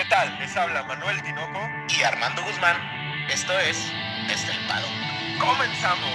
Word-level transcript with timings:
¿Qué 0.00 0.06
tal? 0.08 0.38
Les 0.38 0.56
habla 0.56 0.82
Manuel 0.84 1.22
Tinoco 1.22 1.60
y 1.94 2.02
Armando 2.02 2.42
Guzmán. 2.42 2.74
Esto 3.30 3.52
es 3.58 3.76
Estelpado. 4.32 4.86
¡Comenzamos! 5.38 6.08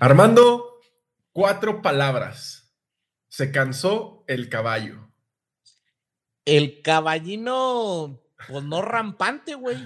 Armando, 0.00 0.80
cuatro 1.30 1.82
palabras. 1.82 2.74
Se 3.28 3.52
cansó 3.52 4.24
el 4.26 4.48
caballo. 4.48 5.08
El 6.44 6.82
caballino, 6.82 8.24
pues 8.48 8.64
no 8.64 8.82
rampante, 8.82 9.54
güey. 9.54 9.78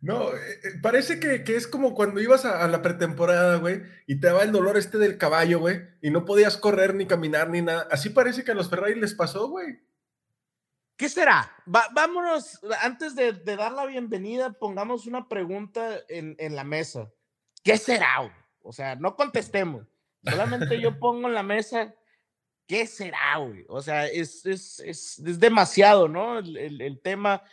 No, 0.00 0.32
eh, 0.32 0.60
eh, 0.62 0.68
parece 0.80 1.18
que, 1.18 1.56
es 1.56 1.66
como 1.66 1.94
cuando 1.94 2.20
ibas 2.20 2.44
a, 2.44 2.66
la 2.68 2.82
pretemporada, 2.82 3.56
güey, 3.56 3.82
y 4.06 4.20
te 4.20 4.28
daba 4.28 4.44
el 4.44 4.52
dolor 4.52 4.76
este 4.76 4.96
del 4.96 5.18
caballo, 5.18 5.58
güey, 5.58 5.80
y 6.00 6.10
no 6.10 6.24
podías 6.24 6.56
correr 6.56 6.94
ni 6.94 7.06
caminar 7.06 7.50
ni 7.50 7.62
nada. 7.62 7.88
Así 7.90 8.10
parece 8.10 8.44
que 8.44 8.52
a 8.52 8.54
los 8.54 8.70
Ferrari 8.70 8.94
les 8.94 9.14
pasó, 9.14 9.48
güey. 9.48 9.80
¿Qué 10.96 11.08
será? 11.08 11.52
vámonos, 11.64 12.60
antes 12.80 13.14
de, 13.14 13.32
dar 13.32 13.72
la 13.72 13.86
bienvenida, 13.86 14.52
pongamos 14.52 15.06
una 15.06 15.28
pregunta 15.28 16.00
en, 16.08 16.56
la 16.56 16.64
mesa. 16.64 17.10
¿Qué 17.62 17.76
será? 17.76 18.32
O 18.62 18.72
sea, 18.72 18.96
no 18.96 19.14
contestemos. 19.14 19.86
Solamente 20.24 20.80
yo 20.80 20.98
pongo 20.98 21.28
en 21.28 21.34
la 21.34 21.44
mesa, 21.44 21.94
¿qué 22.66 22.86
será, 22.86 23.36
güey? 23.36 23.64
O 23.68 23.80
sea, 23.80 24.06
es, 24.06 25.20
demasiado, 25.38 26.08
¿no? 26.08 26.38
El, 26.38 26.80
el 26.80 27.00
tema, 27.00 27.44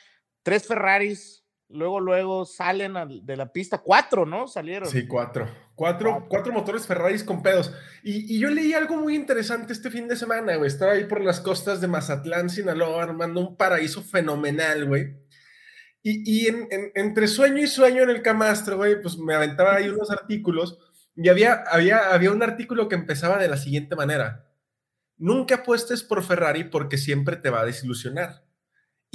tres 0.42 0.68
Ferraris, 0.68 1.45
luego, 1.70 2.00
luego 2.00 2.46
salen 2.46 2.94
de 3.24 3.38
la 3.38 3.52
pista. 3.52 3.80
Cuatro, 3.80 4.26
¿no? 4.26 4.48
Salieron. 4.48 4.90
Sí, 4.90 5.08
cuatro. 5.08 5.48
Cuatro, 5.76 6.26
cuatro. 6.30 6.54
motores 6.54 6.88
Ferraris 6.88 7.24
con 7.24 7.44
pedos. 7.44 7.74
Y, 8.04 8.40
yo 8.40 8.50
leí 8.50 8.74
algo 8.74 8.98
muy 8.98 9.16
interesante 9.16 9.74
este 9.74 9.92
fin 9.92 10.08
de 10.08 10.16
semana, 10.16 10.56
güey. 10.56 10.68
Estaba 10.68 10.94
ahí 10.94 11.06
por 11.06 11.22
las 11.22 11.40
costas 11.40 11.82
de 11.82 11.88
Mazatlán, 11.88 12.50
Sinaloa, 12.50 13.04
armando 13.04 13.42
un 13.42 13.58
paraíso 13.58 14.02
fenomenal, 14.02 14.86
güey. 14.86 15.16
Y, 16.02 16.48
entre 16.94 17.28
sueño 17.28 17.64
y 17.64 17.68
sueño 17.68 18.04
en 18.04 18.12
el 18.12 18.22
camastro, 18.22 18.78
güey, 18.78 19.02
pues 19.02 19.18
me 19.18 19.34
aventaba 19.34 19.76
ahí 19.76 19.90
unos 19.90 20.12
artículos 20.12 20.78
y 21.16 21.30
había, 21.30 21.64
había, 21.68 22.14
había 22.14 22.32
un 22.32 22.44
artículo 22.44 22.88
que 22.88 22.96
empezaba 22.96 23.40
de 23.40 23.48
la 23.48 23.58
siguiente 23.58 23.96
manera. 23.96 24.52
Nunca 25.18 25.56
apuestes 25.56 26.04
por 26.04 26.24
Ferrari 26.24 26.66
porque 26.66 26.98
siempre 26.98 27.38
te 27.38 27.50
va 27.50 27.62
a 27.62 27.66
desilusionar. 27.66 28.45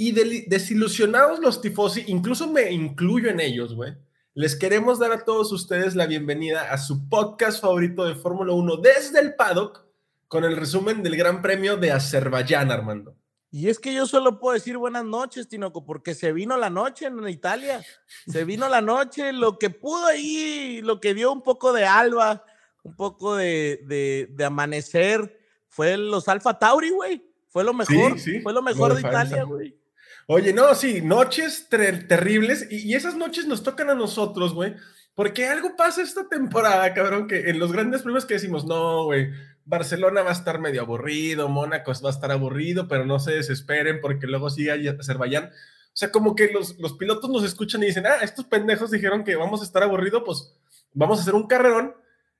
Y 0.03 0.13
desilusionados 0.47 1.39
los 1.41 1.61
tifosi, 1.61 2.05
incluso 2.07 2.47
me 2.47 2.71
incluyo 2.71 3.29
en 3.29 3.39
ellos, 3.39 3.75
güey. 3.75 3.93
Les 4.33 4.55
queremos 4.55 4.97
dar 4.97 5.11
a 5.11 5.23
todos 5.23 5.51
ustedes 5.51 5.93
la 5.93 6.07
bienvenida 6.07 6.71
a 6.71 6.79
su 6.79 7.07
podcast 7.07 7.61
favorito 7.61 8.05
de 8.05 8.15
Fórmula 8.15 8.51
1 8.51 8.77
desde 8.77 9.19
el 9.19 9.35
paddock 9.35 9.85
con 10.27 10.43
el 10.43 10.57
resumen 10.57 11.03
del 11.03 11.15
Gran 11.15 11.43
Premio 11.43 11.77
de 11.77 11.91
Azerbaiyán, 11.91 12.71
Armando. 12.71 13.15
Y 13.51 13.69
es 13.69 13.77
que 13.77 13.93
yo 13.93 14.07
solo 14.07 14.39
puedo 14.39 14.55
decir 14.55 14.75
buenas 14.75 15.05
noches, 15.05 15.47
Tinoco, 15.47 15.85
porque 15.85 16.15
se 16.15 16.33
vino 16.33 16.57
la 16.57 16.71
noche 16.71 17.05
en 17.05 17.29
Italia. 17.29 17.85
Se 18.25 18.43
vino 18.43 18.67
la 18.69 18.81
noche, 18.81 19.31
lo 19.31 19.59
que 19.59 19.69
pudo 19.69 20.07
ahí, 20.07 20.81
lo 20.81 20.99
que 20.99 21.13
dio 21.13 21.31
un 21.31 21.43
poco 21.43 21.73
de 21.73 21.85
alba, 21.85 22.43
un 22.81 22.95
poco 22.95 23.35
de, 23.35 24.27
de, 24.35 24.43
amanecer, 24.45 25.39
fue 25.69 25.95
los 25.95 26.27
Alfa 26.27 26.57
Tauri, 26.57 26.89
güey. 26.89 27.23
Fue 27.49 27.63
lo 27.63 27.75
mejor, 27.75 28.17
fue 28.41 28.51
lo 28.51 28.63
mejor 28.63 28.95
de 28.95 29.01
Italia, 29.01 29.43
güey. 29.43 29.79
Oye, 30.27 30.53
no, 30.53 30.73
sí, 30.75 31.01
noches 31.01 31.67
terribles 31.69 32.67
y, 32.69 32.93
esas 32.93 33.15
noches 33.15 33.47
nos 33.47 33.63
tocan 33.63 33.89
a 33.89 33.95
nosotros, 33.95 34.53
güey, 34.53 34.75
porque 35.15 35.47
algo 35.47 35.75
pasa 35.75 36.01
esta 36.01 36.29
temporada, 36.29 36.93
cabrón, 36.93 37.27
que 37.27 37.49
en 37.49 37.59
los 37.59 37.71
grandes 37.71 38.01
premios 38.01 38.25
que 38.25 38.35
decimos, 38.35 38.65
no, 38.65 39.05
güey, 39.05 39.29
Barcelona 39.65 40.21
va 40.21 40.29
a 40.29 40.33
estar 40.33 40.59
medio 40.59 40.81
aburrido, 40.81 41.49
Mónaco 41.49 41.91
va 42.03 42.09
a 42.09 42.13
estar 42.13 42.31
aburrido, 42.31 42.87
pero 42.87 43.05
no 43.05 43.19
se 43.19 43.31
desesperen 43.31 43.99
porque 44.01 44.27
luego 44.27 44.49
sigue 44.49 44.89
Azerbaiyán. 44.89 45.45
O 45.45 45.97
sea, 45.97 46.11
como 46.11 46.35
que 46.35 46.51
los, 46.51 46.77
los 46.79 46.93
pilotos 46.93 47.29
nos 47.29 47.43
escuchan 47.43 47.83
y 47.83 47.87
dicen, 47.87 48.05
ah, 48.07 48.17
estos 48.21 48.45
pendejos 48.45 48.91
dijeron 48.91 49.23
que 49.23 49.35
vamos 49.35 49.61
a 49.61 49.65
estar 49.65 49.83
aburridos, 49.83 50.23
pues 50.25 50.55
vamos 50.93 51.19
a 51.19 51.21
hacer 51.23 51.35
un 51.35 51.47
carrerón. 51.47 51.95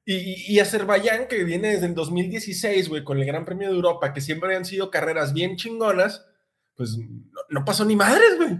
Y, 0.06 0.54
y, 0.54 0.60
Azerbaiyán, 0.60 1.28
que 1.28 1.44
viene 1.44 1.74
desde 1.74 1.86
el 1.86 1.94
2016, 1.94 2.90
güey, 2.90 3.04
con 3.04 3.20
el 3.20 3.26
Gran 3.26 3.46
Premio 3.46 3.70
de 3.70 3.76
Europa, 3.76 4.14
que 4.14 4.22
siempre 4.22 4.56
han 4.56 4.66
sido 4.66 4.90
carreras 4.90 5.34
bien 5.34 5.58
chingonas, 5.58 6.26
pues 6.82 6.98
no, 7.50 7.64
pasó 7.64 7.86
ni 7.86 7.96
madres, 7.96 8.38
güey. 8.38 8.58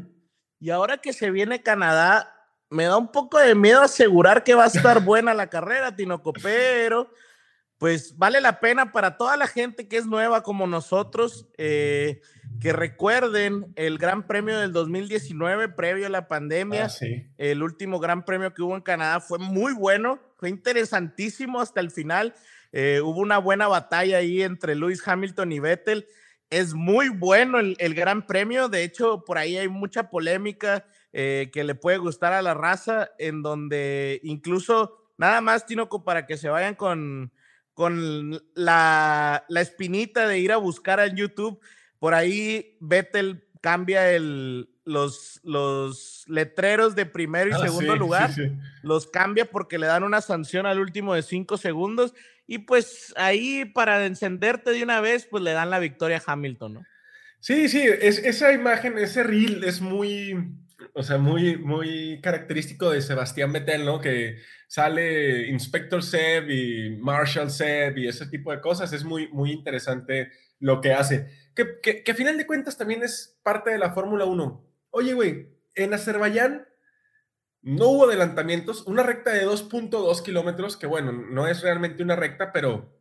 Y 0.60 0.70
ahora 0.70 1.00
que 1.00 1.12
se 1.12 1.32
viene 1.32 1.64
Canadá, 1.64 2.32
me 2.70 2.84
da 2.84 2.96
un 2.96 3.12
poco 3.12 3.40
de 3.40 3.56
miedo 3.56 3.82
asegurar 3.82 4.44
que 4.44 4.54
va 4.54 4.66
a 4.66 4.68
estar 4.68 5.00
buena 5.04 5.34
la 5.34 5.48
carrera, 5.48 5.96
Tinoco, 5.96 6.32
pero 6.32 7.12
pues 7.80 8.16
vale 8.20 8.40
la 8.40 8.60
pena 8.60 8.92
para 8.92 9.18
toda 9.18 9.38
la 9.38 9.48
gente 9.48 9.88
que 9.88 9.98
es 9.98 10.06
nueva 10.06 10.44
como 10.44 10.68
nosotros, 10.68 11.48
eh, 11.58 12.22
que 12.60 12.74
recuerden 12.74 13.74
el 13.76 13.98
Gran 13.98 14.28
Premio 14.28 14.60
del 14.60 14.72
2019, 14.72 15.70
previo 15.70 16.06
a 16.06 16.10
la 16.10 16.28
pandemia. 16.28 16.86
Ah, 16.86 17.06
el 17.40 17.64
último 17.64 18.00
Gran 18.00 18.24
Premio 18.24 18.54
que 18.54 18.62
hubo 18.62 18.76
en 18.76 18.84
Canadá 18.84 19.20
fue 19.20 19.40
muy 19.40 19.74
bueno, 19.74 20.20
fue 20.38 20.50
interesantísimo 20.50 21.60
hasta 21.60 21.80
el 21.80 21.90
final. 21.90 22.36
Eh, 22.72 23.02
hubo 23.04 23.20
una 23.20 23.40
buena 23.40 23.68
batalla 23.68 24.18
ahí 24.18 24.44
entre 24.44 24.76
Lewis 24.76 25.02
Hamilton 25.08 25.52
y 25.54 25.60
Vettel 25.60 26.06
es 26.52 26.74
muy 26.74 27.10
bueno 27.10 27.60
el, 27.60 27.96
Gran 27.96 28.28
Premio. 28.28 28.70
De 28.70 28.84
hecho, 28.84 29.24
por 29.26 29.38
ahí 29.38 29.58
hay 29.58 29.70
mucha 29.70 30.10
polémica 30.10 30.86
eh, 31.14 31.50
que 31.52 31.64
le 31.64 31.76
puede 31.76 31.98
gustar 31.98 32.34
a 32.34 32.42
la 32.42 32.54
raza, 32.54 33.10
en 33.18 33.42
donde 33.42 34.20
incluso 34.24 34.98
nada 35.18 35.40
más, 35.42 35.66
Tinoco, 35.66 36.04
para 36.04 36.26
que 36.26 36.38
se 36.38 36.50
vayan 36.50 36.76
con, 36.76 37.32
con 37.74 38.44
la, 38.54 39.46
espinita 39.56 40.28
de 40.28 40.40
ir 40.40 40.52
a 40.52 40.58
buscar 40.58 41.00
en 41.00 41.16
YouTube. 41.16 41.60
Por 42.00 42.14
ahí 42.14 42.78
Vettel 42.82 43.48
cambia 43.62 44.12
el, 44.12 44.70
los, 44.84 45.40
los 45.44 46.26
letreros 46.28 46.96
de 46.96 47.06
primero 47.06 47.50
y 47.50 47.54
ah, 47.54 47.60
segundo 47.60 47.96
lugar, 47.96 48.32
los 48.82 49.08
cambia 49.08 49.50
porque 49.50 49.78
le 49.78 49.88
dan 49.88 50.04
una 50.04 50.20
sanción 50.20 50.66
al 50.66 50.80
último 50.80 51.14
de 51.14 51.22
cinco 51.22 51.58
segundos 51.58 52.14
y 52.52 52.58
pues 52.58 53.14
ahí 53.16 53.64
para 53.64 54.06
encenderte 54.06 54.72
de 54.72 54.84
una 54.84 55.00
vez, 55.00 55.26
pues 55.26 55.42
le 55.42 55.54
dan 55.54 55.70
la 55.70 55.80
victoria 55.80 56.18
a 56.18 56.34
Hamilton, 56.34 56.74
¿no? 56.74 56.82
Sí, 57.40 57.70
sí, 57.70 57.82
es, 57.82 58.18
esa 58.18 58.52
imagen, 58.52 58.98
ese 58.98 59.24
reel 59.24 59.64
es 59.64 59.80
muy, 59.80 60.36
o 60.94 61.02
sea, 61.02 61.18
muy, 61.18 61.56
muy 61.56 62.20
característico 62.22 62.92
de 62.92 63.02
Sebastián 63.02 63.54
Vettel, 63.54 63.86
¿no? 63.86 64.02
Que 64.02 64.40
sale 64.68 65.48
Inspector 65.48 66.04
Seb 66.04 66.50
y 66.50 66.98
Marshall 66.98 67.50
Seb 67.50 67.98
y 67.98 68.10
ese 68.10 68.26
tipo 68.26 68.52
de 68.52 68.60
cosas. 68.60 68.92
Es 68.92 69.06
muy, 69.06 69.30
muy 69.30 69.54
interesante 69.54 70.30
lo 70.60 70.82
que 70.82 70.92
hace. 70.92 71.28
Que, 71.56 71.80
que, 71.82 72.04
que 72.04 72.12
a 72.12 72.16
final 72.16 72.38
de 72.38 72.48
cuentas 72.48 72.78
también 72.78 73.02
es 73.02 73.40
parte 73.44 73.70
de 73.70 73.78
la 73.78 73.94
Fórmula 73.94 74.26
1. 74.26 74.70
Oye, 74.90 75.14
güey, 75.14 75.48
en 75.74 75.94
Azerbaiyán 75.94 76.68
no 77.62 77.90
hubo 77.90 78.06
adelantamientos, 78.06 78.86
una 78.88 79.04
recta 79.04 79.32
de 79.32 79.46
2.2 79.46 80.24
kilómetros, 80.24 80.78
que 80.78 80.88
bueno, 80.88 81.12
no 81.12 81.48
es 81.48 81.62
realmente 81.62 82.02
una 82.02 82.16
recta, 82.16 82.52
pero 82.52 82.92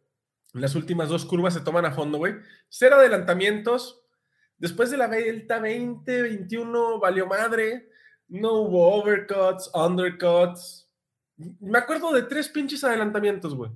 las 0.52 0.74
últimas 0.74 1.08
dos 1.08 1.24
curvas 1.24 1.54
se 1.54 1.60
toman 1.60 1.86
a 1.86 1.92
fondo, 1.92 2.18
güey. 2.18 2.34
Cero 2.68 2.96
adelantamientos. 2.96 4.02
Después 4.58 4.90
de 4.90 4.98
la 4.98 5.08
Delta 5.08 5.58
20, 5.60 6.22
21, 6.22 6.98
valió 6.98 7.26
madre. 7.26 7.88
No 8.28 8.52
hubo 8.54 8.94
overcuts, 8.96 9.70
undercuts. 9.74 10.88
Me 11.60 11.78
acuerdo 11.78 12.12
de 12.12 12.22
tres 12.24 12.48
pinches 12.48 12.84
adelantamientos, 12.84 13.54
güey. 13.54 13.70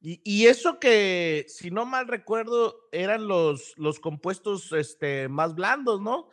Y, 0.00 0.46
eso 0.46 0.78
que, 0.78 1.44
si 1.48 1.72
no 1.72 1.84
mal 1.84 2.06
recuerdo, 2.06 2.88
eran 2.92 3.26
los, 3.26 3.76
los 3.76 3.98
compuestos 3.98 4.70
este, 4.70 5.26
más 5.28 5.56
blandos, 5.56 6.00
¿no? 6.00 6.28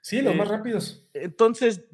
Sí, 0.00 0.22
los 0.22 0.34
más 0.34 0.48
eh, 0.48 0.50
rápidos. 0.50 1.06
Entonces, 1.12 1.84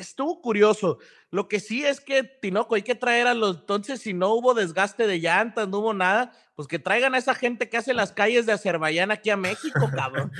estuvo 0.00 0.40
curioso. 0.40 0.98
Lo 1.30 1.48
que 1.48 1.60
sí 1.60 1.84
es 1.84 2.00
que, 2.00 2.24
Tinoco, 2.24 2.74
hay 2.74 2.82
que 2.82 2.94
traer 2.94 3.26
a 3.26 3.34
los, 3.34 3.60
entonces, 3.60 4.00
si 4.00 4.12
no 4.12 4.34
hubo 4.34 4.54
desgaste 4.54 5.06
de 5.06 5.20
llantas, 5.20 5.68
no 5.68 5.78
hubo 5.78 5.94
nada, 5.94 6.32
pues 6.56 6.66
que 6.66 6.78
traigan 6.78 7.14
a 7.14 7.18
esa 7.18 7.34
gente 7.34 7.68
que 7.68 7.76
hace 7.76 7.94
las 7.94 8.12
calles 8.12 8.46
de 8.46 8.52
Azerbaiyán 8.52 9.10
aquí 9.10 9.30
a 9.30 9.36
México, 9.36 9.90
cabrón. 9.94 10.32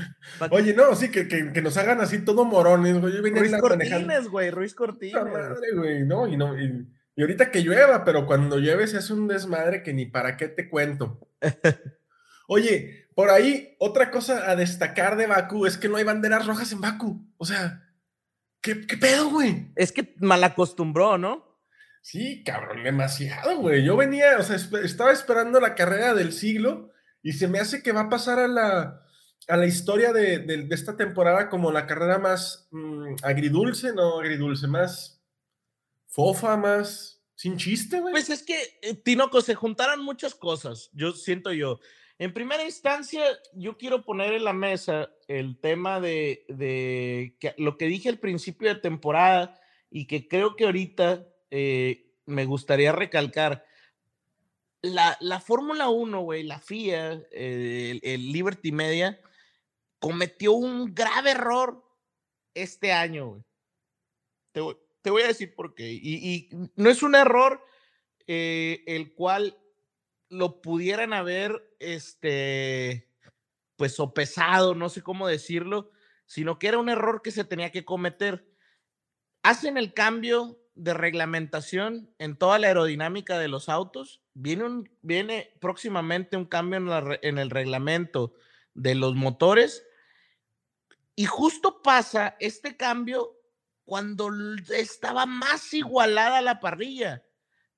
Oye, 0.51 0.75
no, 0.75 0.95
sí, 0.95 1.11
que, 1.11 1.29
que, 1.29 1.63
nos 1.63 1.77
hagan 1.77 2.01
así 2.01 2.25
todo 2.25 2.45
morones, 2.45 3.01
güey. 3.01 3.21
Ruiz 3.21 3.57
Cortines, 3.61 4.29
güey, 4.29 4.51
Ruiz 4.51 4.75
Cortines. 4.75 5.15
Madre, 5.15 5.73
güey, 5.75 6.05
no, 6.05 6.27
y 6.27 6.37
no, 6.37 6.59
y, 6.59 6.87
y, 7.15 7.23
ahorita 7.23 7.51
que 7.51 7.63
llueva, 7.63 8.05
pero 8.05 8.27
cuando 8.27 8.59
llueve 8.59 8.87
se 8.87 8.99
hace 8.99 9.13
un 9.13 9.29
desmadre 9.29 9.83
que 9.83 9.93
ni 9.93 10.07
para 10.07 10.37
qué 10.37 10.49
te 10.49 10.69
cuento. 10.69 11.21
Oye, 12.49 13.07
por 13.15 13.31
ahí, 13.31 13.77
otra 13.79 14.11
cosa 14.11 14.51
a 14.51 14.57
destacar 14.57 15.17
de 15.17 15.27
Bakú 15.27 15.67
es 15.67 15.77
que 15.77 15.89
no 15.89 15.99
hay 15.99 16.05
banderas 16.05 16.47
rojas 16.47 16.73
en 16.73 16.81
Bakú. 16.81 17.25
O 17.37 17.45
sea, 17.45 17.90
¿Qué, 18.61 18.75
pedo, 18.75 19.31
güey? 19.31 19.73
Es 19.75 19.93
que 19.93 20.15
mal 20.19 20.45
acostumbró, 20.45 21.17
¿no? 21.17 21.59
Sí, 22.03 22.43
cabrón, 22.45 22.83
demasiado, 22.85 23.57
güey. 23.57 23.85
Yo 23.85 23.97
venía, 23.97 24.39
o 24.39 24.43
sea, 24.43 24.57
estaba 24.57 25.13
esperando 25.13 25.61
la 25.61 25.75
carrera 25.75 26.15
del 26.15 26.33
siglo 26.33 26.93
y 27.23 27.33
se 27.33 27.49
me 27.49 27.59
hace 27.59 27.83
que 27.83 27.93
va 27.93 28.03
a 28.03 28.09
pasar 28.09 28.39
a 28.39 28.49
la, 28.49 29.03
a 29.49 29.57
la 29.57 29.67
historia 29.67 30.13
de, 30.13 30.69
esta 30.71 30.97
temporada 30.97 31.49
como 31.49 31.73
la 31.73 31.87
carrera 31.87 32.19
más 32.19 32.69
mm, 32.71 33.17
agridulce, 33.23 33.93
no 33.95 34.21
agridulce, 34.21 34.67
más 34.67 35.23
fofa, 36.07 36.57
más 36.57 37.23
Sin 37.35 37.57
chiste, 37.57 38.01
güey. 38.01 38.13
Pues 38.13 38.29
es 38.29 38.43
que, 38.43 38.79
eh, 38.83 38.95
Tinoco, 38.95 39.41
se 39.41 39.55
juntaron 39.55 40.05
muchas 40.05 40.35
cosas, 40.35 40.91
yo 40.93 41.13
siento 41.13 41.53
yo. 41.53 41.81
En 42.21 42.35
primera 42.35 42.63
instancia, 42.65 43.25
yo 43.55 43.79
quiero 43.79 44.05
poner 44.05 44.35
en 44.35 44.45
la 44.45 44.53
mesa 44.53 45.11
el 45.27 45.59
tema 45.59 46.01
de, 46.01 46.45
de 46.49 47.35
lo 47.57 47.79
que 47.79 47.87
dije 47.87 48.11
al 48.11 48.19
principio 48.19 48.69
de 48.69 48.79
temporada 48.79 49.59
y 49.91 50.07
que 50.07 50.29
creo 50.29 50.55
que 50.55 50.67
ahorita 50.67 51.27
eh, 51.51 52.13
me 52.27 52.45
gustaría 52.45 52.93
recalcar. 52.93 53.65
La, 54.83 55.17
la 55.21 55.41
Fórmula 55.41 55.89
1, 55.89 56.21
güey, 56.21 56.43
la 56.43 56.59
FIA, 56.59 57.23
eh, 57.33 57.91
el, 57.93 58.01
el 58.03 58.33
Liberty 58.33 58.71
Media, 58.71 59.19
cometió 59.99 60.53
un 60.53 60.95
grave 60.95 61.31
error 61.31 61.83
este 62.53 62.93
año, 62.93 63.29
güey. 63.29 63.43
Te, 64.53 65.11
voy- 65.11 65.23
a 65.23 65.29
decir 65.29 65.55
por 65.55 65.75
qué. 65.75 65.91
Y, 65.91 66.01
y 66.03 66.49
no 66.77 66.91
es 66.91 67.03
un 67.03 67.15
error 67.15 67.65
eh, 68.27 68.85
el 68.87 69.15
cual 69.15 69.57
lo 70.31 70.63
pudieran 70.63 71.13
haber, 71.13 71.75
este, 71.81 73.09
pues, 73.77 73.95
sopesado, 73.95 74.75
no 74.75 74.89
sé 74.89 75.03
cómo 75.03 75.29
decirlo, 75.29 75.91
sino 76.25 76.59
que 76.59 76.69
era 76.69 76.79
un 76.79 76.89
error 76.89 77.21
que 77.23 77.33
se 77.33 77.45
tenía 77.45 77.71
que 77.71 77.85
cometer. 77.85 78.47
Hacen 79.43 79.77
el 79.77 79.93
cambio 79.93 80.61
de 80.75 80.95
reglamentación 80.95 82.15
en 82.19 82.37
toda 82.37 82.59
la 82.59 82.69
aerodinámica 82.69 83.39
de 83.39 83.49
los 83.49 83.69
autos. 83.69 84.23
Viene, 84.35 84.65
un, 84.65 84.91
viene 85.03 85.53
próximamente 85.61 86.37
un 86.37 86.47
cambio 86.47 86.79
en, 86.79 86.87
la 86.87 87.19
en 87.23 87.39
el 87.39 87.51
reglamento 87.51 88.33
de 88.75 88.95
los 88.95 89.15
motores. 89.15 89.85
Y 91.17 91.27
justo 91.27 91.83
pasa 91.83 92.37
este 92.39 92.77
cambio 92.77 93.37
cuando 93.85 94.31
estaba 94.73 95.27
más 95.27 95.75
igualada 95.75 96.41
la 96.41 96.61
parrilla. 96.61 97.25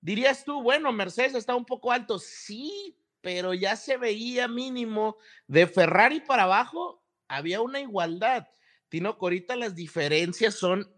Dirías 0.02 0.44
tú, 0.44 0.62
bueno, 0.62 0.92
Mercedes 0.92 1.34
está 1.34 1.54
un 1.54 1.64
poco 1.64 1.92
alto. 1.92 2.18
Sí, 2.18 2.98
pero 3.20 3.54
ya 3.54 3.76
se 3.76 3.96
veía 3.96 4.48
mínimo 4.48 5.16
de 5.46 5.68
Ferrari 5.68 6.20
para 6.20 6.42
abajo, 6.42 7.02
había 7.28 7.62
una 7.62 7.80
igualdad. 7.80 8.48
Tino, 8.88 9.16
ahorita 9.18 9.56
las 9.56 9.76
diferencias 9.76 10.56
son 10.56 10.92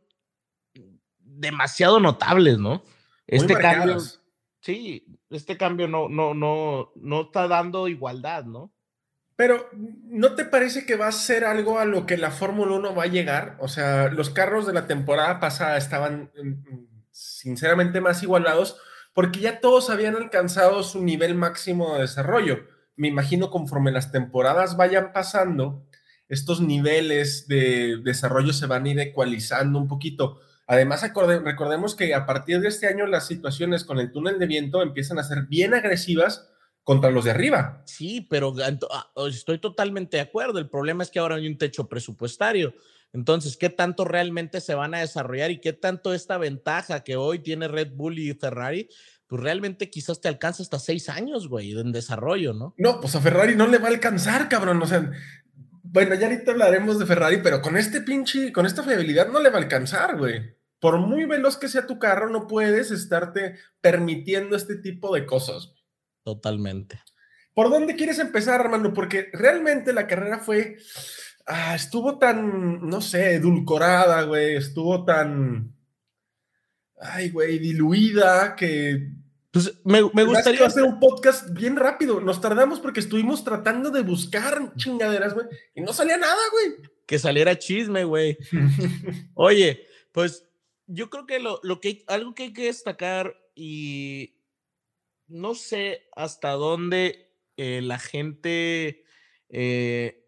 demasiado 1.18 2.00
notables, 2.00 2.58
¿no? 2.58 2.82
Este 3.26 3.54
cambio, 3.54 3.98
sí, 4.60 5.06
este 5.30 5.56
cambio 5.58 5.86
no, 5.86 6.08
no, 6.08 6.32
no, 6.32 6.92
no 6.96 7.20
está 7.22 7.46
dando 7.46 7.88
igualdad, 7.88 8.44
¿no? 8.44 8.72
Pero, 9.36 9.68
¿no 9.72 10.34
te 10.34 10.44
parece 10.44 10.86
que 10.86 10.96
va 10.96 11.08
a 11.08 11.12
ser 11.12 11.44
algo 11.44 11.78
a 11.78 11.84
lo 11.84 12.06
que 12.06 12.16
la 12.16 12.30
Fórmula 12.30 12.72
1 12.76 12.94
va 12.94 13.02
a 13.02 13.08
llegar? 13.08 13.56
O 13.60 13.68
sea, 13.68 14.08
los 14.08 14.30
carros 14.30 14.66
de 14.66 14.72
la 14.72 14.86
temporada 14.86 15.40
pasada 15.40 15.76
estaban 15.76 16.30
mm, 16.36 16.86
sinceramente 17.10 18.00
más 18.00 18.22
igualados 18.22 18.80
porque 19.14 19.40
ya 19.40 19.60
todos 19.60 19.88
habían 19.88 20.16
alcanzado 20.16 20.82
su 20.82 21.02
nivel 21.02 21.34
máximo 21.34 21.94
de 21.94 22.02
desarrollo. 22.02 22.66
Me 22.96 23.08
imagino 23.08 23.50
conforme 23.50 23.92
las 23.92 24.12
temporadas 24.12 24.76
vayan 24.76 25.12
pasando, 25.12 25.86
estos 26.28 26.60
niveles 26.60 27.46
de 27.48 27.98
desarrollo 28.02 28.52
se 28.52 28.66
van 28.66 28.84
a 28.84 28.90
ir 28.90 29.00
ecualizando 29.00 29.78
un 29.78 29.88
poquito. 29.88 30.40
Además, 30.66 31.02
recordemos 31.02 31.94
que 31.94 32.14
a 32.14 32.26
partir 32.26 32.60
de 32.60 32.68
este 32.68 32.88
año 32.88 33.06
las 33.06 33.26
situaciones 33.26 33.84
con 33.84 33.98
el 33.98 34.10
túnel 34.10 34.38
de 34.38 34.46
viento 34.46 34.82
empiezan 34.82 35.18
a 35.18 35.24
ser 35.24 35.42
bien 35.42 35.74
agresivas 35.74 36.50
contra 36.82 37.10
los 37.10 37.24
de 37.24 37.30
arriba. 37.30 37.82
Sí, 37.86 38.26
pero 38.28 38.54
ah, 38.90 39.10
estoy 39.28 39.58
totalmente 39.58 40.16
de 40.16 40.22
acuerdo. 40.22 40.58
El 40.58 40.68
problema 40.68 41.02
es 41.02 41.10
que 41.10 41.18
ahora 41.18 41.36
hay 41.36 41.46
un 41.46 41.58
techo 41.58 41.88
presupuestario. 41.88 42.74
Entonces, 43.14 43.56
¿qué 43.56 43.70
tanto 43.70 44.04
realmente 44.04 44.60
se 44.60 44.74
van 44.74 44.92
a 44.92 44.98
desarrollar 44.98 45.52
y 45.52 45.60
qué 45.60 45.72
tanto 45.72 46.12
esta 46.12 46.36
ventaja 46.36 47.04
que 47.04 47.14
hoy 47.14 47.38
tiene 47.38 47.68
Red 47.68 47.92
Bull 47.92 48.18
y 48.18 48.34
Ferrari, 48.34 48.88
pues 49.28 49.40
realmente 49.40 49.88
quizás 49.88 50.20
te 50.20 50.26
alcanza 50.26 50.64
hasta 50.64 50.80
seis 50.80 51.08
años, 51.08 51.48
güey, 51.48 51.78
en 51.78 51.92
desarrollo, 51.92 52.52
¿no? 52.52 52.74
No, 52.76 53.00
pues 53.00 53.14
a 53.14 53.20
Ferrari 53.20 53.54
no 53.54 53.68
le 53.68 53.78
va 53.78 53.86
a 53.86 53.92
alcanzar, 53.92 54.48
cabrón. 54.48 54.82
O 54.82 54.86
sea, 54.86 55.12
bueno, 55.84 56.16
ya 56.16 56.26
ahorita 56.26 56.50
hablaremos 56.50 56.98
de 56.98 57.06
Ferrari, 57.06 57.38
pero 57.40 57.62
con 57.62 57.76
este 57.76 58.00
pinche, 58.00 58.52
con 58.52 58.66
esta 58.66 58.82
fiabilidad 58.82 59.28
no 59.28 59.38
le 59.38 59.50
va 59.50 59.58
a 59.58 59.62
alcanzar, 59.62 60.18
güey. 60.18 60.56
Por 60.80 60.98
muy 60.98 61.24
veloz 61.24 61.56
que 61.56 61.68
sea 61.68 61.86
tu 61.86 62.00
carro, 62.00 62.28
no 62.28 62.48
puedes 62.48 62.90
estarte 62.90 63.54
permitiendo 63.80 64.56
este 64.56 64.74
tipo 64.74 65.14
de 65.14 65.24
cosas. 65.24 65.72
Totalmente. 66.24 67.00
¿Por 67.54 67.70
dónde 67.70 67.94
quieres 67.94 68.18
empezar, 68.18 68.60
hermano? 68.60 68.92
Porque 68.92 69.30
realmente 69.32 69.92
la 69.92 70.08
carrera 70.08 70.40
fue, 70.40 70.78
ah, 71.46 71.74
estuvo 71.74 72.18
tan, 72.18 72.88
no 72.88 73.00
sé, 73.00 73.34
edulcorada, 73.34 74.22
güey, 74.22 74.56
estuvo 74.56 75.04
tan, 75.04 75.74
ay, 77.00 77.30
güey, 77.30 77.58
diluida, 77.58 78.56
que 78.56 79.10
Pues 79.50 79.80
me, 79.84 80.00
me 80.12 80.24
gustaría 80.24 80.66
hacer 80.66 80.82
un 80.82 80.98
podcast 80.98 81.50
bien 81.52 81.76
rápido. 81.76 82.20
Nos 82.20 82.40
tardamos 82.40 82.80
porque 82.80 83.00
estuvimos 83.00 83.44
tratando 83.44 83.90
de 83.90 84.02
buscar 84.02 84.74
chingaderas, 84.76 85.34
güey, 85.34 85.46
y 85.74 85.80
no 85.80 85.92
salía 85.92 86.16
nada, 86.16 86.40
güey. 86.52 86.90
que 87.06 87.18
saliera 87.18 87.58
chisme, 87.58 88.04
güey. 88.04 88.38
Oye, 89.34 89.86
pues 90.12 90.46
yo 90.86 91.10
creo 91.10 91.26
que 91.26 91.38
lo, 91.38 91.60
lo 91.62 91.80
que 91.80 92.04
algo 92.06 92.34
que 92.34 92.44
hay 92.44 92.52
que 92.52 92.64
destacar 92.64 93.36
y 93.54 94.36
no 95.26 95.54
sé 95.54 96.08
hasta 96.14 96.50
dónde 96.52 97.30
eh, 97.56 97.80
la 97.82 97.98
gente 97.98 99.04
eh, 99.48 100.23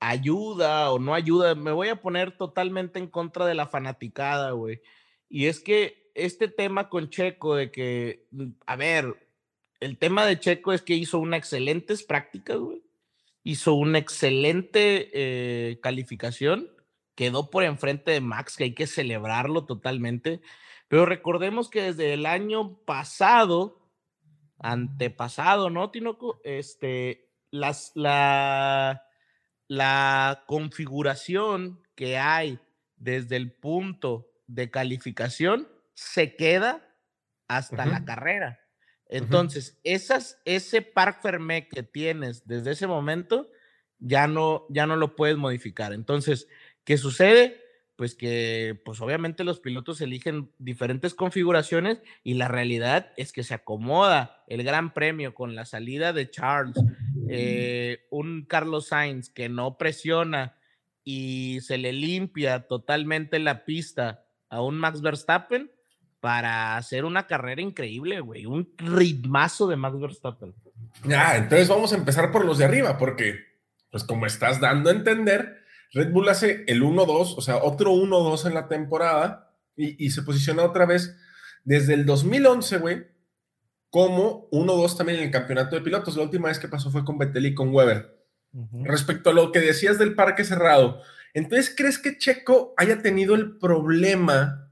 ayuda 0.00 0.90
o 0.92 0.98
no 0.98 1.14
ayuda. 1.14 1.54
Me 1.54 1.72
voy 1.72 1.88
a 1.88 2.00
poner 2.00 2.36
totalmente 2.36 2.98
en 2.98 3.08
contra 3.08 3.46
de 3.46 3.54
la 3.54 3.66
fanaticada, 3.66 4.52
güey. 4.52 4.80
Y 5.28 5.46
es 5.46 5.60
que 5.60 6.10
este 6.14 6.48
tema 6.48 6.88
con 6.88 7.10
Checo 7.10 7.56
de 7.56 7.70
que, 7.70 8.26
mm, 8.30 8.50
a 8.66 8.76
ver, 8.76 9.28
el 9.80 9.98
tema 9.98 10.24
de 10.26 10.40
Checo 10.40 10.72
es 10.72 10.82
que 10.82 10.94
hizo 10.94 11.18
unas 11.18 11.38
excelentes 11.38 12.02
prácticas, 12.02 12.58
güey. 12.58 12.82
Hizo 13.42 13.74
una 13.74 13.98
excelente 13.98 15.10
eh, 15.12 15.80
calificación. 15.80 16.70
Quedó 17.14 17.50
por 17.50 17.64
enfrente 17.64 18.10
de 18.10 18.20
Max, 18.20 18.56
que 18.56 18.64
hay 18.64 18.74
que 18.74 18.86
celebrarlo 18.86 19.64
totalmente. 19.64 20.40
Pero 20.88 21.06
recordemos 21.06 21.68
que 21.68 21.82
desde 21.82 22.14
el 22.14 22.26
año 22.26 22.78
pasado, 22.84 23.80
antepasado, 24.58 25.70
¿no, 25.70 25.90
Tinoco? 25.90 26.40
Este, 26.44 27.28
las, 27.50 27.92
la, 27.94 29.05
la 29.68 30.44
configuración 30.46 31.80
que 31.94 32.18
hay 32.18 32.58
desde 32.96 33.36
el 33.36 33.52
punto 33.52 34.30
de 34.46 34.70
calificación 34.70 35.68
se 35.94 36.36
queda 36.36 36.86
hasta 37.48 37.86
la 37.86 38.04
carrera. 38.04 38.60
Entonces, 39.08 39.78
esas, 39.84 40.40
ese 40.44 40.82
Parc 40.82 41.22
Fermé 41.22 41.68
que 41.68 41.82
tienes 41.82 42.46
desde 42.46 42.72
ese 42.72 42.86
momento, 42.86 43.50
ya 43.98 44.26
no, 44.26 44.66
ya 44.68 44.86
no 44.86 44.96
lo 44.96 45.14
puedes 45.16 45.36
modificar. 45.36 45.92
Entonces, 45.92 46.48
¿qué 46.84 46.98
sucede? 46.98 47.60
Pues 47.94 48.14
que, 48.14 48.78
pues 48.84 49.00
obviamente 49.00 49.44
los 49.44 49.60
pilotos 49.60 50.00
eligen 50.00 50.50
diferentes 50.58 51.14
configuraciones 51.14 52.02
y 52.22 52.34
la 52.34 52.48
realidad 52.48 53.12
es 53.16 53.32
que 53.32 53.42
se 53.42 53.54
acomoda 53.54 54.44
el 54.48 54.64
Gran 54.64 54.92
Premio 54.92 55.34
con 55.34 55.54
la 55.54 55.64
salida 55.64 56.12
de 56.12 56.30
Charles, 56.30 56.76
eh, 57.28 58.06
un 58.10 58.44
Carlos 58.44 58.88
Sainz 58.88 59.30
que 59.30 59.48
no 59.48 59.78
presiona 59.78 60.56
y 61.04 61.60
se 61.62 61.78
le 61.78 61.92
limpia 61.92 62.66
totalmente 62.66 63.38
la 63.38 63.64
pista 63.64 64.24
a 64.48 64.62
un 64.62 64.76
Max 64.76 65.00
Verstappen 65.00 65.70
para 66.20 66.76
hacer 66.76 67.04
una 67.04 67.26
carrera 67.26 67.62
increíble, 67.62 68.20
güey, 68.20 68.46
un 68.46 68.72
ritmazo 68.78 69.68
de 69.68 69.76
Max 69.76 70.00
Verstappen. 70.00 70.54
Ah, 71.14 71.36
entonces 71.36 71.68
vamos 71.68 71.92
a 71.92 71.96
empezar 71.96 72.32
por 72.32 72.44
los 72.44 72.58
de 72.58 72.64
arriba, 72.64 72.98
porque, 72.98 73.36
pues 73.90 74.02
como 74.02 74.26
estás 74.26 74.60
dando 74.60 74.90
a 74.90 74.92
entender, 74.92 75.62
Red 75.92 76.10
Bull 76.10 76.28
hace 76.28 76.64
el 76.66 76.82
1-2, 76.82 77.34
o 77.36 77.40
sea, 77.40 77.58
otro 77.58 77.92
1-2 77.92 78.46
en 78.46 78.54
la 78.54 78.66
temporada 78.66 79.52
y, 79.76 80.04
y 80.04 80.10
se 80.10 80.22
posiciona 80.22 80.64
otra 80.64 80.86
vez 80.86 81.16
desde 81.64 81.94
el 81.94 82.06
2011, 82.06 82.78
güey, 82.78 83.06
como 83.96 84.46
1-2 84.50 84.94
también 84.98 85.20
en 85.20 85.24
el 85.24 85.30
campeonato 85.30 85.74
de 85.74 85.80
pilotos. 85.80 86.18
La 86.18 86.24
última 86.24 86.48
vez 86.48 86.58
que 86.58 86.68
pasó 86.68 86.90
fue 86.90 87.02
con 87.02 87.16
Vettel 87.16 87.46
y 87.46 87.54
con 87.54 87.74
Weber. 87.74 88.14
Respecto 88.84 89.30
a 89.30 89.32
lo 89.32 89.52
que 89.52 89.60
decías 89.60 89.98
del 89.98 90.14
parque 90.14 90.44
cerrado, 90.44 91.00
entonces, 91.32 91.72
¿crees 91.74 91.98
que 91.98 92.18
Checo 92.18 92.74
haya 92.76 93.00
tenido 93.00 93.34
el 93.34 93.56
problema 93.56 94.70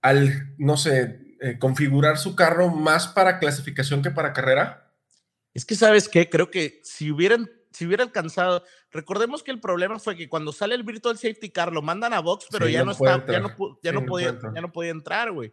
al, 0.00 0.54
no 0.56 0.78
sé, 0.78 1.36
eh, 1.42 1.58
configurar 1.58 2.16
su 2.16 2.34
carro 2.34 2.70
más 2.70 3.08
para 3.08 3.38
clasificación 3.40 4.00
que 4.00 4.10
para 4.10 4.32
carrera? 4.32 4.90
Es 5.52 5.66
que, 5.66 5.74
¿sabes 5.74 6.08
qué? 6.08 6.30
Creo 6.30 6.50
que 6.50 6.80
si 6.82 7.10
hubieran, 7.10 7.50
si 7.72 7.84
hubiera 7.84 8.04
alcanzado, 8.04 8.64
recordemos 8.90 9.42
que 9.42 9.50
el 9.50 9.60
problema 9.60 9.98
fue 9.98 10.16
que 10.16 10.30
cuando 10.30 10.50
sale 10.50 10.74
el 10.74 10.82
Virtual 10.82 11.18
Safety 11.18 11.50
Car 11.50 11.74
lo 11.74 11.82
mandan 11.82 12.14
a 12.14 12.20
box, 12.20 12.46
pero 12.50 12.64
Sí, 12.64 12.72
ya 12.72 12.86
no 12.86 12.92
está, 12.92 13.22
ya 13.26 13.40
no, 13.40 13.54
ya 13.82 13.92
Sí, 13.92 14.06
podía, 14.06 14.38
ya 14.54 14.60
no 14.62 14.72
podía 14.72 14.92
entrar, 14.92 15.30
güey. 15.30 15.52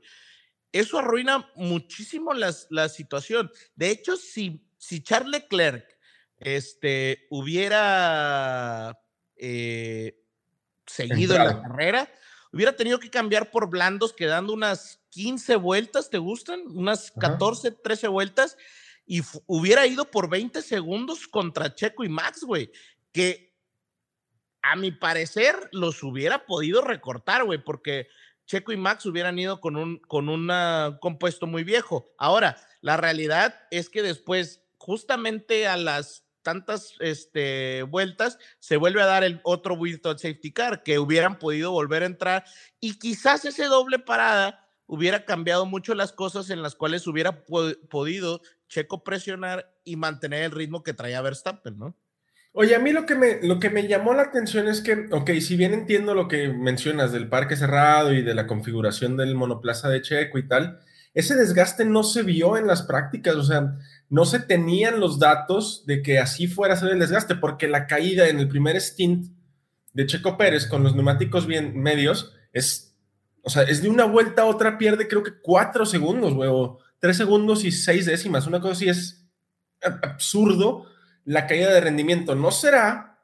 Eso 0.74 0.98
arruina 0.98 1.50
muchísimo 1.56 2.34
las, 2.34 2.68
la 2.72 2.90
situación. 2.90 3.50
De 3.76 3.92
hecho, 3.92 4.18
si, 4.18 4.68
si 4.78 5.02
Charles 5.02 5.32
Leclerc 5.32 5.86
este, 6.40 7.28
hubiera 7.30 9.00
eh, 9.38 10.20
seguido 10.86 11.36
en 11.36 11.46
la 11.46 11.62
carrera, 11.62 12.12
hubiera 12.52 12.76
tenido 12.76 13.00
que 13.00 13.12
cambiar 13.12 13.52
por 13.52 13.70
blandos 13.70 14.14
quedando 14.14 14.52
unas 14.52 15.00
15 15.12 15.56
vueltas, 15.58 16.10
¿te 16.10 16.18
gustan? 16.18 16.62
Unas 16.66 17.12
14, 17.12 17.72
13 17.72 18.08
vueltas 18.08 18.58
y 19.06 19.22
hubiera 19.46 19.86
ido 19.86 20.10
por 20.10 20.30
20 20.30 20.62
segundos 20.64 21.28
contra 21.28 21.76
Checo 21.76 22.04
y 22.04 22.10
Max, 22.10 22.44
güey, 22.44 22.72
que 23.12 23.54
a 24.64 24.76
mi 24.76 24.92
parecer 24.92 25.56
los 25.72 26.02
hubiera 26.02 26.46
podido 26.46 26.82
recortar, 26.82 27.44
güey, 27.44 27.64
porque 27.64 28.08
Checo 28.46 28.72
y 28.72 28.78
Max 28.78 29.06
hubieran 29.06 29.40
ido 29.40 29.60
con 29.62 29.76
un 29.76 29.98
con 30.00 30.50
compuesto 31.00 31.48
muy 31.48 31.64
viejo. 31.64 32.06
Ahora, 32.18 32.58
la 32.82 32.98
realidad 32.98 33.56
es 33.72 33.90
que 33.90 34.02
después, 34.02 34.62
justamente 34.78 35.68
a 35.68 35.78
las 35.78 36.24
tantas 36.42 36.96
este, 37.00 37.84
vueltas, 37.84 38.38
se 38.60 38.78
vuelve 38.78 39.02
a 39.02 39.06
dar 39.06 39.24
el 39.24 39.40
otro 39.44 39.78
virtual 39.78 40.20
safety 40.20 40.52
car 40.52 40.84
que 40.84 41.00
hubieran 41.00 41.40
podido 41.40 41.72
volver 41.72 42.04
a 42.04 42.08
entrar 42.08 42.44
y 42.80 43.00
quizás 43.00 43.46
ese 43.46 43.66
doble 43.66 44.00
parada 44.00 44.70
hubiera 44.86 45.26
cambiado 45.26 45.66
mucho 45.66 45.96
las 45.96 46.12
cosas 46.12 46.50
en 46.50 46.62
las 46.62 46.76
cuales 46.76 47.08
hubiera 47.08 47.46
podido 47.46 48.42
Checo 48.68 49.04
presionar 49.04 49.74
y 49.84 49.96
mantener 49.96 50.44
el 50.44 50.52
ritmo 50.52 50.84
que 50.84 50.94
traía 50.94 51.22
Verstappen, 51.22 51.78
¿no? 51.78 51.96
Oye, 52.56 52.76
a 52.76 52.80
mí 52.80 52.92
lo 52.92 53.08
que, 53.08 53.16
me, 53.16 53.40
lo 53.42 53.60
que 53.60 53.72
me 53.72 53.88
llamó 53.88 54.14
la 54.14 54.22
atención 54.22 54.68
es 54.68 54.82
que, 54.82 55.08
ok, 55.12 55.32
si 55.42 55.56
bien 55.56 55.74
entiendo 55.74 56.14
lo 56.14 56.28
que 56.28 56.50
mencionas 56.50 57.12
del 57.12 57.28
parque 57.28 57.56
cerrado 57.56 58.14
y 58.14 58.22
de 58.22 58.36
la 58.36 58.46
configuración 58.46 59.18
del 59.18 59.34
monoplaza 59.34 59.90
de 59.90 60.04
Checo 60.04 60.38
y 60.38 60.48
tal, 60.48 60.80
ese 61.16 61.36
desgaste 61.36 61.84
no 61.84 62.04
se 62.04 62.22
vio 62.22 62.56
en 62.56 62.68
las 62.68 62.84
prácticas, 62.84 63.36
o 63.36 63.44
sea, 63.44 63.76
no 64.08 64.26
se 64.26 64.40
tenían 64.40 65.00
los 65.00 65.18
datos 65.18 65.84
de 65.88 66.04
que 66.04 66.20
así 66.20 66.46
fuera 66.46 66.76
a 66.76 66.78
ser 66.78 66.92
el 66.92 67.00
desgaste, 67.00 67.34
porque 67.34 67.68
la 67.68 67.88
caída 67.88 68.30
en 68.30 68.40
el 68.40 68.48
primer 68.48 68.80
stint 68.80 69.34
de 69.94 70.06
Checo 70.06 70.38
Pérez 70.38 70.68
con 70.68 70.84
los 70.84 70.94
neumáticos 70.94 71.48
bien 71.48 71.82
medios 71.82 72.36
es, 72.52 72.96
o 73.42 73.50
sea, 73.50 73.64
es 73.64 73.82
de 73.82 73.90
una 73.90 74.06
vuelta 74.06 74.44
a 74.44 74.46
otra 74.46 74.78
pierde 74.78 75.08
creo 75.08 75.24
que 75.24 75.40
cuatro 75.42 75.88
segundos, 75.88 76.36
güey, 76.36 76.52
o 76.54 76.78
tres 77.00 77.18
segundos 77.18 77.64
y 77.64 77.72
seis 77.72 78.06
décimas, 78.06 78.46
una 78.46 78.62
cosa 78.62 78.74
así 78.74 78.90
es 78.90 79.26
absurdo 79.82 80.93
la 81.26 81.48
caída 81.48 81.74
de 81.74 81.82
rendimiento. 81.82 82.36
¿No 82.36 82.52
será 82.52 83.20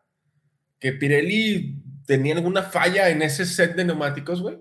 que 0.80 0.94
Pirelli 0.94 1.84
tenía 2.06 2.36
alguna 2.36 2.64
falla 2.64 3.10
en 3.10 3.22
ese 3.22 3.46
set 3.46 3.76
de 3.76 3.86
neumáticos, 3.86 4.42
güey? 4.42 4.58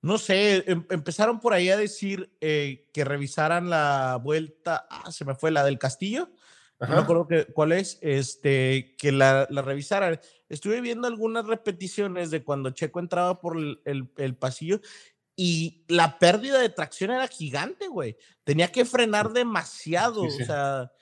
No 0.00 0.18
sé, 0.18 0.64
em, 0.66 0.84
empezaron 0.90 1.40
por 1.40 1.52
ahí 1.52 1.70
a 1.70 1.76
decir 1.76 2.30
eh, 2.40 2.88
que 2.92 3.04
revisaran 3.04 3.68
la 3.68 4.20
vuelta, 4.22 4.86
ah, 4.90 5.10
se 5.10 5.24
me 5.24 5.34
fue 5.34 5.50
la 5.50 5.64
del 5.64 5.78
Castillo, 5.78 6.30
no 6.80 6.88
me 6.88 7.00
acuerdo 7.00 7.26
que, 7.26 7.46
cuál 7.46 7.72
es, 7.72 7.98
este, 8.02 8.94
que 8.96 9.10
la, 9.10 9.48
la, 9.50 9.62
revisaran. 9.62 10.20
Estuve 10.48 10.80
viendo 10.80 11.08
algunas 11.08 11.44
repeticiones 11.44 12.30
de 12.30 12.44
cuando 12.44 12.70
Checo 12.70 13.00
entraba 13.00 13.40
por 13.40 13.56
el, 13.56 13.80
el, 14.16 14.36
pasillo 14.36 14.80
y 15.34 15.84
la 15.88 16.20
pérdida 16.20 16.60
de 16.60 16.68
tracción 16.68 17.10
era 17.10 17.26
gigante, 17.26 17.88
güey. 17.88 18.16
Tenía 18.44 18.70
que 18.70 18.84
frenar 18.84 19.32
demasiado, 19.32 20.22
o 20.22 20.30
sea, 20.30 20.92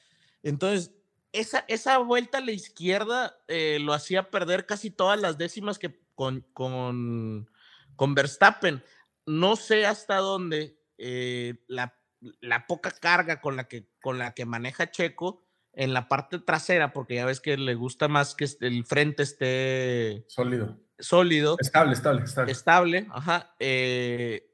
entonces 0.42 0.95
esa, 1.32 1.64
esa 1.68 1.98
vuelta 1.98 2.38
a 2.38 2.40
la 2.40 2.52
izquierda 2.52 3.36
eh, 3.48 3.78
lo 3.80 3.92
hacía 3.92 4.30
perder 4.30 4.66
casi 4.66 4.90
todas 4.90 5.20
las 5.20 5.38
décimas 5.38 5.78
que 5.78 6.00
con, 6.14 6.40
con 6.52 7.48
con 7.96 8.14
Verstappen. 8.14 8.82
No 9.26 9.56
sé 9.56 9.86
hasta 9.86 10.18
dónde 10.18 10.78
eh, 10.98 11.54
la, 11.66 11.96
poca 12.68 12.92
carga 12.92 13.40
con 13.40 13.56
la, 13.56 13.64
que, 13.64 13.90
con 14.00 14.18
la 14.18 14.34
que 14.34 14.46
maneja 14.46 14.90
Checo 14.90 15.44
en 15.72 15.92
la 15.92 16.08
parte 16.08 16.38
trasera, 16.38 16.92
porque 16.92 17.16
ya 17.16 17.26
ves 17.26 17.40
que 17.40 17.56
le 17.56 17.74
gusta 17.74 18.08
más 18.08 18.34
que 18.34 18.46
el 18.60 18.84
frente 18.84 19.24
esté 19.24 20.24
sólido. 20.28 20.78
Sólido. 20.98 21.56
Estable, 21.58 21.92
estable, 21.92 22.24
estable. 22.24 22.52
Estable, 22.52 23.06
ajá. 23.10 23.54
Eh, 23.58 24.50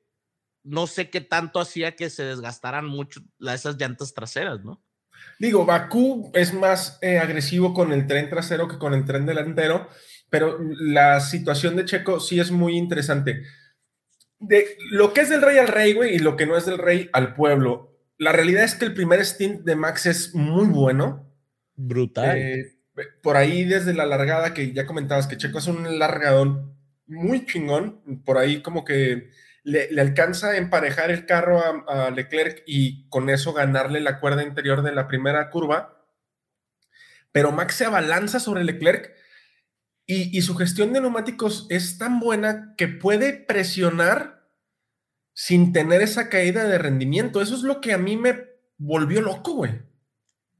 no 0.64 0.86
sé 0.86 1.10
qué 1.10 1.20
tanto 1.20 1.60
hacía 1.60 1.94
que 1.94 2.10
se 2.10 2.24
desgastaran 2.24 2.86
mucho 2.86 3.20
esas 3.40 3.76
llantas 3.76 4.14
traseras, 4.14 4.64
¿no? 4.64 4.82
Digo, 5.38 5.66
Bakú 5.66 6.30
es 6.34 6.54
más 6.54 6.98
eh, 7.02 7.18
agresivo 7.18 7.74
con 7.74 7.92
el 7.92 8.06
tren 8.06 8.30
trasero 8.30 8.68
que 8.68 8.78
con 8.78 8.94
el 8.94 9.04
tren 9.04 9.26
delantero 9.26 9.88
pero 10.32 10.58
la 10.78 11.20
situación 11.20 11.76
de 11.76 11.84
Checo 11.84 12.18
sí 12.18 12.40
es 12.40 12.50
muy 12.50 12.78
interesante. 12.78 13.42
De 14.38 14.78
lo 14.90 15.12
que 15.12 15.20
es 15.20 15.28
del 15.28 15.42
rey 15.42 15.58
al 15.58 15.68
rey, 15.68 15.92
güey, 15.92 16.14
y 16.14 16.18
lo 16.20 16.38
que 16.38 16.46
no 16.46 16.56
es 16.56 16.64
del 16.64 16.78
rey 16.78 17.10
al 17.12 17.34
pueblo. 17.34 17.98
La 18.16 18.32
realidad 18.32 18.64
es 18.64 18.74
que 18.74 18.86
el 18.86 18.94
primer 18.94 19.22
stint 19.26 19.60
de 19.60 19.76
Max 19.76 20.06
es 20.06 20.34
muy 20.34 20.68
bueno. 20.68 21.30
Brutal. 21.74 22.38
Eh, 22.38 22.78
por 23.22 23.36
ahí 23.36 23.64
desde 23.64 23.92
la 23.92 24.06
largada 24.06 24.54
que 24.54 24.72
ya 24.72 24.86
comentabas 24.86 25.26
que 25.26 25.36
Checo 25.36 25.58
es 25.58 25.66
un 25.66 25.98
largadón 25.98 26.78
muy 27.06 27.44
chingón, 27.44 28.22
por 28.24 28.38
ahí 28.38 28.62
como 28.62 28.86
que 28.86 29.28
le, 29.64 30.00
alcanza 30.00 30.50
a 30.50 30.56
emparejar 30.56 31.10
el 31.10 31.26
carro 31.26 31.62
a, 31.88 32.10
Leclerc 32.10 32.62
y 32.66 33.08
con 33.08 33.30
eso 33.30 33.52
ganarle 33.52 34.00
la 34.00 34.20
cuerda 34.20 34.42
interior 34.42 34.82
de 34.82 34.92
la 34.92 35.08
primera 35.08 35.50
curva. 35.50 36.06
Pero 37.30 37.52
Max 37.52 37.76
se 37.76 37.84
abalanza 37.84 38.40
sobre 38.40 38.64
Leclerc 38.64 39.12
y, 40.04 40.42
su 40.42 40.54
gestión 40.56 40.92
de 40.92 41.00
neumáticos 41.00 41.66
es 41.70 41.96
tan 41.96 42.20
buena 42.20 42.74
que 42.76 42.88
puede 42.88 43.32
presionar 43.32 44.50
sin 45.32 45.72
tener 45.72 46.02
esa 46.02 46.28
caída 46.28 46.64
de 46.64 46.76
rendimiento. 46.76 47.40
Eso 47.40 47.54
es 47.54 47.62
lo 47.62 47.80
que 47.80 47.92
a 47.92 47.98
mí 47.98 48.16
me 48.16 48.46
volvió 48.76 49.22
loco, 49.22 49.54
güey. 49.54 49.80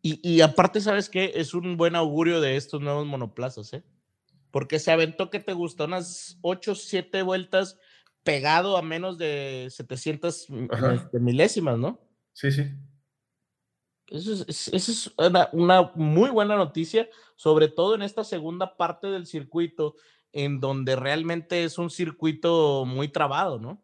Y, 0.04 0.40
aparte, 0.40 0.80
¿sabes 0.80 1.08
qué? 1.08 1.32
Es 1.36 1.54
un 1.54 1.76
buen 1.76 1.94
augurio 1.94 2.40
de 2.40 2.56
estos 2.56 2.80
nuevos 2.80 3.06
monoplazas, 3.06 3.72
¿eh? 3.72 3.84
Porque 4.50 4.80
se 4.80 4.90
aventó 4.90 5.30
que 5.30 5.38
te 5.38 5.52
gustó 5.52 5.84
unas 5.84 6.38
8, 6.42 6.74
7 6.74 7.22
vueltas 7.22 7.78
pegado 8.24 8.76
a 8.76 8.82
menos 8.82 9.18
de 9.18 9.68
700 9.70 10.48
este, 10.94 11.20
milésimas, 11.20 11.78
¿no? 11.78 12.00
Sí, 12.32 12.50
sí. 12.50 12.64
Eso 14.08 14.44
es, 14.46 15.14
una, 15.52 15.90
muy 15.94 16.30
buena 16.30 16.56
noticia, 16.56 17.08
sobre 17.34 17.68
todo 17.68 17.94
en 17.94 18.02
esta 18.02 18.24
segunda 18.24 18.76
parte 18.76 19.06
del 19.06 19.26
circuito, 19.26 19.94
en 20.32 20.60
donde 20.60 20.96
realmente 20.96 21.64
es 21.64 21.78
un 21.78 21.88
circuito 21.88 22.84
muy 22.84 23.08
trabado, 23.08 23.58
¿no? 23.58 23.82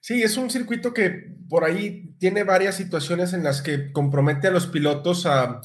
Sí, 0.00 0.22
es 0.22 0.36
un 0.36 0.50
circuito 0.50 0.94
que 0.94 1.34
por 1.48 1.64
ahí 1.64 2.14
tiene 2.18 2.44
varias 2.44 2.76
situaciones 2.76 3.32
en 3.32 3.42
las 3.42 3.60
que 3.60 3.92
compromete 3.92 4.46
a 4.46 4.52
los 4.52 4.68
pilotos 4.68 5.26
a 5.26 5.62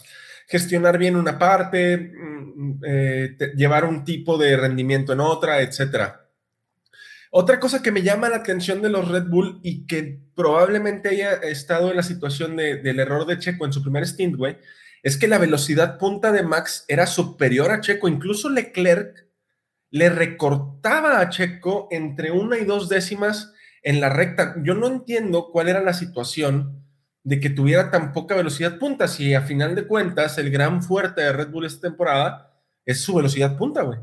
gestionar 0.48 0.98
bien 0.98 1.16
una 1.16 1.38
parte, 1.38 1.98
mm, 1.98 2.82
eh, 2.84 3.38
llevar 3.56 3.86
un 3.86 4.04
tipo 4.04 4.38
de 4.38 4.58
rendimiento 4.58 5.14
en 5.14 5.20
otra, 5.20 5.62
etcétera. 5.62 6.21
Otra 7.34 7.62
cosa 7.62 7.82
que 7.82 7.94
me 7.94 8.02
llama 8.02 8.28
la 8.28 8.36
atención 8.38 8.82
de 8.82 8.90
los 8.90 9.08
Red 9.08 9.28
Bull 9.30 9.62
y 9.64 9.88
que 9.88 10.20
probablemente 10.36 11.08
haya 11.08 11.36
estado 11.36 11.90
en 11.90 11.96
la 11.96 12.04
situación 12.04 12.58
del 12.58 13.00
error 13.00 13.26
de 13.26 13.40
Checo 13.40 13.66
en 13.66 13.72
su 13.72 13.82
primer 13.82 14.06
stint, 14.06 14.36
güey, 14.36 14.58
es 15.02 15.16
que 15.16 15.30
la 15.30 15.38
velocidad 15.38 15.98
punta 15.98 16.34
de 16.34 16.44
Max 16.44 16.84
era 16.90 17.08
superior 17.08 17.72
a 17.72 17.80
Checo. 17.80 18.10
Incluso 18.10 18.50
Leclerc 18.50 19.30
le 19.92 20.10
recortaba 20.10 21.22
a 21.22 21.30
Checo 21.30 21.88
entre 21.90 22.32
una 22.32 22.58
y 22.58 22.66
dos 22.66 22.90
décimas 22.90 23.54
en 23.82 24.02
la 24.02 24.10
recta. 24.10 24.56
Yo 24.62 24.76
no 24.76 24.88
entiendo 24.88 25.52
cuál 25.54 25.70
era 25.70 25.82
la 25.82 25.94
situación 25.94 26.84
de 27.24 27.40
que 27.40 27.50
tuviera 27.50 27.92
tan 27.92 28.12
poca 28.12 28.36
velocidad 28.36 28.78
punta, 28.78 29.08
si 29.08 29.36
a 29.36 29.44
final 29.44 29.74
de 29.76 29.88
cuentas 29.88 30.38
el 30.38 30.52
gran 30.52 30.84
fuerte 30.84 31.22
de 31.22 31.32
Red 31.32 31.48
Bull 31.48 31.66
esta 31.66 31.88
temporada 31.88 32.62
es 32.86 33.02
su 33.02 33.16
velocidad 33.16 33.58
punta, 33.58 33.84
güey 33.84 34.00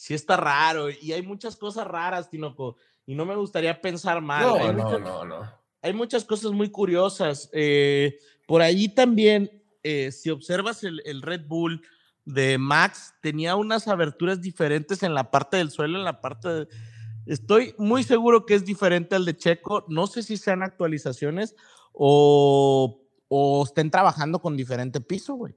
sí 0.00 0.14
está 0.14 0.38
raro 0.38 0.88
y 0.88 1.12
hay 1.12 1.20
muchas 1.20 1.56
cosas 1.56 1.86
raras, 1.86 2.30
Tinoco, 2.30 2.76
y 3.04 3.14
no 3.14 3.26
me 3.26 3.36
gustaría 3.36 3.82
pensar 3.82 4.22
mal. 4.22 4.46
No, 4.46 4.54
hay 4.54 4.72
no, 4.72 4.82
muchas, 4.82 5.00
no, 5.02 5.24
no. 5.26 5.52
Hay 5.82 5.92
muchas 5.92 6.24
cosas 6.24 6.52
muy 6.52 6.70
curiosas. 6.70 7.50
Eh, 7.52 8.18
por 8.46 8.62
ahí 8.62 8.88
también, 8.88 9.62
eh, 9.82 10.10
si 10.10 10.30
observas 10.30 10.84
el, 10.84 11.20
Red 11.20 11.42
Bull 11.46 11.82
de 12.24 12.56
Max, 12.56 13.12
tenía 13.20 13.56
unas 13.56 13.88
aberturas 13.88 14.40
diferentes 14.40 15.02
en 15.02 15.12
la 15.12 15.30
parte 15.30 15.58
del 15.58 15.70
suelo, 15.70 15.98
en 15.98 16.04
la 16.04 16.22
parte 16.22 16.48
de... 16.48 16.68
Estoy 17.26 17.74
muy 17.76 18.02
seguro 18.02 18.46
que 18.46 18.54
es 18.54 18.64
diferente 18.64 19.16
al 19.16 19.26
de 19.26 19.36
Checo. 19.36 19.84
No 19.88 20.06
sé 20.06 20.22
si 20.22 20.38
sean 20.38 20.62
actualizaciones 20.62 21.54
o, 21.92 23.02
o 23.28 23.64
estén 23.64 23.90
trabajando 23.90 24.38
con 24.38 24.56
diferente 24.56 25.02
piso, 25.02 25.34
güey. 25.34 25.54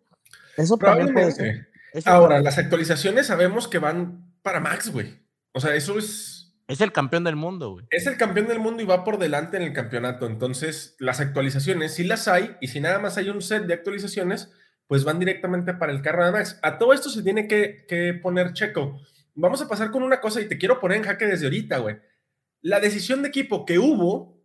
Eso 0.58 0.76
también 0.76 1.14
puede 1.14 1.32
ser. 1.32 1.70
Ahora, 2.04 2.42
las 2.42 2.58
actualizaciones 2.58 3.28
sabemos 3.28 3.70
que 3.70 3.80
van 3.80 4.33
para 4.44 4.60
Max, 4.60 4.92
güey. 4.92 5.20
O 5.54 5.60
sea, 5.60 5.74
eso 5.76 5.98
es. 5.98 6.56
Es 6.68 6.82
el 6.82 6.92
campeón 6.92 7.24
del 7.24 7.36
mundo, 7.36 7.72
güey. 7.72 7.86
Es 7.90 8.08
el 8.08 8.18
campeón 8.18 8.48
del 8.48 8.60
mundo 8.60 8.84
y 8.84 8.86
va 8.86 9.04
por 9.04 9.18
delante 9.18 9.58
en 9.58 9.64
el 9.64 9.74
campeonato. 9.74 10.28
Entonces, 10.28 10.96
las 11.00 11.20
actualizaciones 11.20 11.96
sí 11.96 12.04
las 12.04 12.28
hay, 12.28 12.56
y 12.62 12.68
si 12.68 12.80
nada 12.80 13.00
más 13.00 13.18
hay 13.18 13.30
un 13.30 13.42
set 13.42 13.64
de 13.64 13.74
actualizaciones, 13.74 14.52
pues 14.88 15.04
van 15.04 15.20
directamente 15.20 15.74
para 15.74 15.92
el 15.92 16.02
carro 16.02 16.26
de 16.26 16.32
Max. 16.32 16.60
A 16.62 16.78
todo 16.78 16.94
esto 16.94 17.10
se 17.10 17.24
tiene 17.24 17.48
que, 17.48 17.86
que 17.88 18.14
poner 18.14 18.54
checo. 18.54 19.00
Vamos 19.36 19.62
a 19.62 19.68
pasar 19.68 19.92
con 19.92 20.04
una 20.04 20.22
cosa 20.22 20.40
y 20.42 20.48
te 20.48 20.58
quiero 20.58 20.80
poner 20.80 20.98
en 20.98 21.04
jaque 21.04 21.26
desde 21.26 21.46
ahorita, 21.46 21.80
güey. 21.80 21.98
La 22.62 22.80
decisión 22.80 23.22
de 23.22 23.30
equipo 23.30 23.66
que 23.66 23.80
hubo, 23.80 24.42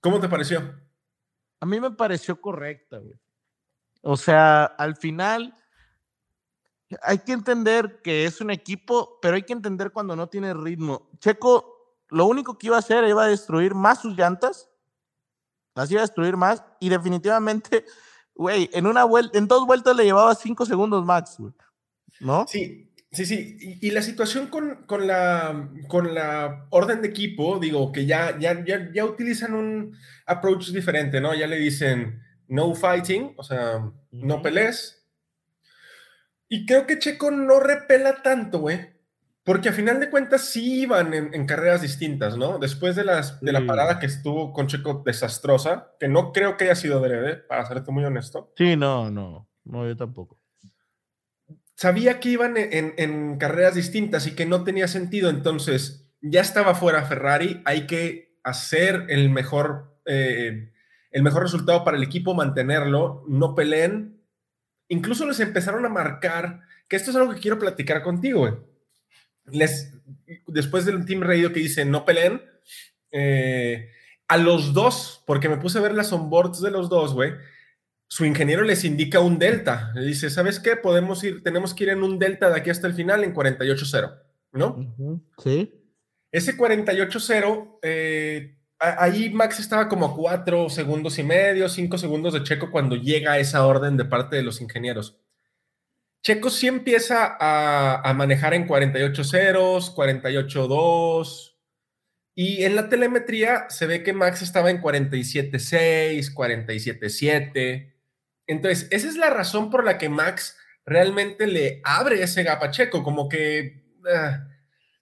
¿cómo 0.00 0.20
te 0.20 0.28
pareció? 0.28 0.80
A 1.60 1.66
mí 1.66 1.80
me 1.80 1.90
pareció 1.90 2.40
correcta, 2.40 2.98
güey. 2.98 3.18
O 4.02 4.16
sea, 4.16 4.64
al 4.64 4.96
final 4.96 5.54
hay 7.02 7.18
que 7.18 7.32
entender 7.32 8.00
que 8.02 8.24
es 8.24 8.40
un 8.40 8.50
equipo, 8.50 9.18
pero 9.20 9.36
hay 9.36 9.42
que 9.42 9.52
entender 9.52 9.90
cuando 9.90 10.16
no 10.16 10.28
tiene 10.28 10.54
ritmo. 10.54 11.10
Checo, 11.18 12.04
lo 12.08 12.26
único 12.26 12.58
que 12.58 12.68
iba 12.68 12.76
a 12.76 12.80
hacer 12.80 13.04
iba 13.04 13.24
a 13.24 13.28
destruir 13.28 13.74
más 13.74 14.00
sus 14.00 14.16
llantas, 14.16 14.68
las 15.74 15.90
iba 15.90 16.00
a 16.00 16.04
destruir 16.04 16.36
más 16.36 16.62
y 16.80 16.88
definitivamente, 16.88 17.84
güey, 18.34 18.70
en 18.72 18.86
una 18.86 19.04
vuelta, 19.04 19.38
en 19.38 19.48
dos 19.48 19.66
vueltas 19.66 19.96
le 19.96 20.04
llevaba 20.04 20.34
cinco 20.34 20.66
segundos 20.66 21.04
max, 21.04 21.38
¿no? 22.20 22.46
Sí, 22.48 22.92
sí, 23.12 23.26
sí. 23.26 23.78
Y, 23.80 23.90
la 23.90 24.02
situación 24.02 24.48
con, 24.48 24.84
con, 24.86 25.06
la, 25.06 25.70
con 25.88 26.14
la 26.14 26.66
orden 26.70 27.02
de 27.02 27.08
equipo, 27.08 27.58
digo, 27.58 27.92
que 27.92 28.06
ya, 28.06 28.38
ya, 28.38 28.64
ya, 28.64 28.90
ya 28.92 29.04
utilizan 29.04 29.54
un 29.54 29.96
approach 30.26 30.70
diferente, 30.70 31.20
¿no? 31.20 31.34
Ya 31.34 31.46
le 31.46 31.56
dicen 31.56 32.22
no 32.48 32.74
fighting, 32.74 33.34
o 33.36 33.42
sea, 33.42 33.90
no 34.10 34.42
pelees 34.42 35.03
y 36.54 36.66
creo 36.66 36.86
que 36.86 37.00
Checo 37.00 37.32
no 37.32 37.58
repela 37.58 38.22
tanto, 38.22 38.60
güey. 38.60 38.78
Porque 39.42 39.70
a 39.70 39.72
final 39.72 39.98
de 39.98 40.08
cuentas 40.08 40.42
sí 40.42 40.82
iban 40.82 41.12
en, 41.12 41.46
carreras 41.46 41.82
distintas, 41.82 42.36
¿no? 42.38 42.60
Después 42.60 42.94
de, 42.94 43.02
las, 43.02 43.40
de 43.40 43.50
la 43.50 43.66
parada 43.66 43.98
que 43.98 44.06
estuvo 44.06 44.52
con 44.52 44.68
Checo 44.68 45.02
desastrosa, 45.04 45.96
que 45.98 46.06
no 46.06 46.32
creo 46.32 46.56
que 46.56 46.64
haya 46.66 46.76
sido 46.76 47.00
breve, 47.00 47.34
para 47.34 47.66
serte 47.66 47.90
muy 47.90 48.04
honesto. 48.04 48.52
Sí, 48.56 48.76
no, 48.76 49.10
no, 49.10 49.48
no, 49.64 49.84
yo 49.84 49.96
tampoco. 49.96 50.40
Sabía 51.74 52.20
que 52.20 52.28
iban 52.28 52.54
en, 52.56 53.36
carreras 53.38 53.74
distintas 53.74 54.28
y 54.28 54.36
que 54.36 54.46
no 54.46 54.62
tenía 54.62 54.86
sentido, 54.86 55.30
entonces 55.30 56.14
ya 56.20 56.40
estaba 56.40 56.76
fuera 56.76 57.02
Ferrari, 57.02 57.62
hay 57.64 57.88
que 57.88 58.38
hacer 58.44 59.06
el 59.08 59.28
mejor, 59.28 59.98
eh, 60.06 60.70
el 61.10 61.22
mejor 61.24 61.42
resultado 61.42 61.82
para 61.82 61.96
el 61.96 62.04
equipo, 62.04 62.32
mantenerlo, 62.32 63.24
no 63.26 63.56
peleen, 63.56 64.13
incluso 64.88 65.26
les 65.26 65.40
empezaron 65.40 65.84
a 65.84 65.88
marcar, 65.88 66.60
que 66.88 66.96
esto 66.96 67.10
es 67.10 67.16
algo 67.16 67.34
que 67.34 67.40
quiero 67.40 67.58
platicar 67.58 68.02
contigo, 68.02 68.68
Les, 69.46 69.92
después 70.46 70.84
del 70.84 71.04
Team 71.04 71.22
Radio 71.22 71.52
que 71.52 71.60
dice 71.60 71.84
no 71.84 72.04
peleen, 72.04 72.42
eh, 73.12 73.90
a 74.28 74.36
los 74.36 74.72
dos, 74.72 75.22
porque 75.26 75.48
me 75.48 75.58
puse 75.58 75.78
a 75.78 75.82
ver 75.82 75.94
las 75.94 76.12
onboards 76.12 76.60
de 76.60 76.70
los 76.70 76.88
dos, 76.88 77.12
güey, 77.12 77.32
su 78.08 78.24
ingeniero 78.24 78.62
les 78.62 78.84
indica 78.84 79.20
un 79.20 79.38
delta. 79.38 79.92
Le 79.94 80.04
dice, 80.04 80.30
¿sabes 80.30 80.60
qué? 80.60 80.76
Podemos 80.76 81.22
ir, 81.24 81.42
tenemos 81.42 81.74
que 81.74 81.84
ir 81.84 81.90
en 81.90 82.02
un 82.02 82.18
delta 82.18 82.48
de 82.48 82.56
aquí 82.56 82.70
hasta 82.70 82.86
el 82.86 82.94
final 82.94 83.24
en 83.24 83.34
48-0, 83.34 84.18
¿no? 84.52 85.22
Sí. 85.42 85.72
Ese 86.30 86.56
48-0 86.56 87.78
eh, 87.82 88.56
ahí 88.78 89.30
Max 89.30 89.60
estaba 89.60 89.88
como 89.88 90.14
cuatro 90.14 90.68
segundos 90.68 91.18
y 91.18 91.22
medio, 91.22 91.68
cinco 91.68 91.98
segundos 91.98 92.34
de 92.34 92.42
Checo 92.42 92.70
cuando 92.70 92.96
llega 92.96 93.38
esa 93.38 93.66
orden 93.66 93.96
de 93.96 94.04
parte 94.04 94.36
de 94.36 94.42
los 94.42 94.60
ingenieros. 94.60 95.18
Checo 96.22 96.48
sí 96.48 96.68
empieza 96.68 97.36
a, 97.38 98.12
manejar 98.14 98.54
en 98.54 98.66
48 98.66 99.24
ceros, 99.24 99.90
48 99.90 100.68
2, 100.68 101.58
y 102.34 102.64
en 102.64 102.74
la 102.76 102.88
telemetría 102.88 103.66
se 103.68 103.86
ve 103.86 104.02
que 104.02 104.14
Max 104.14 104.40
estaba 104.40 104.70
en 104.70 104.80
47 104.80 105.58
6, 105.58 106.30
47 106.30 107.10
7. 107.10 107.94
Entonces, 108.46 108.88
esa 108.90 109.08
es 109.08 109.16
la 109.16 109.30
razón 109.30 109.70
por 109.70 109.84
la 109.84 109.98
que 109.98 110.08
Max 110.08 110.56
realmente 110.86 111.46
le 111.46 111.82
abre 111.84 112.22
ese 112.22 112.42
gap 112.42 112.62
a 112.62 112.70
Checo, 112.70 113.02
como 113.02 113.28
que, 113.28 113.84
ah, 114.10 114.48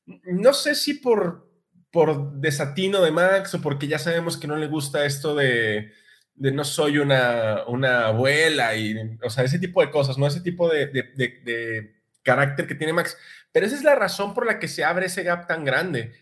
no 0.06 0.52
sé 0.52 0.74
si 0.74 0.94
por 0.94 1.51
por 1.92 2.32
desatino 2.40 3.02
de 3.02 3.12
Max 3.12 3.54
o 3.54 3.60
porque 3.60 3.86
ya 3.86 3.98
sabemos 3.98 4.38
que 4.38 4.48
no 4.48 4.56
le 4.56 4.66
gusta 4.66 5.04
esto 5.04 5.34
de, 5.34 5.92
no 6.36 6.64
soy 6.64 6.98
una, 6.98 7.64
una, 7.68 8.06
abuela 8.06 8.74
y, 8.74 8.96
o 9.22 9.28
sea, 9.28 9.44
ese 9.44 9.58
tipo 9.58 9.82
de 9.82 9.90
cosas, 9.90 10.16
¿no? 10.16 10.26
Ese 10.26 10.40
tipo 10.40 10.68
de, 10.68 11.94
carácter 12.22 12.66
que 12.66 12.74
tiene 12.74 12.94
Max. 12.94 13.16
Pero 13.52 13.66
esa 13.66 13.76
es 13.76 13.84
la 13.84 13.94
razón 13.94 14.32
por 14.32 14.46
la 14.46 14.58
que 14.58 14.68
se 14.68 14.84
abre 14.84 15.06
ese 15.06 15.22
gap 15.22 15.46
tan 15.46 15.64
grande. 15.64 16.14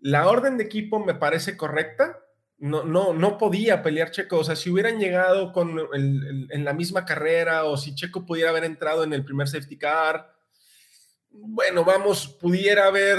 La 0.00 0.26
orden 0.26 0.58
de 0.58 0.64
equipo 0.64 0.98
me 0.98 1.14
parece 1.14 1.56
correcta. 1.56 2.18
No, 2.58 2.82
no, 2.82 3.12
no 3.12 3.38
podía 3.38 3.82
pelear 3.82 4.10
Checo. 4.10 4.38
O 4.38 4.44
sea, 4.44 4.56
si 4.56 4.70
hubieran 4.70 4.98
llegado 4.98 5.52
con 5.52 5.78
en 5.94 6.64
la 6.64 6.72
misma 6.72 7.04
carrera 7.04 7.64
o 7.64 7.76
si 7.76 7.94
Checo 7.94 8.26
pudiera 8.26 8.50
haber 8.50 8.64
entrado 8.64 9.04
en 9.04 9.12
el 9.12 9.24
primer 9.24 9.46
safety 9.46 9.78
car, 9.78 10.34
bueno, 11.30 11.84
vamos, 11.84 12.26
pudiera 12.40 12.86
haber 12.86 13.18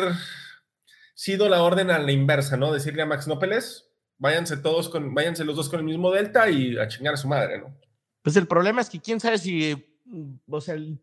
sido 1.18 1.50
la 1.50 1.64
orden 1.64 1.90
a 1.90 1.98
la 1.98 2.12
inversa, 2.12 2.58
¿no? 2.58 2.72
Decirle 2.72 3.02
a 3.02 3.08
Max, 3.08 3.28
no 3.28 3.40
pelees, 3.40 3.90
váyanse 4.20 4.56
todos 4.56 4.88
con, 4.88 5.16
váyanse 5.16 5.44
los 5.44 5.56
dos 5.56 5.68
con 5.68 5.80
el 5.80 5.86
mismo 5.86 6.12
delta 6.12 6.48
y 6.48 6.78
a 6.78 6.88
chingar 6.88 7.16
a 7.16 7.18
su 7.18 7.28
madre, 7.28 7.58
¿no? 7.58 7.76
Pues 8.22 8.36
el 8.38 8.46
problema 8.46 8.82
es 8.82 8.90
que 8.92 9.02
quién 9.02 9.20
sabe 9.20 9.40
si, 9.40 10.00
o 10.48 10.62
sea, 10.62 10.76
el, 10.76 11.02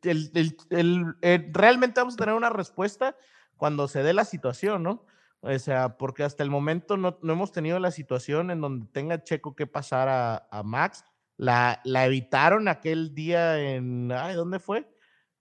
el, 0.70 1.52
realmente 1.52 2.00
vamos 2.00 2.14
a 2.14 2.18
tener 2.18 2.34
una 2.36 2.48
respuesta 2.48 3.16
cuando 3.56 3.88
se 3.88 4.04
dé 4.04 4.14
la 4.14 4.24
situación, 4.24 4.84
¿no? 4.84 5.04
O 5.40 5.58
sea, 5.58 5.98
porque 5.98 6.22
hasta 6.22 6.44
el 6.44 6.50
momento 6.50 6.96
no, 6.96 7.18
no 7.20 7.32
hemos 7.32 7.50
tenido 7.50 7.80
la 7.80 7.90
situación 7.90 8.52
en 8.52 8.60
donde 8.60 8.86
tenga 8.92 9.24
Checo 9.24 9.56
que 9.56 9.66
pasar 9.66 10.08
a, 10.08 10.46
a 10.48 10.62
Max. 10.62 11.04
La, 11.36 11.80
la, 11.82 12.06
evitaron 12.06 12.68
aquel 12.68 13.16
día 13.16 13.58
en, 13.58 14.12
ay, 14.12 14.36
¿dónde 14.36 14.60
fue? 14.60 14.88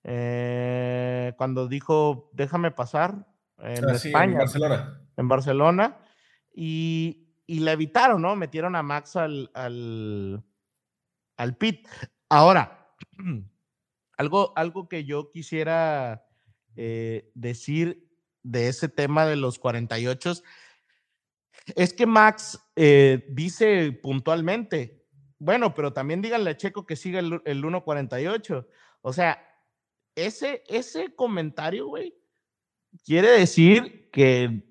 Eh, 0.03 1.33
cuando 1.37 1.67
dijo, 1.67 2.31
déjame 2.33 2.71
pasar, 2.71 3.27
en 3.59 3.89
ah, 3.89 3.93
España. 3.93 4.33
en 4.33 4.37
Barcelona. 4.37 5.01
En 5.17 5.27
Barcelona. 5.27 5.97
Y, 6.53 7.29
y, 7.47 7.59
la 7.59 7.73
evitaron, 7.73 8.21
¿no? 8.21 8.35
Metieron 8.35 8.75
a 8.75 8.83
Max 8.83 9.15
al, 9.15 9.49
al, 9.53 10.43
al 11.37 11.57
pit. 11.57 11.87
Ahora, 12.29 12.95
algo, 14.17 14.53
algo 14.55 14.87
que 14.87 15.05
yo 15.05 15.31
quisiera 15.31 16.25
eh, 16.75 17.31
decir 17.33 18.09
de 18.43 18.67
ese 18.67 18.89
tema 18.89 19.25
de 19.25 19.35
los 19.35 19.57
48 19.59 20.33
es 21.75 21.93
que 21.93 22.05
Max 22.05 22.59
eh, 22.75 23.25
dice 23.29 23.91
puntualmente, 23.93 25.05
bueno, 25.39 25.73
pero 25.73 25.93
también 25.93 26.21
díganle 26.21 26.51
a 26.51 26.57
Checo 26.57 26.85
que 26.85 26.95
siga 26.95 27.19
el, 27.19 27.41
el 27.45 27.63
1.48. 27.63 28.67
O 29.01 29.13
sea, 29.13 29.45
ese, 30.15 30.63
ese 30.67 31.15
comentario, 31.15 31.87
güey, 31.87 32.15
quiere 33.05 33.29
decir 33.29 34.09
que, 34.11 34.63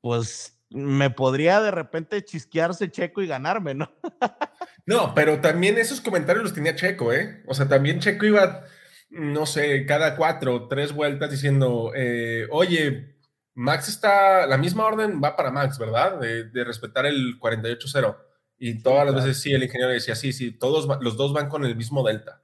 pues, 0.00 0.56
me 0.70 1.10
podría 1.10 1.60
de 1.60 1.70
repente 1.70 2.24
chisquearse 2.24 2.90
Checo 2.90 3.22
y 3.22 3.26
ganarme, 3.26 3.74
¿no? 3.74 3.90
no, 4.86 5.14
pero 5.14 5.40
también 5.40 5.78
esos 5.78 6.00
comentarios 6.00 6.44
los 6.44 6.54
tenía 6.54 6.74
Checo, 6.74 7.12
¿eh? 7.12 7.42
O 7.46 7.54
sea, 7.54 7.68
también 7.68 8.00
Checo 8.00 8.26
iba, 8.26 8.64
no 9.10 9.46
sé, 9.46 9.86
cada 9.86 10.16
cuatro 10.16 10.54
o 10.54 10.68
tres 10.68 10.92
vueltas 10.92 11.30
diciendo, 11.30 11.92
eh, 11.94 12.46
oye, 12.50 13.16
Max 13.54 13.88
está, 13.88 14.46
la 14.46 14.58
misma 14.58 14.84
orden 14.84 15.20
va 15.22 15.34
para 15.34 15.50
Max, 15.50 15.78
¿verdad? 15.78 16.20
De, 16.20 16.64
respetar 16.64 17.06
el 17.06 17.40
48-0. 17.40 18.16
Y 18.58 18.82
todas 18.82 19.06
las 19.06 19.14
veces 19.14 19.40
sí, 19.40 19.52
el 19.52 19.62
ingeniero 19.62 19.92
decía, 19.92 20.14
sí, 20.14 20.32
sí, 20.32 20.52
todos, 20.52 20.86
los 21.00 21.16
dos 21.16 21.32
van 21.32 21.48
con 21.48 21.64
el 21.64 21.74
mismo 21.74 22.06
delta. 22.06 22.42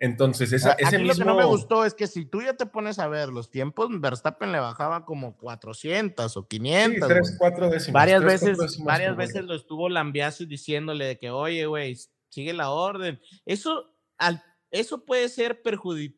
Entonces, 0.00 0.52
esa, 0.52 0.72
ese 0.72 0.98
mismo... 0.98 1.12
Lo 1.12 1.18
que 1.18 1.24
no 1.24 1.36
me 1.36 1.44
gustó 1.44 1.84
es 1.84 1.94
que 1.94 2.06
si 2.06 2.24
tú 2.24 2.40
ya 2.40 2.54
te 2.54 2.66
pones 2.66 2.98
a 2.98 3.08
ver 3.08 3.30
los 3.30 3.50
tiempos, 3.50 3.88
Verstappen 4.00 4.52
le 4.52 4.60
bajaba 4.60 5.04
como 5.04 5.36
400 5.36 6.36
o 6.36 6.46
500. 6.46 7.08
Sí, 7.08 7.14
tres, 7.14 7.36
cuatro 7.38 7.68
décimas. 7.68 7.94
Varias 7.94 8.22
veces, 8.22 8.78
varias 8.84 9.16
veces 9.16 9.44
lo 9.44 9.54
estuvo 9.54 9.88
lambiazo 9.88 10.44
diciéndole 10.44 11.04
de 11.04 11.18
que, 11.18 11.30
oye, 11.30 11.66
güey, 11.66 11.96
sigue 12.28 12.52
la 12.52 12.70
orden. 12.70 13.20
Eso, 13.44 13.92
al, 14.18 14.42
eso 14.70 15.04
puede 15.04 15.28
ser 15.28 15.60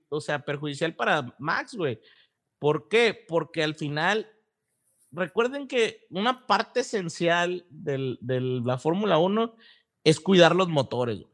o 0.08 0.20
sea, 0.20 0.44
perjudicial 0.44 0.94
para 0.94 1.34
Max, 1.38 1.74
güey. 1.74 2.00
¿Por 2.58 2.88
qué? 2.88 3.24
Porque 3.26 3.62
al 3.62 3.74
final, 3.74 4.28
recuerden 5.10 5.66
que 5.66 6.06
una 6.10 6.46
parte 6.46 6.80
esencial 6.80 7.64
de 7.70 8.18
la 8.62 8.78
Fórmula 8.78 9.18
1 9.18 9.56
es 10.04 10.20
cuidar 10.20 10.54
los 10.54 10.68
motores. 10.68 11.24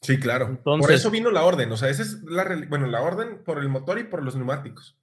Sí, 0.00 0.18
claro. 0.18 0.60
por 0.62 0.92
eso 0.92 1.10
vino 1.10 1.30
la 1.30 1.44
orden. 1.44 1.72
O 1.72 1.76
sea, 1.76 1.88
esa 1.88 2.02
es 2.02 2.22
la, 2.22 2.44
bueno, 2.68 2.86
la 2.86 3.02
orden 3.02 3.42
por 3.44 3.58
el 3.58 3.68
motor 3.68 3.98
y 3.98 4.04
por 4.04 4.22
los 4.22 4.36
neumáticos. 4.36 4.96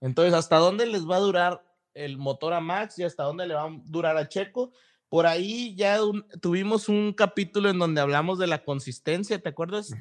Entonces, 0.00 0.34
¿hasta 0.34 0.56
dónde 0.56 0.86
les 0.86 1.08
va 1.08 1.16
a 1.16 1.20
durar 1.20 1.64
el 1.94 2.18
motor 2.18 2.52
a 2.52 2.60
Max 2.60 2.98
y 2.98 3.04
hasta 3.04 3.22
dónde 3.22 3.46
le 3.46 3.54
va 3.54 3.64
a 3.64 3.80
durar 3.84 4.16
a 4.16 4.28
Checo? 4.28 4.72
Por 5.08 5.26
ahí 5.26 5.74
ya 5.74 5.98
tuvimos 6.40 6.88
un 6.88 7.12
capítulo 7.12 7.68
en 7.68 7.78
donde 7.78 8.00
hablamos 8.00 8.38
de 8.38 8.46
la 8.46 8.64
consistencia, 8.64 9.40
¿te 9.40 9.48
acuerdas? 9.48 9.92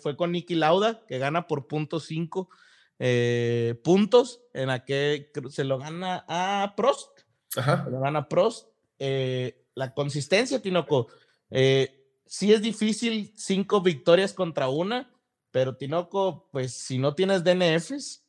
fue 0.00 0.16
con 0.16 0.32
Nicky 0.32 0.54
Lauda, 0.54 1.00
que 1.06 1.18
gana 1.18 1.46
por 1.46 1.66
punto 1.66 2.00
cinco 2.00 2.50
eh, 2.98 3.80
puntos, 3.82 4.42
en 4.52 4.68
la 4.68 4.84
que 4.84 5.32
se 5.48 5.64
lo 5.64 5.78
gana 5.78 6.24
a 6.28 6.74
Prost. 6.76 7.20
Ajá. 7.56 7.84
Se 7.84 7.90
lo 7.90 8.00
gana 8.00 8.28
Prost. 8.28 8.68
Eh, 8.98 9.64
la 9.74 9.94
consistencia, 9.94 10.60
Tinoco. 10.60 11.08
Eh, 11.50 11.97
sí 12.28 12.52
es 12.52 12.62
difícil 12.62 13.32
cinco 13.36 13.80
victorias 13.82 14.32
contra 14.32 14.68
una, 14.68 15.10
pero 15.50 15.76
Tinoco, 15.76 16.48
pues 16.52 16.72
si 16.74 16.98
no 16.98 17.14
tienes 17.14 17.42
DNFs. 17.42 18.24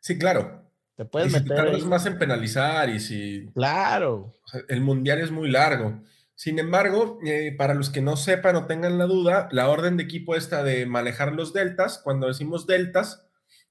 Sí, 0.00 0.18
claro. 0.18 0.70
Te 0.96 1.04
puedes 1.04 1.32
meter. 1.32 1.84
más 1.84 2.06
en 2.06 2.18
penalizar 2.18 2.88
y 2.88 3.00
si. 3.00 3.50
Claro. 3.54 4.34
el 4.68 4.80
mundial 4.80 5.20
es 5.20 5.30
muy 5.30 5.50
largo. 5.50 6.02
Sin 6.34 6.58
embargo, 6.58 7.18
eh, 7.24 7.54
para 7.56 7.74
los 7.74 7.90
que 7.90 8.02
no 8.02 8.16
sepan 8.16 8.56
o 8.56 8.66
tengan 8.66 8.98
la 8.98 9.06
duda, 9.06 9.48
la 9.52 9.68
orden 9.68 9.96
de 9.96 10.04
equipo 10.04 10.34
esta 10.34 10.62
de 10.62 10.84
manejar 10.84 11.32
los 11.32 11.52
deltas, 11.52 12.00
cuando 12.02 12.26
decimos 12.26 12.66
deltas, 12.66 13.26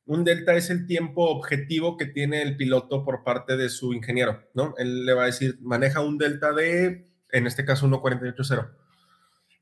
un 0.06 0.24
delta 0.24 0.56
es 0.56 0.70
el 0.70 0.86
tiempo 0.86 1.30
objetivo 1.30 1.98
que 1.98 2.06
tiene 2.06 2.42
el 2.42 2.58
piloto 2.58 3.04
por 3.04 3.24
parte 3.24 3.58
de 3.58 3.70
su 3.70 3.94
ingeniero, 3.94 4.44
¿no? 4.54 4.74
Él 4.78 5.06
le 5.06 5.14
va 5.14 5.24
a 5.24 5.28
decir, 5.28 5.58
maneja 5.62 6.02
un 6.02 6.18
delta 6.18 6.54
de, 6.54 7.08
en 7.32 7.48
este 7.48 7.66
caso, 7.66 7.88
1.48.0. 7.88 8.85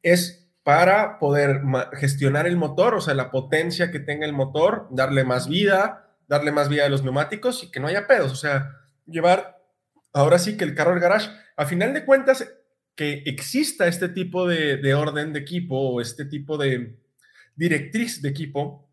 Es 0.03 0.51
para 0.63 1.17
poder 1.17 1.61
gestionar 1.93 2.45
el 2.45 2.55
motor, 2.55 2.93
o 2.93 3.01
sea, 3.01 3.15
la 3.15 3.31
potencia 3.31 3.91
que 3.91 3.99
tenga 3.99 4.25
el 4.25 4.33
motor, 4.33 4.87
darle 4.91 5.23
más 5.23 5.49
vida, 5.49 6.15
darle 6.27 6.51
más 6.51 6.69
vida 6.69 6.85
a 6.85 6.89
los 6.89 7.03
neumáticos 7.03 7.63
y 7.63 7.71
que 7.71 7.79
no 7.79 7.87
haya 7.87 8.07
pedos, 8.07 8.31
o 8.31 8.35
sea, 8.35 8.69
llevar 9.07 9.61
ahora 10.13 10.37
sí 10.37 10.55
que 10.55 10.63
el 10.63 10.75
carro 10.75 10.93
al 10.93 10.99
garage, 10.99 11.31
a 11.57 11.65
final 11.65 11.93
de 11.93 12.05
cuentas, 12.05 12.47
que 12.95 13.23
exista 13.25 13.87
este 13.87 14.07
tipo 14.09 14.47
de, 14.47 14.77
de 14.77 14.93
orden 14.93 15.33
de 15.33 15.39
equipo 15.39 15.75
o 15.75 15.99
este 15.99 16.25
tipo 16.25 16.57
de 16.57 16.99
directriz 17.55 18.21
de 18.21 18.29
equipo, 18.29 18.89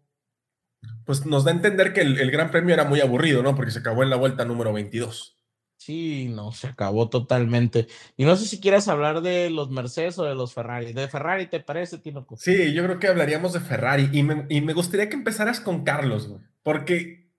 pues 1.05 1.27
nos 1.27 1.44
da 1.44 1.51
a 1.51 1.55
entender 1.55 1.92
que 1.92 2.01
el, 2.03 2.31
Gran 2.31 2.51
Premio 2.51 2.75
era 2.75 2.85
muy 2.85 3.01
aburrido, 3.01 3.42
¿no? 3.42 3.55
Porque 3.55 3.70
se 3.70 3.81
acabó 3.81 4.03
en 4.03 4.11
la 4.11 4.16
vuelta 4.16 4.44
número 4.44 4.73
22. 4.73 5.39
Sí, 5.81 6.29
no, 6.29 6.53
se 6.53 6.66
acabó 6.66 7.09
totalmente. 7.09 7.88
Y 8.19 8.27
no 8.27 8.37
sé 8.37 8.45
si 8.45 8.61
quieres 8.61 8.87
hablar 8.87 9.23
de 9.23 9.49
los 9.49 9.71
Mercedes 9.71 10.19
o 10.19 10.25
de 10.25 10.35
los 10.35 10.53
Ferrari. 10.53 10.93
¿De 10.93 11.09
Ferrari 11.09 11.47
te 11.47 11.59
parece, 11.59 11.97
Tino? 11.97 12.27
Sí, 12.37 12.75
yo 12.75 12.85
creo 12.85 12.99
que 12.99 13.09
hablaríamos 13.09 13.55
de 13.55 13.61
Ferrari. 13.61 14.11
Y 14.12 14.23
me, 14.23 14.45
y 14.51 14.61
me 14.61 14.75
gustaría 14.75 15.09
que 15.09 15.16
empezaras 15.16 15.59
con 15.59 15.83
Carlos, 15.83 16.29
güey. 16.29 16.43
Porque 16.62 17.33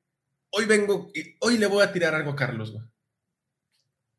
hoy 0.49 0.65
vengo, 0.65 1.11
hoy 1.39 1.59
le 1.59 1.67
voy 1.67 1.83
a 1.83 1.93
tirar 1.93 2.15
algo 2.15 2.31
a 2.31 2.35
Carlos, 2.35 2.71
güey. 2.71 2.83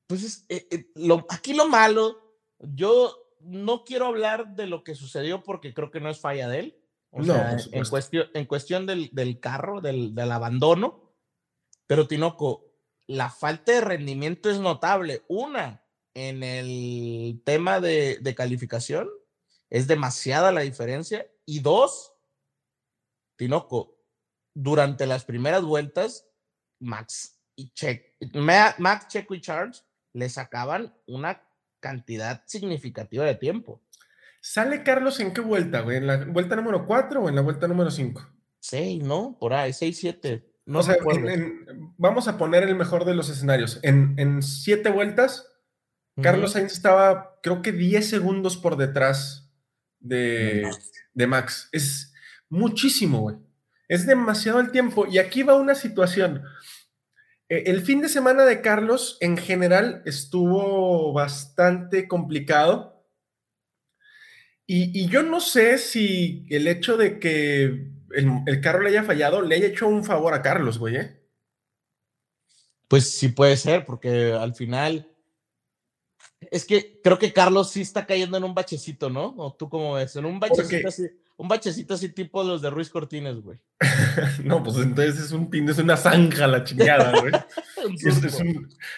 Pues 0.07 0.47
eh, 0.49 0.69
eh, 0.71 0.87
lo, 0.95 1.27
aquí 1.29 1.53
lo 1.53 1.67
malo, 1.67 2.39
yo 2.61 3.17
no 3.41 3.83
quiero 3.83 4.07
hablar 4.07 4.55
de 4.55 4.69
lo 4.69 4.85
que 4.85 4.95
sucedió 4.95 5.43
porque 5.43 5.75
creo 5.75 5.91
que 5.91 6.01
no 6.01 6.09
es 6.09 6.21
falla 6.21 6.49
de 6.49 6.61
él. 6.61 6.79
O 7.11 7.25
sea, 7.25 7.57
en 7.73 7.85
cuestión, 7.87 8.29
en 8.35 8.47
cuestión 8.47 8.87
del, 8.87 9.11
del 9.11 9.41
carro, 9.41 9.81
del, 9.81 10.15
del, 10.15 10.31
abandono. 10.31 11.13
Pero 11.89 12.07
Tinoco, 12.07 12.72
la 13.13 13.31
falta 13.31 13.73
de 13.73 13.81
rendimiento 13.81 14.51
es 14.51 14.59
notable. 14.59 15.23
Una, 15.29 15.85
en 16.15 16.43
el 16.43 17.43
tema 17.45 17.81
de, 17.81 18.19
de 18.21 18.35
calificación, 18.35 19.09
es 19.71 19.87
demasiada 19.87 20.53
la 20.53 20.63
diferencia. 20.63 21.27
Y 21.45 21.61
dos, 21.61 22.15
Tinoco, 23.37 23.99
durante 24.55 25.07
las 25.07 25.25
primeras 25.25 25.63
vueltas, 25.63 26.27
Max 26.81 27.39
y 27.57 27.73
Max, 28.35 29.09
Checo 29.09 29.35
y 29.35 29.41
Charles 29.41 29.85
le 30.13 30.29
sacaban 30.29 30.95
una 31.07 31.43
cantidad 31.81 32.43
significativa 32.47 33.25
de 33.25 33.35
tiempo. 33.35 33.83
¿Sale 34.41 34.83
Carlos 34.83 35.21
en 35.21 35.33
qué 35.33 35.41
vuelta, 35.41 35.81
güey? 35.81 35.99
¿En 35.99 36.07
la 36.07 36.25
vuelta 36.25 36.57
número 36.57 36.87
4 36.87 37.23
o 37.23 37.29
en 37.29 37.37
la 37.37 37.43
vuelta 37.43 37.69
número 37.69 37.91
5? 37.91 38.29
6, 38.61 39.03
¿no? 39.03 39.37
Por 39.39 39.55
ahí, 39.55 39.73
6, 39.73 39.99
7. 39.99 40.52
No 40.65 40.79
o 40.79 40.83
sea, 40.83 40.97
vamos 41.99 42.29
a 42.29 42.39
poner 42.39 42.63
el 42.63 42.77
mejor 42.77 43.05
de 43.05 43.15
los 43.15 43.29
escenarios. 43.29 43.81
En, 43.83 44.15
en 44.17 44.43
siete 44.43 44.91
vueltas, 44.91 45.49
Carlos 46.21 46.53
Sainz 46.53 46.73
estaba, 46.73 47.41
creo 47.43 47.63
que 47.63 47.73
10 47.73 48.09
segundos 48.09 48.57
por 48.57 48.77
detrás 48.77 49.51
de, 49.99 50.71
de 51.15 51.27
Max. 51.27 51.69
Es 51.73 52.13
muchísimo, 52.49 53.21
güey. 53.21 53.37
Es 53.89 54.07
demasiado 54.07 54.61
el 54.61 54.71
tiempo. 54.71 55.07
Y 55.07 55.19
aquí 55.19 55.43
va 55.43 55.55
una 55.55 55.75
situación. 55.75 56.45
E, 57.49 57.65
el 57.71 57.83
fin 57.83 58.01
de 58.01 58.09
semana 58.09 58.45
de 58.45 58.61
Carlos, 58.61 59.19
en 59.21 59.37
general, 59.37 60.03
estuvo 60.05 61.13
bastante 61.13 62.07
complicado 62.07 62.93
y, 64.75 65.09
yo 65.09 65.23
no 65.23 65.41
sé 65.41 65.77
si 65.77 66.47
el 66.49 66.67
hecho 66.67 66.97
de 66.97 67.19
que 67.19 67.91
el, 68.15 68.61
carro 68.61 68.83
le 68.83 68.91
haya 68.91 69.05
fallado 69.05 69.43
le 69.43 69.57
haya 69.57 69.67
hecho 69.67 69.89
un 69.89 70.05
favor 70.05 70.35
a 70.35 70.43
Carlos, 70.43 70.79
güey. 70.79 70.97
¿eh? 70.97 71.21
Pues 72.89 73.11
sí 73.11 73.29
puede 73.29 73.57
ser, 73.57 73.85
porque 73.85 74.33
al 74.33 74.55
final 74.55 75.09
es 76.51 76.65
que 76.65 77.01
creo 77.03 77.19
que 77.19 77.33
Carlos 77.33 77.71
sí 77.71 77.81
está 77.81 78.05
cayendo 78.07 78.37
en 78.37 78.45
un 78.45 78.55
bachecito, 78.55 79.09
¿no? 79.09 79.35
¿O 79.37 79.55
tú 79.55 79.69
cómo 79.69 79.95
ves? 79.95 80.17
En 80.17 80.25
un 80.25 80.41
bachecito 80.41 80.89
así, 80.89 81.09
un 81.37 81.49
bachecito 81.49 81.95
así 81.95 82.09
tipo 82.09 82.43
los 82.43 82.61
de 82.61 82.71
Ruiz 82.71 82.91
Cortines, 82.91 83.41
güey. 83.41 83.59
no, 84.45 84.63
pues 84.63 84.77
entonces 84.77 85.19
es 85.19 85.33
un 85.33 85.49
pin, 85.49 85.69
es 85.69 85.79
una 85.79 85.97
zanja 85.97 86.47
la 86.47 86.65
chingada, 86.65 87.21
güey. 87.21 87.33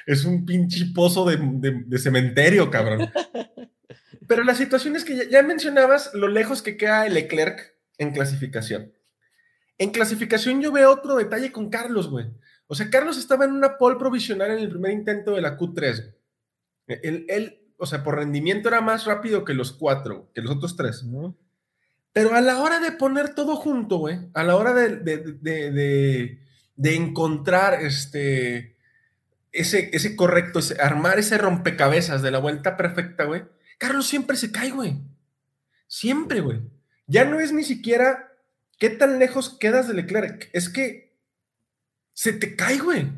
es, 0.07 0.25
un, 0.25 0.45
pinche 0.45 0.87
pozo 0.95 1.25
de, 1.25 1.37
de 1.87 1.99
cementerio, 1.99 2.71
cabrón. 2.71 3.11
Pero 4.27 4.45
la 4.45 4.55
situación 4.55 4.97
es 4.97 5.05
que 5.05 5.29
ya, 5.29 5.43
mencionabas 5.43 6.13
lo 6.15 6.29
lejos 6.29 6.63
que 6.63 6.77
queda 6.77 7.07
el 7.07 7.15
Leclerc 7.15 7.75
en 7.99 8.13
clasificación. 8.13 8.93
En 9.79 9.91
clasificación 9.91 10.61
yo 10.61 10.73
veo 10.73 10.93
otro 10.93 11.17
detalle 11.17 11.53
con 11.53 11.71
Carlos, 11.71 12.09
güey. 12.09 12.27
O 12.67 12.75
sea, 12.75 12.91
Carlos 12.91 13.19
estaba 13.19 13.45
en 13.45 13.53
una 13.53 13.77
pole 13.77 13.97
provisional 13.99 14.51
en 14.53 14.59
el 14.59 14.71
primer 14.71 14.93
intento 14.93 15.33
de 15.33 15.43
la 15.43 15.59
Q3. 15.59 16.15
Él, 16.87 17.27
él 17.29 17.65
o 17.77 17.87
sea, 17.87 18.03
por 18.03 18.17
rendimiento 18.17 18.69
era 18.69 18.81
más 18.81 19.05
rápido 19.05 19.45
que 19.45 19.55
los 19.55 19.73
cuatro, 19.73 20.31
que 20.35 20.41
los 20.41 20.53
otros 20.57 20.77
tres. 20.77 21.05
Pero 22.13 22.35
a 22.35 22.41
la 22.41 22.61
hora 22.61 22.81
de 22.81 22.93
poner 22.93 23.35
todo 23.35 23.57
junto, 23.57 23.99
güey, 23.99 24.19
a 24.35 24.45
la 24.45 24.57
hora 24.57 24.73
de, 24.73 24.97
de, 24.97 26.39
de, 26.77 26.95
encontrar 26.95 27.83
este, 27.83 28.77
ese, 29.53 29.91
ese 29.93 30.15
correcto, 30.15 30.61
armar 30.81 31.19
ese 31.19 31.39
rompecabezas 31.39 32.23
de 32.23 32.31
la 32.31 32.39
vuelta 32.39 32.77
perfecta, 32.77 33.25
güey, 33.25 33.43
Carlos 33.79 34.07
siempre 34.07 34.37
se 34.37 34.53
cae, 34.53 34.71
güey. 34.71 35.03
Siempre, 35.89 36.41
güey. 36.41 36.63
Ya 37.07 37.25
no 37.25 37.41
es 37.41 37.53
ni 37.53 37.65
siquiera 37.65 38.34
qué 38.79 38.91
tan 38.91 39.19
lejos 39.19 39.57
quedas 39.59 39.89
de 39.89 39.95
Leclerc. 39.95 40.51
Es 40.53 40.69
que 40.69 41.17
se 42.13 42.33
te 42.33 42.57
cae, 42.57 42.79
güey. 42.79 43.11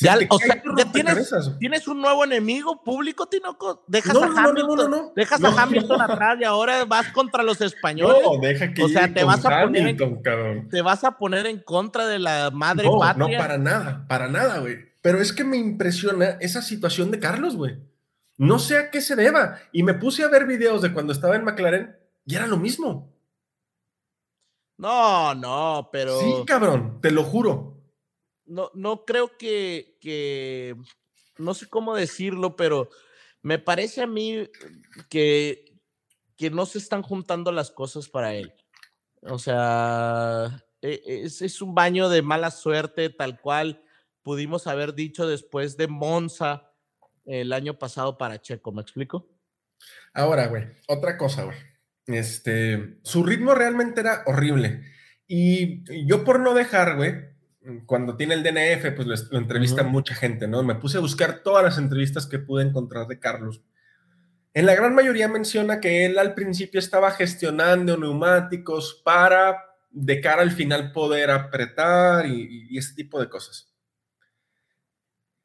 ya, 0.00 0.18
o 0.30 0.38
sea, 0.38 0.62
ya 0.76 0.92
tienes, 1.58 1.88
un 1.88 2.00
nuevo 2.00 2.24
enemigo 2.24 2.82
público, 2.82 3.26
Tinoco. 3.26 3.84
Dejas 3.86 4.16
a 4.16 4.26
Hamilton, 4.26 5.12
dejas 5.14 5.42
a 5.42 5.62
Hamilton 5.62 6.00
atrás 6.00 6.38
y 6.40 6.44
ahora 6.44 6.84
vas 6.84 7.12
contra 7.12 7.42
los 7.42 7.60
españoles. 7.60 8.22
No, 8.24 8.38
deja 8.38 8.72
que 8.72 8.82
o 8.82 8.88
sea, 8.88 9.12
te 9.12 9.24
vas 9.24 9.44
a 9.44 9.62
poner 9.62 9.88
en, 9.88 10.68
te 10.70 10.82
vas 10.82 11.04
a 11.04 11.18
poner 11.18 11.46
en 11.46 11.60
contra 11.60 12.06
de 12.06 12.18
la 12.18 12.50
madre 12.50 12.88
patria. 12.98 13.38
No, 13.38 13.42
para 13.42 13.58
nada, 13.58 14.06
para 14.08 14.28
nada, 14.28 14.58
güey. 14.58 14.88
Pero 15.02 15.20
es 15.20 15.32
que 15.32 15.44
me 15.44 15.56
impresiona 15.56 16.38
esa 16.40 16.62
situación 16.62 17.10
de 17.10 17.18
Carlos, 17.18 17.56
güey. 17.56 17.78
No 18.36 18.58
sé 18.60 18.78
a 18.78 18.90
qué 18.90 19.00
se 19.00 19.16
deba. 19.16 19.58
Y 19.72 19.82
me 19.82 19.94
puse 19.94 20.22
a 20.22 20.28
ver 20.28 20.46
videos 20.46 20.80
de 20.80 20.92
cuando 20.92 21.12
estaba 21.12 21.36
en 21.36 21.44
McLaren 21.44 21.96
y 22.24 22.36
era 22.36 22.46
lo 22.46 22.56
mismo. 22.56 23.12
No, 24.78 25.34
no, 25.34 25.90
pero. 25.92 26.18
Sí, 26.20 26.32
cabrón, 26.46 27.00
te 27.02 27.10
lo 27.10 27.24
juro. 27.24 27.76
No, 28.46 28.70
no 28.74 29.04
creo 29.04 29.36
que, 29.36 29.98
que. 30.00 30.76
No 31.36 31.52
sé 31.52 31.68
cómo 31.68 31.94
decirlo, 31.94 32.56
pero 32.56 32.88
me 33.42 33.58
parece 33.58 34.02
a 34.02 34.06
mí 34.06 34.48
que, 35.10 35.64
que 36.36 36.50
no 36.50 36.64
se 36.64 36.78
están 36.78 37.02
juntando 37.02 37.52
las 37.52 37.70
cosas 37.70 38.08
para 38.08 38.34
él. 38.34 38.54
O 39.22 39.38
sea, 39.38 40.64
e, 40.80 41.02
es, 41.04 41.42
es 41.42 41.60
un 41.60 41.74
baño 41.74 42.08
de 42.08 42.22
mala 42.22 42.50
suerte, 42.50 43.10
tal 43.10 43.40
cual 43.40 43.82
pudimos 44.22 44.66
haber 44.66 44.94
dicho 44.94 45.26
después 45.26 45.76
de 45.76 45.88
Monza 45.88 46.72
el 47.24 47.52
año 47.52 47.78
pasado 47.78 48.16
para 48.16 48.40
Checo, 48.40 48.72
¿me 48.72 48.82
explico? 48.82 49.28
Ahora, 50.14 50.46
güey, 50.46 50.64
otra 50.86 51.16
cosa, 51.16 51.44
güey. 51.44 51.56
Este, 52.08 52.98
su 53.02 53.22
ritmo 53.22 53.54
realmente 53.54 54.00
era 54.00 54.22
horrible. 54.26 54.82
Y 55.26 56.06
yo 56.06 56.24
por 56.24 56.40
no 56.40 56.54
dejar, 56.54 56.96
güey, 56.96 57.14
cuando 57.84 58.16
tiene 58.16 58.34
el 58.34 58.42
DNF, 58.42 58.92
pues 58.96 59.30
lo, 59.30 59.38
entrevista 59.38 59.82
mucha 59.82 60.14
gente, 60.14 60.48
¿no? 60.48 60.62
Me 60.62 60.74
puse 60.74 60.96
a 60.96 61.02
buscar 61.02 61.42
todas 61.42 61.62
las 61.62 61.76
entrevistas 61.76 62.26
que 62.26 62.38
pude 62.38 62.64
encontrar 62.64 63.06
de 63.06 63.20
Carlos. 63.20 63.62
En 64.54 64.64
la 64.64 64.74
gran 64.74 64.94
mayoría 64.94 65.28
menciona 65.28 65.80
que 65.80 66.06
él 66.06 66.18
al 66.18 66.34
principio 66.34 66.80
estaba 66.80 67.10
gestionando 67.10 67.96
neumáticos 67.98 69.02
para 69.04 69.58
de 69.90 70.20
cara 70.22 70.42
al 70.42 70.50
final 70.50 70.92
poder 70.92 71.30
apretar 71.30 72.26
y, 72.26 72.68
y 72.70 72.78
ese 72.78 72.94
tipo 72.94 73.20
de 73.20 73.28
cosas. 73.28 73.70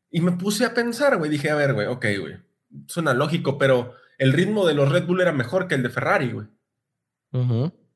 Y 0.10 0.22
me 0.22 0.32
puse 0.32 0.64
a 0.64 0.74
pensar, 0.74 1.18
güey, 1.18 1.30
dije, 1.30 1.50
a 1.50 1.56
ver, 1.56 1.74
güey, 1.74 1.88
ok, 1.88 2.06
güey, 2.20 2.38
suena 2.88 3.14
lógico, 3.14 3.58
pero 3.58 3.96
el 4.18 4.34
ritmo 4.34 4.66
de 4.66 4.74
los 4.74 4.92
Red 4.92 5.06
Bull 5.06 5.22
era 5.22 5.32
mejor 5.32 5.68
que 5.68 5.76
el 5.76 5.84
de 5.84 5.90
Ferrari, 5.90 6.32
güey. 6.32 6.48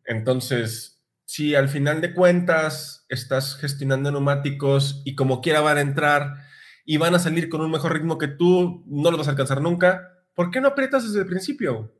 Entonces, 0.06 1.04
si 1.26 1.56
al 1.56 1.70
final 1.70 2.02
de 2.02 2.14
cuentas 2.14 3.06
estás 3.10 3.58
gestionando 3.58 4.12
neumáticos 4.12 5.02
y 5.06 5.16
como 5.16 5.42
quiera 5.42 5.62
van 5.62 5.78
a 5.78 5.82
entrar 5.82 6.34
y 6.86 6.98
van 6.98 7.14
a 7.16 7.20
salir 7.20 7.50
con 7.50 7.62
un 7.62 7.72
mejor 7.72 7.94
ritmo 7.94 8.18
que 8.18 8.28
tú, 8.28 8.84
no 8.88 9.12
lo 9.12 9.18
vas 9.18 9.28
a 9.28 9.32
alcanzar 9.32 9.62
nunca, 9.62 10.26
¿por 10.34 10.52
qué 10.52 10.62
no 10.62 10.70
aprietas 10.70 11.04
desde 11.04 11.20
el 11.20 11.26
principio? 11.28 11.94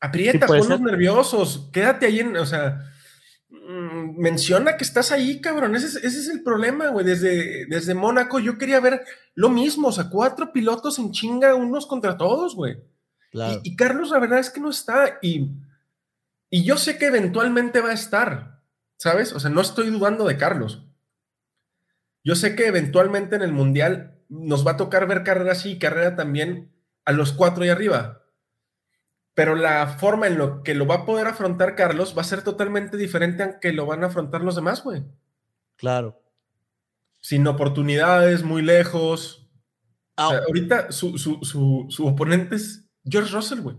Aprieta, 0.00 0.46
ponlos 0.46 0.80
nerviosos, 0.80 1.70
quédate 1.72 2.06
ahí 2.06 2.20
en, 2.20 2.36
o 2.36 2.44
sea, 2.44 2.92
Mm, 3.66 4.20
menciona 4.20 4.76
que 4.76 4.84
estás 4.84 5.10
ahí, 5.10 5.40
cabrón. 5.40 5.74
Ese 5.74 6.06
es, 6.06 6.28
el 6.28 6.42
problema, 6.42 6.88
güey. 6.88 7.06
Desde, 7.06 7.66
desde 7.66 7.94
Mónaco 7.94 8.38
yo 8.38 8.58
quería 8.58 8.80
ver 8.80 9.04
lo 9.34 9.48
mismo, 9.48 9.88
o 9.88 9.92
sea, 9.92 10.10
cuatro 10.10 10.52
pilotos 10.52 10.98
en 10.98 11.12
chinga 11.12 11.54
unos 11.54 11.86
contra 11.86 12.16
todos, 12.16 12.54
güey. 12.54 12.76
Y, 13.32 13.70
y, 13.70 13.76
Carlos, 13.76 14.10
la 14.10 14.18
verdad 14.18 14.38
es 14.38 14.50
que 14.50 14.60
no 14.60 14.70
está. 14.70 15.18
Y, 15.22 15.50
y 16.50 16.64
yo 16.64 16.76
sé 16.76 16.98
que 16.98 17.06
eventualmente 17.06 17.80
va 17.80 17.90
a 17.90 17.94
estar, 17.94 18.60
¿sabes? 18.96 19.32
O 19.32 19.40
sea, 19.40 19.50
no 19.50 19.62
estoy 19.62 19.90
dudando 19.90 20.26
de 20.26 20.36
Carlos. 20.36 20.86
Yo 22.22 22.36
sé 22.36 22.54
que 22.54 22.66
eventualmente 22.66 23.34
en 23.36 23.42
el 23.42 23.52
Mundial 23.52 24.18
nos 24.28 24.66
va 24.66 24.72
a 24.72 24.76
tocar 24.76 25.06
ver 25.06 25.24
carrera 25.24 25.52
así 25.52 25.72
y 25.72 25.78
carrera 25.78 26.16
también 26.16 26.72
a 27.04 27.12
los 27.12 27.32
cuatro 27.32 27.64
y 27.64 27.70
arriba. 27.70 28.23
Pero 29.34 29.56
la 29.56 29.86
forma 29.98 30.26
en 30.28 30.38
lo 30.38 30.62
que 30.62 30.74
lo 30.74 30.86
va 30.86 30.94
a 30.96 31.06
poder 31.06 31.26
afrontar 31.26 31.74
Carlos 31.74 32.14
va 32.16 32.22
a 32.22 32.24
ser 32.24 32.42
totalmente 32.42 32.96
diferente 32.96 33.42
a 33.42 33.58
que 33.60 33.72
lo 33.72 33.84
van 33.86 34.04
a 34.04 34.06
afrontar 34.06 34.42
los 34.42 34.54
demás, 34.54 34.82
güey. 34.84 35.02
Claro. 35.76 36.20
Sin 37.20 37.46
oportunidades, 37.46 38.42
muy 38.44 38.62
lejos. 38.62 39.48
Ah, 40.16 40.28
O 40.28 40.30
sea, 40.30 40.40
ahorita 40.46 40.92
su, 40.92 41.18
su- 41.18 41.40
su- 41.42 41.86
su 41.88 42.06
oponente 42.06 42.54
es 42.56 42.84
George 43.04 43.32
Russell, 43.34 43.60
güey. 43.60 43.76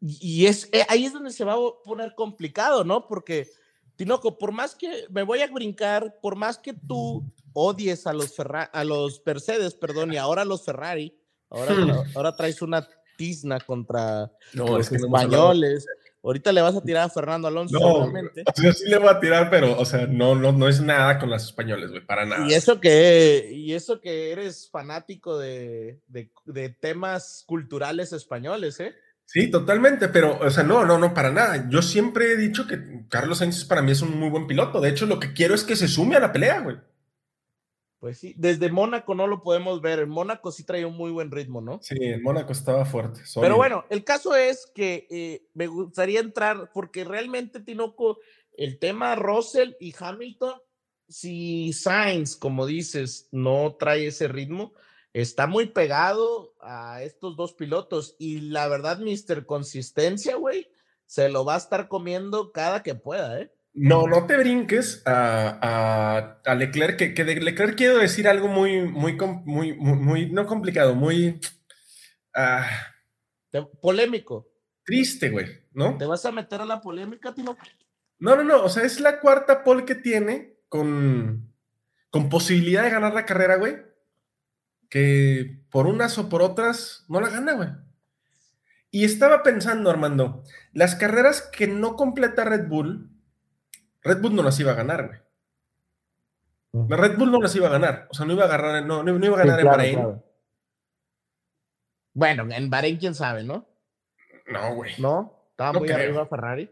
Y 0.00 0.46
es 0.46 0.68
eh, 0.72 0.84
ahí 0.88 1.04
es 1.06 1.12
donde 1.12 1.30
se 1.30 1.44
va 1.44 1.54
a 1.54 1.82
poner 1.82 2.14
complicado, 2.14 2.84
¿no? 2.84 3.08
Porque, 3.08 3.48
Tinoco, 3.96 4.38
por 4.38 4.52
más 4.52 4.74
que 4.76 5.06
me 5.10 5.22
voy 5.22 5.40
a 5.40 5.50
brincar, 5.50 6.18
por 6.20 6.36
más 6.36 6.58
que 6.58 6.74
tú 6.74 7.24
odies 7.54 8.06
a 8.06 8.12
los, 8.12 8.36
Ferra- 8.36 8.70
a 8.72 8.84
los 8.84 9.22
Mercedes, 9.24 9.74
perdón, 9.74 10.12
y 10.12 10.16
ahora 10.16 10.42
a 10.42 10.44
los 10.44 10.64
Ferrari, 10.64 11.18
ahora, 11.50 11.74
Hmm. 11.74 11.90
ahora 12.16 12.36
traes 12.36 12.60
una 12.62 12.86
tizna 13.16 13.60
contra 13.60 14.30
No, 14.52 14.78
los 14.78 14.90
españoles. 14.92 15.86
Ahorita 16.22 16.52
le 16.52 16.62
vas 16.62 16.74
a 16.74 16.82
tirar 16.82 17.02
a 17.04 17.08
Fernando 17.10 17.48
Alonso, 17.48 17.78
No, 17.78 17.86
seguramente. 17.86 18.44
o 18.46 18.52
sea, 18.58 18.72
sí 18.72 18.88
le 18.88 18.96
voy 18.96 19.08
a 19.08 19.20
tirar, 19.20 19.50
pero, 19.50 19.78
o 19.78 19.84
sea, 19.84 20.06
no, 20.06 20.34
no, 20.34 20.52
no 20.52 20.68
es 20.68 20.80
nada 20.80 21.18
con 21.18 21.28
los 21.28 21.44
españoles, 21.44 21.90
güey, 21.90 22.04
para 22.06 22.24
nada. 22.24 22.46
Y 22.48 22.54
eso 22.54 22.80
que, 22.80 23.50
y 23.52 23.74
eso 23.74 24.00
que 24.00 24.32
eres 24.32 24.70
fanático 24.70 25.38
de, 25.38 26.00
de, 26.06 26.30
de 26.46 26.70
temas 26.70 27.44
culturales 27.46 28.14
españoles, 28.14 28.80
¿eh? 28.80 28.94
Sí, 29.26 29.50
totalmente, 29.50 30.08
pero, 30.08 30.38
o 30.40 30.50
sea, 30.50 30.62
no, 30.64 30.84
no, 30.86 30.98
no, 30.98 31.12
para 31.12 31.30
nada. 31.30 31.68
Yo 31.68 31.82
siempre 31.82 32.32
he 32.32 32.36
dicho 32.36 32.66
que 32.66 33.04
Carlos 33.08 33.38
Sainz 33.38 33.64
para 33.64 33.82
mí 33.82 33.92
es 33.92 34.00
un 34.02 34.18
muy 34.18 34.30
buen 34.30 34.46
piloto. 34.46 34.80
De 34.80 34.90
hecho, 34.90 35.06
lo 35.06 35.20
que 35.20 35.32
quiero 35.34 35.54
es 35.54 35.64
que 35.64 35.76
se 35.76 35.88
sume 35.88 36.16
a 36.16 36.20
la 36.20 36.32
pelea, 36.32 36.60
güey. 36.60 36.76
Pues 38.04 38.18
sí, 38.18 38.34
desde 38.36 38.70
Mónaco 38.70 39.14
no 39.14 39.26
lo 39.26 39.40
podemos 39.40 39.80
ver. 39.80 40.00
En 40.00 40.10
Mónaco 40.10 40.52
sí 40.52 40.62
trae 40.62 40.84
un 40.84 40.94
muy 40.94 41.10
buen 41.10 41.30
ritmo, 41.30 41.62
¿no? 41.62 41.78
Sí, 41.80 41.96
en 41.98 42.22
Mónaco 42.22 42.52
estaba 42.52 42.84
fuerte. 42.84 43.22
Pero 43.40 43.56
bueno, 43.56 43.86
el 43.88 44.04
caso 44.04 44.36
es 44.36 44.70
que 44.74 45.06
eh, 45.10 45.48
me 45.54 45.68
gustaría 45.68 46.20
entrar, 46.20 46.70
porque 46.74 47.04
realmente, 47.04 47.60
Tinoco, 47.60 48.18
el 48.58 48.78
tema 48.78 49.14
Russell 49.14 49.72
y 49.80 49.94
Hamilton, 49.98 50.52
si 51.08 51.72
Sainz, 51.72 52.36
como 52.36 52.66
dices, 52.66 53.30
no 53.32 53.74
trae 53.78 54.08
ese 54.08 54.28
ritmo, 54.28 54.74
está 55.14 55.46
muy 55.46 55.68
pegado 55.68 56.52
a 56.60 57.02
estos 57.02 57.36
dos 57.36 57.54
pilotos. 57.54 58.16
Y 58.18 58.40
la 58.50 58.68
verdad, 58.68 58.98
Mr. 58.98 59.46
Consistencia, 59.46 60.36
güey, 60.36 60.68
se 61.06 61.30
lo 61.30 61.46
va 61.46 61.54
a 61.54 61.58
estar 61.58 61.88
comiendo 61.88 62.52
cada 62.52 62.82
que 62.82 62.94
pueda, 62.94 63.40
¿eh? 63.40 63.53
No, 63.74 64.06
no 64.06 64.26
te 64.26 64.36
brinques 64.36 65.02
a, 65.04 65.58
a- 65.60 66.40
a 66.44 66.54
Leclerc, 66.54 66.96
que, 66.96 67.12
que 67.12 67.24
de 67.24 67.40
Leclerc 67.40 67.76
quiero 67.76 67.98
decir 67.98 68.28
algo 68.28 68.46
muy, 68.46 68.82
muy, 68.82 69.14
muy, 69.44 69.72
muy, 69.74 69.96
muy- 69.96 70.30
no 70.30 70.46
complicado, 70.46 70.94
muy 70.94 71.40
ah, 72.34 72.68
polémico. 73.82 74.48
triste, 74.84 75.30
güey, 75.30 75.46
¿no? 75.72 75.96
¿Te 75.98 76.06
vas 76.06 76.24
a 76.24 76.30
meter 76.32 76.60
a 76.60 76.64
la 76.66 76.80
polémica, 76.80 77.34
Tinoco? 77.34 77.60
No, 78.20 78.36
no, 78.36 78.44
no, 78.44 78.62
o 78.62 78.68
sea, 78.68 78.84
es 78.84 79.00
la 79.00 79.18
cuarta 79.20 79.64
pole 79.64 79.84
que 79.84 79.96
tiene 79.96 80.54
con, 80.68 81.52
con 82.10 82.28
posibilidad 82.28 82.84
de 82.84 82.90
ganar 82.90 83.12
la 83.12 83.26
carrera, 83.26 83.56
güey, 83.56 83.76
que 84.88 85.62
por 85.70 85.86
unas 85.88 86.16
o 86.18 86.28
por 86.28 86.42
otras 86.42 87.04
no 87.08 87.20
la 87.20 87.28
gana, 87.28 87.54
güey. 87.54 87.68
Y 88.92 89.04
estaba 89.04 89.42
pensando, 89.42 89.90
Armando, 89.90 90.44
las 90.72 90.94
carreras 90.94 91.42
que 91.42 91.66
no 91.66 91.96
completa 91.96 92.44
Red 92.44 92.68
Bull, 92.68 93.10
Red 94.04 94.20
Bull 94.20 94.34
no 94.34 94.42
las 94.42 94.58
iba 94.60 94.72
a 94.72 94.74
ganar, 94.74 95.06
güey. 95.08 96.86
La 96.88 96.96
Red 96.96 97.16
Bull 97.18 97.30
no 97.30 97.40
las 97.40 97.54
iba 97.56 97.68
a 97.68 97.70
ganar, 97.70 98.06
o 98.10 98.14
sea, 98.14 98.26
no 98.26 98.32
iba 98.32 98.42
a 98.42 98.46
agarrar, 98.46 98.84
no, 98.84 99.02
no, 99.02 99.24
iba 99.26 99.36
a 99.36 99.44
ganar 99.44 99.60
en 99.60 99.66
Bahrein. 99.66 100.22
Bueno, 102.12 102.46
en 102.52 102.70
Bahrein, 102.70 102.96
quién 102.96 103.14
sabe, 103.14 103.42
¿no? 103.44 103.66
No, 104.46 104.74
güey. 104.74 104.92
¿No? 104.98 105.48
Estaba 105.50 105.72
No 105.72 105.78
muy 105.80 105.88
creo. 105.88 105.98
arriba 105.98 106.26
Ferrari. 106.26 106.70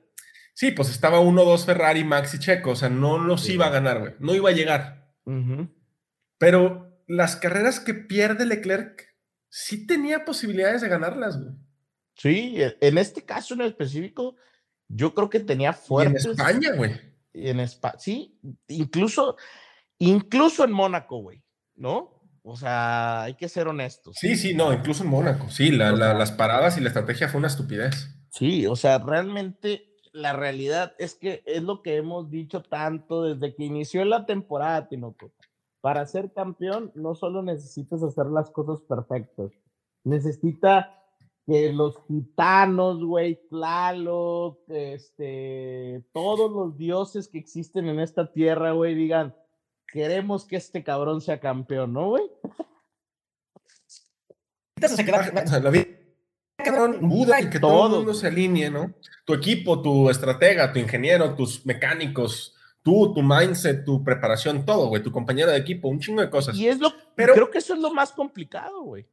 Sí, 0.55 0.71
pues 0.73 0.91
estaba 0.91 1.21
1-2 1.21 1.65
Ferrari, 1.65 2.05
Max 2.05 2.35
y 2.35 2.39
Checo, 2.39 2.71
o 2.73 2.77
sea, 2.77 2.89
no 2.91 3.19
los 3.19 3.45
Sí. 3.45 3.55
iba 3.55 3.67
a 3.67 3.71
ganar, 3.71 4.01
güey. 4.01 4.15
No 4.19 4.35
iba 4.35 4.51
a 4.51 4.53
llegar. 4.53 5.09
Pero 6.39 7.01
las 7.07 7.37
carreras 7.37 7.81
que 7.81 7.95
pierde 7.95 8.45
Leclerc, 8.45 9.15
sí 9.49 9.87
tenía 9.87 10.25
posibilidades 10.25 10.83
de 10.83 10.89
ganarlas, 10.89 11.41
güey. 11.41 11.55
Sí, 12.17 12.61
e- 12.63 12.77
en 12.81 12.99
este 12.99 13.25
caso 13.25 13.55
en 13.55 13.63
específico, 13.63 14.37
yo 14.89 15.15
creo 15.15 15.31
que 15.31 15.41
tenía 15.41 15.71
Y 15.71 15.75
en 15.75 15.79
fuertes. 15.79 16.27
España, 16.27 16.73
güey. 16.77 17.12
En 17.35 17.61
España, 17.61 17.95
sí, 17.99 18.39
incluso, 18.69 19.37
incluso 19.99 20.65
en 20.65 20.73
Mónaco, 20.73 21.19
güey, 21.19 21.43
¿no? 21.77 22.21
O 22.43 22.57
sea, 22.57 23.23
hay 23.23 23.35
que 23.35 23.49
ser 23.49 23.69
honestos. 23.69 24.17
Sí, 24.19 24.37
sí, 24.37 24.55
no, 24.55 24.73
incluso 24.73 25.05
en 25.05 25.11
Mónaco. 25.11 25.49
Sí, 25.49 25.71
la- 25.71 25.93
las 25.93 26.33
paradas 26.33 26.77
y 26.77 26.81
la 26.81 26.89
estrategia 26.89 27.29
fue 27.29 27.39
una 27.39 27.47
estupidez. 27.49 28.09
Sí, 28.31 28.67
o 28.67 28.77
sea, 28.77 28.99
realmente 28.99 29.89
la 30.13 30.33
realidad 30.33 30.95
es 30.99 31.15
que 31.15 31.43
es 31.47 31.63
lo 31.63 31.83
que 31.83 31.97
hemos 31.97 32.31
dicho 32.31 32.63
tanto 32.63 33.23
desde 33.23 33.55
que 33.55 33.65
inició 33.65 34.05
la 34.05 34.27
temporada, 34.27 34.89
Tinoco. 34.89 35.33
Para 35.81 36.05
ser 36.07 36.33
campeón 36.33 36.93
no 36.95 37.15
solo 37.15 37.43
necesitas 37.43 38.03
hacer 38.03 38.27
las 38.27 38.51
cosas 38.51 38.81
perfectas, 38.89 39.51
necesita 40.05 41.02
que 41.47 41.73
los 41.73 41.97
gitanos, 42.07 43.03
güey, 43.05 43.41
Tlaloc, 43.49 44.61
este, 44.69 46.05
todos 46.13 46.51
los 46.51 46.77
dioses 46.77 47.29
que 47.29 47.39
existen 47.39 47.89
en 47.89 47.99
esta 48.01 48.33
tierra, 48.33 48.73
güey, 48.73 48.95
digan, 48.95 49.35
queremos 49.89 50.45
que 50.47 50.57
este 50.57 50.85
cabrón 50.85 51.21
sea 51.21 51.41
campeón, 51.41 51.93
¿no, 51.93 52.11
güey? 52.11 52.25
La 54.81 55.71
vida, 55.71 55.87
cabrón, 56.57 57.09
Buda 57.09 57.41
y 57.41 57.51
que 57.51 57.61
todo, 57.61 57.71
Todo, 57.71 57.87
el 57.87 57.97
mundo 57.99 58.15
se 58.15 58.27
alinee, 58.29 58.71
¿no? 58.71 58.93
Tu 59.25 59.35
equipo, 59.35 59.81
tu 59.81 60.11
estratega, 60.11 60.73
tu 60.73 60.79
ingeniero, 60.79 61.35
tus 61.35 61.65
mecánicos, 61.67 62.57
tú, 62.83 63.13
tu 63.15 63.23
mindset, 63.23 63.85
tu 63.85 64.03
preparación, 64.03 64.65
todo, 64.65 64.89
güey, 64.89 65.03
tu 65.03 65.13
compañero 65.13 65.51
de 65.51 65.59
equipo, 65.59 65.89
un 65.89 66.01
chingo 66.01 66.21
de 66.21 66.31
cosas. 66.31 66.57
Y 66.57 66.69
es 66.69 66.81
lo, 66.81 66.91
Pero- 67.15 67.35
creo 67.35 67.51
que 67.51 67.59
eso 67.59 67.75
es 67.75 67.81
lo 67.81 67.93
más 67.93 68.13
complicado, 68.13 68.83
güey, 68.83 69.07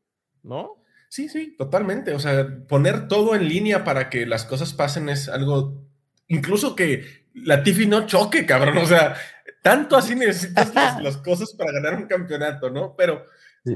¿no? 0.43 0.77
Sí, 1.09 1.27
sí, 1.27 1.55
totalmente. 1.57 2.13
O 2.13 2.19
sea, 2.19 2.47
poner 2.67 3.07
todo 3.07 3.35
en 3.35 3.47
línea 3.49 3.83
para 3.83 4.09
que 4.09 4.25
las 4.25 4.45
cosas 4.45 4.73
pasen 4.73 5.09
es 5.09 5.27
algo, 5.27 5.83
incluso 6.27 6.75
que 6.75 7.25
la 7.33 7.63
Tiffy 7.63 7.87
no 7.87 8.05
choque, 8.05 8.45
cabrón. 8.45 8.77
O 8.77 8.85
sea, 8.85 9.15
tanto 9.61 9.97
así 9.97 10.15
necesitas 10.15 10.73
las, 10.73 11.01
las 11.03 11.17
cosas 11.17 11.53
para 11.53 11.71
ganar 11.71 11.95
un 11.95 12.07
campeonato, 12.07 12.69
¿no? 12.69 12.95
Pero 12.95 13.25
Sí. 13.65 13.75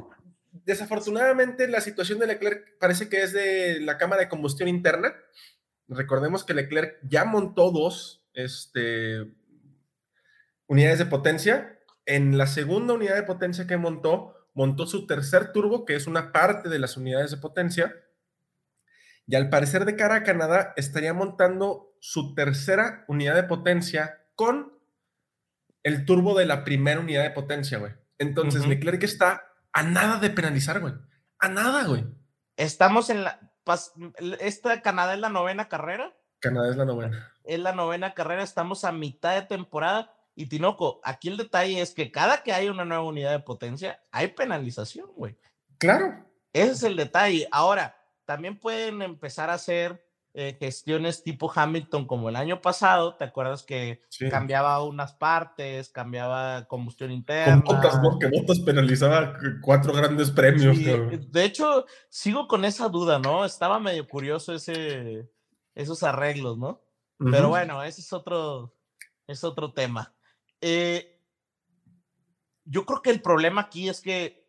desafortunadamente 0.52 1.68
la 1.68 1.82
situación 1.82 2.20
de 2.20 2.28
Leclerc 2.28 2.78
parece 2.80 3.10
que 3.10 3.22
es 3.24 3.34
de 3.34 3.80
la 3.82 3.98
cámara 3.98 4.22
de 4.22 4.30
combustión 4.30 4.70
interna. 4.70 5.14
Recordemos 5.90 6.46
que 6.46 6.54
Leclerc 6.54 7.00
ya 7.04 7.26
montó 7.26 7.72
dos 7.72 8.26
este, 8.34 9.28
unidades 10.68 11.00
de 11.00 11.06
potencia. 11.08 11.80
En 12.06 12.38
la 12.38 12.48
segunda 12.48 12.94
unidad 12.94 13.16
de 13.16 13.24
potencia 13.24 13.66
que 13.68 13.78
montó, 13.78 14.36
montó 14.54 14.86
su 14.86 15.08
tercer 15.08 15.52
turbo, 15.52 15.86
que 15.86 15.96
es 15.96 16.08
una 16.08 16.32
parte 16.32 16.70
de 16.70 16.80
las 16.80 16.98
unidades 16.98 17.32
de 17.32 17.38
potencia. 17.38 17.94
Y 19.26 19.36
al 19.36 19.50
parecer 19.50 19.86
de 19.86 19.96
cara 19.96 20.16
a 20.16 20.24
Canadá 20.24 20.74
estaría 20.76 21.14
montando 21.14 21.96
su 22.00 22.36
tercera 22.36 23.06
unidad 23.08 23.36
de 23.36 23.44
potencia 23.44 24.22
con 24.36 24.74
el 25.84 26.06
turbo 26.06 26.38
de 26.38 26.46
la 26.46 26.64
primera 26.64 27.00
unidad 27.00 27.24
de 27.24 27.32
potencia, 27.32 27.78
güey. 27.78 27.94
Entonces 28.18 28.62
Ujú. 28.62 28.70
Leclerc 28.72 29.04
está 29.04 29.44
a 29.72 29.84
nada 29.84 30.20
de 30.20 30.30
penalizar, 30.30 30.80
güey. 30.80 30.94
A 31.40 31.50
nada, 31.50 31.86
güey. 31.86 32.06
Estamos 32.58 33.10
en 33.10 33.24
la. 33.24 33.40
pas- 33.66 33.92
Esta 34.40 34.82
Canadá 34.82 35.14
es 35.14 35.20
la 35.20 35.30
novena 35.30 35.68
carrera. 35.68 36.14
Canadá 36.40 36.70
es 36.70 36.76
la 36.78 36.86
novena. 36.86 37.34
Es 37.46 37.60
la 37.60 37.74
novena 37.74 38.14
carrera. 38.14 38.44
Estamos 38.44 38.84
a 38.86 38.92
mitad 38.92 39.34
de 39.36 39.42
temporada. 39.48 40.14
Y 40.36 40.48
Tinoco, 40.48 41.00
aquí 41.04 41.28
el 41.30 41.38
detalle 41.38 41.82
es 41.82 41.94
que 41.94 42.12
cada 42.12 42.42
que 42.44 42.54
hay 42.54 42.68
una 42.70 42.86
nueva 42.86 43.04
unidad 43.04 43.32
de 43.32 43.40
potencia, 43.40 44.02
hay 44.12 44.30
penalización, 44.30 45.10
güey. 45.16 45.38
Claro. 45.78 46.26
Ese 46.52 46.72
es 46.72 46.84
el 46.84 46.96
detalle. 46.96 47.48
Ahora, 47.52 47.96
también 48.26 48.60
pueden 48.60 49.02
empezar 49.02 49.50
a 49.50 49.54
hacer 49.56 50.04
eh, 50.36 50.58
gestiones 50.60 51.22
tipo 51.22 51.52
Hamilton 51.54 52.08
como 52.08 52.28
el 52.30 52.36
año 52.36 52.60
pasado. 52.60 53.16
¿Te 53.16 53.24
acuerdas 53.26 53.62
que 53.62 54.02
Sí. 54.10 54.30
cambiaba 54.30 54.84
unas 54.84 55.14
partes, 55.14 55.90
cambiaba 55.90 56.66
combustión 56.68 57.12
interna? 57.12 57.62
Con 57.64 57.76
botas, 57.76 58.02
¿no? 58.02 58.18
Que 58.18 58.28
botas 58.28 58.60
penalizaba 58.62 59.38
cuatro 59.62 59.94
grandes 59.94 60.32
premios, 60.32 60.76
Sí, 60.78 60.86
de 60.86 61.44
hecho, 61.46 61.86
sigo 62.10 62.48
con 62.48 62.66
esa 62.66 62.90
duda, 62.90 63.20
¿no? 63.20 63.46
Estaba 63.46 63.80
medio 63.80 64.08
curioso 64.08 64.56
ese, 64.56 65.30
esos 65.76 66.02
arreglos, 66.02 66.58
¿no? 66.58 66.82
Pero 67.20 67.50
bueno, 67.50 67.84
ese 67.84 68.02
es 68.02 68.12
otro, 68.12 68.76
es 69.28 69.44
otro 69.44 69.72
tema. 69.72 70.14
Eh, 70.66 71.20
yo 72.64 72.86
creo 72.86 73.02
que 73.02 73.10
el 73.10 73.22
problema 73.22 73.62
aquí 73.62 73.90
es 73.90 74.00
que, 74.00 74.48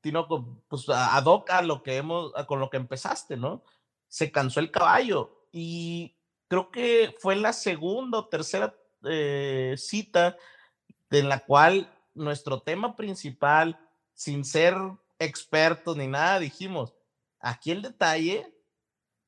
Tinoco, 0.00 0.60
pues 0.66 0.88
ad 0.88 1.24
hoc 1.24 1.48
a 1.50 1.62
lo 1.62 1.84
que 1.84 1.98
hemos, 1.98 2.32
con 2.48 2.58
lo 2.58 2.68
que 2.68 2.78
empezaste, 2.78 3.36
¿no? 3.36 3.62
Se 4.08 4.32
cansó 4.32 4.58
el 4.58 4.72
caballo 4.72 5.46
y 5.52 6.16
creo 6.48 6.72
que 6.72 7.14
fue 7.20 7.36
la 7.36 7.52
segunda 7.52 8.18
o 8.18 8.26
tercera 8.26 8.74
eh, 9.04 9.76
cita 9.78 10.36
en 11.10 11.28
la 11.28 11.38
cual 11.38 11.96
nuestro 12.12 12.60
tema 12.62 12.96
principal, 12.96 13.78
sin 14.14 14.44
ser 14.44 14.74
expertos 15.20 15.96
ni 15.96 16.08
nada, 16.08 16.40
dijimos, 16.40 16.92
aquí 17.38 17.70
el 17.70 17.82
detalle 17.82 18.52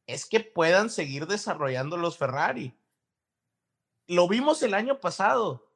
es 0.09 0.27
que 0.27 0.41
puedan 0.41 0.91
seguir 0.91 1.29
desarrollando 1.29 1.97
los 1.97 2.19
Ferrari. 2.19 2.77
Lo 4.09 4.27
vimos 4.27 4.65
el 4.65 4.75
año 4.75 4.99
pasado. 4.99 5.71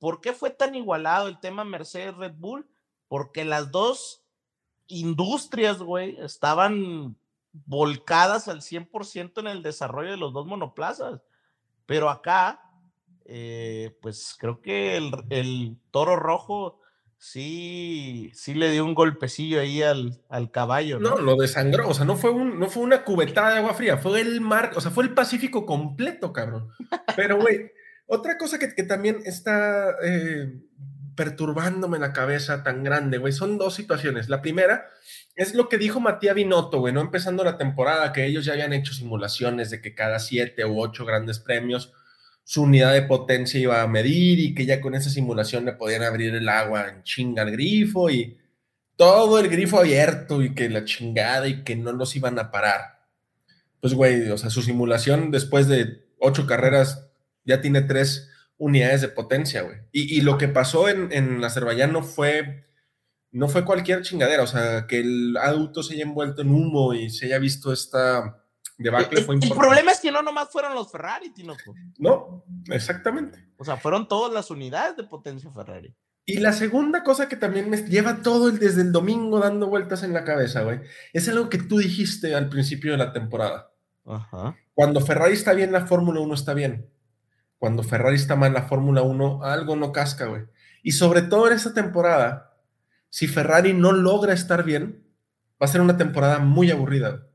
¿Por 0.00 0.20
qué 0.20 0.32
fue 0.32 0.50
tan 0.50 0.74
igualado 0.74 1.28
el 1.28 1.38
tema 1.38 1.62
Mercedes-Red 1.62 2.32
Bull? 2.38 2.66
Porque 3.06 3.44
las 3.44 3.70
dos 3.70 4.24
industrias, 4.88 5.78
güey, 5.78 6.16
estaban 6.20 7.16
volcadas 7.52 8.48
al 8.48 8.62
100% 8.62 9.40
en 9.40 9.46
el 9.46 9.62
desarrollo 9.62 10.10
de 10.10 10.16
los 10.16 10.32
dos 10.32 10.46
monoplazas. 10.46 11.20
Pero 11.84 12.08
acá, 12.08 12.62
eh, 13.26 13.96
pues 14.00 14.36
creo 14.38 14.62
que 14.62 14.96
el, 14.96 15.76
toro 15.90 16.16
rojo 16.16 16.80
sí, 17.18 18.30
sí 18.32 18.54
le 18.54 18.70
dio 18.70 18.86
un 18.86 18.94
golpecillo 18.94 19.60
ahí 19.60 19.82
al, 19.82 20.22
al 20.30 20.50
caballo. 20.50 20.98
¿no? 20.98 21.10
¿no? 21.10 21.18
lo 21.18 21.36
desangró, 21.36 21.88
o 21.88 21.94
sea, 21.94 22.06
no 22.06 22.16
fue, 22.16 22.30
un, 22.30 22.58
no 22.58 22.68
fue 22.68 22.84
una 22.84 23.04
cubetada 23.04 23.52
de 23.52 23.58
agua 23.58 23.74
fría, 23.74 23.98
fue 23.98 24.20
el 24.22 24.40
mar, 24.40 24.72
o 24.76 24.80
sea, 24.80 24.90
fue 24.90 25.04
el 25.04 25.12
Pacífico 25.12 25.66
completo, 25.66 26.32
cabrón. 26.32 26.70
Pero, 27.16 27.38
güey, 27.38 27.70
otra 28.10 28.36
cosa 28.36 28.58
que, 28.58 28.74
que 28.74 28.82
también 28.82 29.20
está 29.24 29.94
eh, 30.02 30.52
perturbándome 31.14 31.98
la 31.98 32.12
cabeza 32.12 32.62
tan 32.62 32.82
grande, 32.82 33.18
güey, 33.18 33.32
son 33.32 33.56
dos 33.56 33.74
situaciones. 33.74 34.28
La 34.28 34.42
primera 34.42 34.88
es 35.36 35.54
lo 35.54 35.68
que 35.68 35.78
dijo 35.78 36.00
Matías 36.00 36.34
Binotto, 36.34 36.80
güey, 36.80 36.92
¿no? 36.92 37.00
Empezando 37.00 37.44
la 37.44 37.56
temporada, 37.56 38.12
que 38.12 38.26
ellos 38.26 38.44
ya 38.44 38.52
habían 38.54 38.72
hecho 38.72 38.92
simulaciones 38.92 39.70
de 39.70 39.80
que 39.80 39.94
cada 39.94 40.18
siete 40.18 40.64
u 40.64 40.80
ocho 40.80 41.04
grandes 41.04 41.38
premios 41.38 41.92
su 42.42 42.62
unidad 42.62 42.94
de 42.94 43.02
potencia 43.02 43.60
iba 43.60 43.80
a 43.80 43.86
medir 43.86 44.40
y 44.40 44.54
que 44.54 44.66
ya 44.66 44.80
con 44.80 44.96
esa 44.96 45.08
simulación 45.08 45.64
le 45.64 45.74
podían 45.74 46.02
abrir 46.02 46.34
el 46.34 46.48
agua 46.48 46.88
en 46.88 47.04
chinga 47.04 47.42
al 47.42 47.52
grifo 47.52 48.10
y 48.10 48.38
todo 48.96 49.38
el 49.38 49.48
grifo 49.48 49.78
abierto 49.78 50.42
y 50.42 50.52
que 50.52 50.68
la 50.68 50.84
chingada 50.84 51.46
y 51.46 51.62
que 51.62 51.76
no 51.76 51.92
los 51.92 52.16
iban 52.16 52.40
a 52.40 52.50
parar. 52.50 53.06
Pues, 53.80 53.94
güey, 53.94 54.28
o 54.30 54.36
sea, 54.36 54.50
su 54.50 54.62
simulación 54.62 55.30
después 55.30 55.68
de 55.68 56.08
ocho 56.18 56.46
carreras 56.46 57.09
ya 57.44 57.60
tiene 57.60 57.82
tres 57.82 58.30
unidades 58.56 59.00
de 59.00 59.08
potencia, 59.08 59.62
güey. 59.62 59.78
Y, 59.92 60.18
y, 60.18 60.20
lo 60.20 60.36
que 60.38 60.48
pasó 60.48 60.88
en, 60.88 61.10
en 61.12 61.42
Azerbaiyán 61.42 61.92
no 61.92 62.02
fue, 62.02 62.66
no 63.30 63.48
fue 63.48 63.64
cualquier 63.64 64.02
chingadera, 64.02 64.42
o 64.42 64.46
sea, 64.46 64.86
que 64.86 65.00
el 65.00 65.36
auto 65.38 65.82
se 65.82 65.94
haya 65.94 66.02
envuelto 66.02 66.42
en 66.42 66.50
humo 66.50 66.92
y 66.92 67.10
se 67.10 67.26
haya 67.26 67.38
visto 67.38 67.72
esta 67.72 68.44
debacle 68.76 69.20
el, 69.20 69.24
fue 69.24 69.34
el 69.34 69.42
importante. 69.42 69.66
problema 69.66 69.92
es 69.92 70.00
que 70.00 70.10
no 70.10 70.22
nomás 70.22 70.50
fueron 70.50 70.74
los 70.74 70.90
Ferrari, 70.90 71.32
Tinoco. 71.32 71.74
No, 71.98 72.44
exactamente. 72.70 73.48
O 73.56 73.64
sea, 73.64 73.76
fueron 73.76 74.08
todas 74.08 74.32
las 74.32 74.50
unidades 74.50 74.96
de 74.96 75.04
potencia 75.04 75.50
Ferrari. 75.50 75.94
Y 76.26 76.38
la 76.38 76.52
segunda 76.52 77.02
cosa 77.02 77.28
que 77.28 77.36
también 77.36 77.68
me 77.70 77.78
lleva 77.78 78.22
todo 78.22 78.48
el, 78.48 78.58
desde 78.58 78.82
el 78.82 78.92
domingo 78.92 79.40
dando 79.40 79.68
vueltas 79.68 80.02
en 80.02 80.12
la 80.12 80.24
cabeza, 80.24 80.62
güey, 80.62 80.80
es 81.12 81.28
algo 81.28 81.48
que 81.48 81.58
tú 81.58 81.78
dijiste 81.78 82.34
al 82.34 82.48
principio 82.48 82.92
de 82.92 82.98
la 82.98 83.12
temporada. 83.12 83.72
Ajá. 84.04 84.56
Cuando 84.74 85.00
Ferrari 85.00 85.34
está 85.34 85.54
bien, 85.54 85.72
la 85.72 85.86
Fórmula 85.86 86.20
1 86.20 86.34
está 86.34 86.54
bien. 86.54 86.88
Cuando 87.60 87.82
Ferrari 87.82 88.16
está 88.16 88.36
mal, 88.36 88.54
la 88.54 88.62
Fórmula 88.62 89.02
1 89.02 89.44
algo 89.44 89.76
no 89.76 89.92
casca, 89.92 90.24
güey. 90.24 90.44
Y 90.82 90.92
sobre 90.92 91.20
todo 91.20 91.46
en 91.46 91.52
esta 91.52 91.74
temporada, 91.74 92.56
si 93.10 93.28
Ferrari 93.28 93.74
no 93.74 93.92
logra 93.92 94.32
estar 94.32 94.64
bien, 94.64 95.04
va 95.62 95.66
a 95.66 95.68
ser 95.68 95.82
una 95.82 95.98
temporada 95.98 96.38
muy 96.38 96.70
aburrida. 96.70 97.26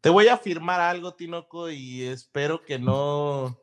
Te 0.00 0.08
voy 0.08 0.28
a 0.28 0.34
afirmar 0.34 0.80
algo, 0.80 1.12
Tinoco, 1.12 1.70
y 1.70 2.04
espero 2.04 2.64
que 2.64 2.78
no. 2.78 3.60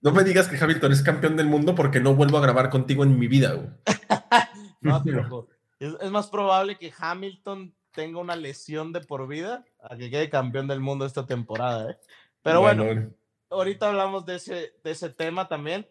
No 0.00 0.12
me 0.12 0.24
digas 0.24 0.48
que 0.48 0.56
Hamilton 0.56 0.92
es 0.92 1.02
campeón 1.02 1.36
del 1.36 1.46
mundo 1.46 1.74
porque 1.74 2.00
no 2.00 2.14
vuelvo 2.14 2.38
a 2.38 2.42
grabar 2.42 2.70
contigo 2.70 3.04
en 3.04 3.18
mi 3.18 3.28
vida, 3.28 3.52
güey. 3.52 3.68
no, 4.80 5.02
Tinoco. 5.04 5.48
Es, 5.78 5.92
es, 6.00 6.10
más 6.10 6.28
probable 6.28 6.78
que 6.78 6.90
Hamilton 6.98 7.74
tenga 7.92 8.18
una 8.18 8.34
lesión 8.34 8.94
de 8.94 9.02
por 9.02 9.28
vida 9.28 9.62
a 9.78 9.94
que 9.94 10.08
quede 10.08 10.30
campeón 10.30 10.68
del 10.68 10.80
mundo 10.80 11.04
esta 11.04 11.26
temporada, 11.26 11.90
¿eh? 11.90 11.98
Pero 12.42 12.62
bueno, 12.62 12.84
bueno 12.84 13.10
ahorita 13.50 13.88
hablamos 13.88 14.26
de 14.26 14.36
ese, 14.36 14.74
de 14.82 14.90
ese 14.90 15.10
tema 15.10 15.48
también. 15.48 15.88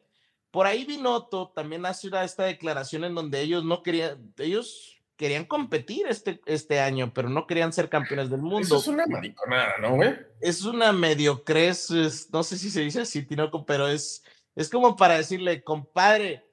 Por 0.52 0.68
ahí 0.68 0.86
Binotto 0.86 1.52
también 1.54 1.86
hace 1.86 2.08
una, 2.08 2.24
esta 2.24 2.44
declaración 2.44 3.04
en 3.04 3.16
donde 3.16 3.42
ellos 3.42 3.66
no 3.66 3.84
querían, 3.84 4.34
ellos 4.38 5.02
querían 5.18 5.46
competir 5.46 6.08
este, 6.08 6.42
este 6.46 6.80
año, 6.80 7.14
pero 7.14 7.30
no 7.30 7.48
querían 7.48 7.74
ser 7.74 7.90
campeones 7.90 8.30
del 8.30 8.42
mundo. 8.42 8.62
Eso 8.62 8.78
es 8.78 8.88
una 8.88 9.06
mariconada, 9.06 9.78
¿no, 9.82 9.96
güey? 9.96 10.16
Es 10.42 10.64
una 10.64 10.92
mediocres, 10.92 11.92
es, 11.92 12.32
no 12.32 12.44
sé 12.44 12.58
si 12.58 12.70
se 12.70 12.82
dice 12.82 13.02
así, 13.02 13.24
Tinoco, 13.24 13.66
pero 13.66 13.88
es, 13.88 14.24
es 14.56 14.70
como 14.70 14.96
para 14.96 15.18
decirle, 15.18 15.64
compadre, 15.64 16.46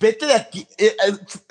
vete 0.00 0.26
de 0.26 0.34
aquí. 0.34 0.66
Eh, 0.78 0.96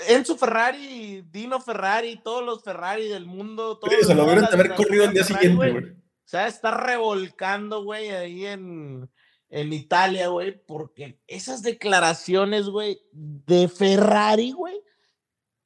Enzo 0.08 0.38
Ferrari, 0.38 1.24
Dino 1.32 1.60
Ferrari, 1.62 2.22
todos 2.24 2.44
los 2.44 2.64
Ferrari 2.64 3.08
del 3.08 3.26
mundo. 3.26 3.78
Todos 3.78 3.94
sí, 3.94 4.06
se 4.06 4.16
lo 4.16 4.26
de 4.26 4.46
haber 4.46 4.76
corrido 4.76 5.06
el 5.06 5.14
día 5.14 5.24
Ferrari, 5.24 5.48
siguiente, 5.48 5.72
güey. 5.72 6.01
O 6.32 6.38
sea, 6.38 6.48
está 6.48 6.72
revolcando, 6.72 7.84
güey, 7.84 8.10
ahí 8.12 8.46
en, 8.46 9.10
en 9.50 9.74
Italia, 9.74 10.30
güey, 10.30 10.64
porque 10.66 11.20
esas 11.28 11.62
declaraciones, 11.62 12.70
güey, 12.70 13.02
de 13.12 13.68
Ferrari, 13.68 14.54
güey, 14.54 14.82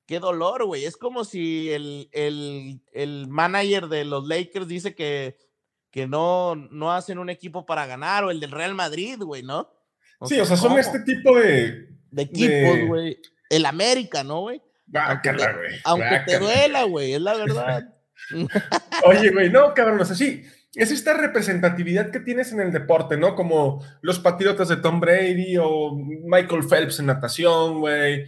qué 0.07 0.19
dolor, 0.19 0.65
güey. 0.65 0.85
Es 0.85 0.97
como 0.97 1.23
si 1.23 1.69
el, 1.69 2.09
el, 2.13 2.81
el, 2.93 3.27
manager 3.27 3.89
de 3.89 4.05
los 4.05 4.27
Lakers 4.27 4.67
dice 4.67 4.95
que, 4.95 5.37
que 5.91 6.07
no, 6.07 6.55
no 6.55 6.91
hacen 6.91 7.19
un 7.19 7.29
equipo 7.29 7.67
para 7.67 7.85
ganar, 7.85 8.23
o 8.23 8.31
el 8.31 8.39
del 8.39 8.49
Real 8.49 8.73
Madrid, 8.73 9.21
güey, 9.21 9.43
¿no? 9.43 9.69
O 10.17 10.25
sí, 10.25 10.33
sea, 10.33 10.45
o 10.45 10.47
sea, 10.47 10.57
son 10.57 10.69
¿cómo? 10.69 10.79
este 10.79 11.01
tipo 11.01 11.37
de... 11.37 11.89
De 12.09 12.23
equipos, 12.23 12.87
güey. 12.87 13.09
De... 13.11 13.21
El 13.51 13.67
América, 13.67 14.23
¿no, 14.23 14.41
güey? 14.41 14.63
Bácala, 14.87 15.53
güey. 15.53 15.79
Aunque, 15.83 16.05
te, 16.07 16.15
aunque 16.15 16.31
te 16.31 16.39
duela, 16.39 16.83
güey, 16.85 17.13
es 17.13 17.21
la 17.21 17.35
verdad. 17.35 17.94
Oye, 19.05 19.31
güey, 19.31 19.49
no, 19.49 19.73
cabrón, 19.73 19.99
o 19.99 20.05
sea, 20.05 20.15
sí, 20.15 20.43
es 20.75 20.91
esta 20.91 21.13
representatividad 21.13 22.11
que 22.11 22.19
tienes 22.19 22.51
en 22.51 22.59
el 22.59 22.71
deporte, 22.71 23.17
¿no? 23.17 23.35
Como 23.35 23.83
los 24.01 24.19
patriotas 24.19 24.67
de 24.67 24.77
Tom 24.77 24.99
Brady 24.99 25.57
o 25.57 25.95
Michael 25.95 26.67
Phelps 26.67 26.99
en 26.99 27.05
natación, 27.05 27.79
güey, 27.79 28.25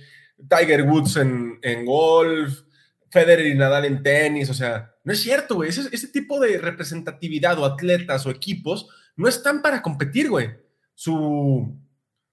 Tiger 0.50 0.84
Woods 0.84 1.18
en, 1.18 1.60
en, 1.62 1.86
golf, 1.86 2.62
Federer 3.10 3.48
y 3.48 3.56
Nadal 3.56 3.86
en 3.86 4.02
tenis, 4.02 4.50
o 4.50 4.54
sea, 4.54 4.94
no 5.04 5.14
es 5.14 5.22
cierto, 5.22 5.56
güey, 5.56 5.70
ese, 5.70 5.90
ese, 5.92 6.08
tipo 6.08 6.40
de 6.40 6.58
representatividad 6.58 7.58
o 7.60 7.66
atletas 7.66 8.26
o 8.26 8.30
equipos 8.30 8.88
no 9.16 9.28
están 9.28 9.62
para 9.62 9.82
competir, 9.82 10.30
güey. 10.30 10.52
Su, 10.94 11.78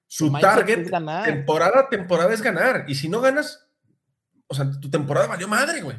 su 0.07 0.33
target 0.33 0.91
temporada 1.25 1.81
a 1.81 1.89
temporada 1.89 2.33
es 2.33 2.41
ganar, 2.41 2.85
y 2.89 2.95
si 2.95 3.09
no 3.09 3.21
ganas, 3.21 3.69
o 4.47 4.55
sea, 4.55 4.71
tu 4.81 4.91
temporada 4.91 5.27
valió 5.27 5.49
madre, 5.49 5.81
güey. 5.81 5.97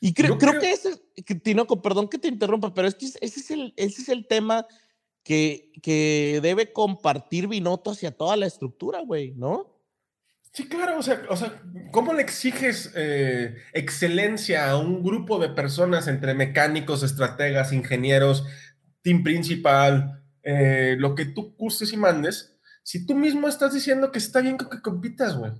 Y 0.00 0.14
creo, 0.14 0.38
creo, 0.38 0.52
creo, 0.52 0.60
que 0.62 0.72
ese, 0.72 1.02
que, 1.26 1.34
Tinoco, 1.34 1.82
perdón 1.82 2.08
que 2.08 2.18
te 2.18 2.28
interrumpa, 2.28 2.72
pero 2.72 2.88
es 2.88 2.94
que 2.94 3.06
ese 3.06 3.20
es 3.20 3.50
el, 3.50 3.74
ese 3.76 4.02
es 4.02 4.08
el 4.08 4.26
tema 4.26 4.66
que, 5.22 5.70
que 5.82 6.40
debe 6.42 6.72
compartir 6.72 7.46
Binotto 7.48 7.90
hacia 7.90 8.10
toda 8.10 8.36
la 8.36 8.46
estructura, 8.46 9.00
güey, 9.00 9.32
¿no? 9.32 9.78
Sí, 10.52 10.68
claro, 10.68 10.98
o 10.98 11.02
sea, 11.02 11.22
o 11.28 11.36
sea 11.36 11.62
¿cómo 11.92 12.12
le 12.12 12.22
exiges 12.22 12.92
eh, 12.96 13.56
excelencia 13.72 14.70
a 14.70 14.78
un 14.78 15.04
grupo 15.04 15.38
de 15.38 15.50
personas 15.50 16.08
entre 16.08 16.34
mecánicos, 16.34 17.04
estrategas, 17.04 17.72
ingenieros, 17.72 18.44
team 19.02 19.22
principal, 19.22 20.24
eh, 20.42 20.96
lo 20.98 21.14
que 21.14 21.26
tú 21.26 21.54
gustes 21.56 21.92
y 21.92 21.96
mandes, 21.96 22.58
si 22.82 23.06
tú 23.06 23.14
mismo 23.14 23.46
estás 23.46 23.74
diciendo 23.74 24.10
que 24.10 24.18
está 24.18 24.40
bien 24.40 24.58
que 24.58 24.82
compitas, 24.82 25.36
güey? 25.36 25.52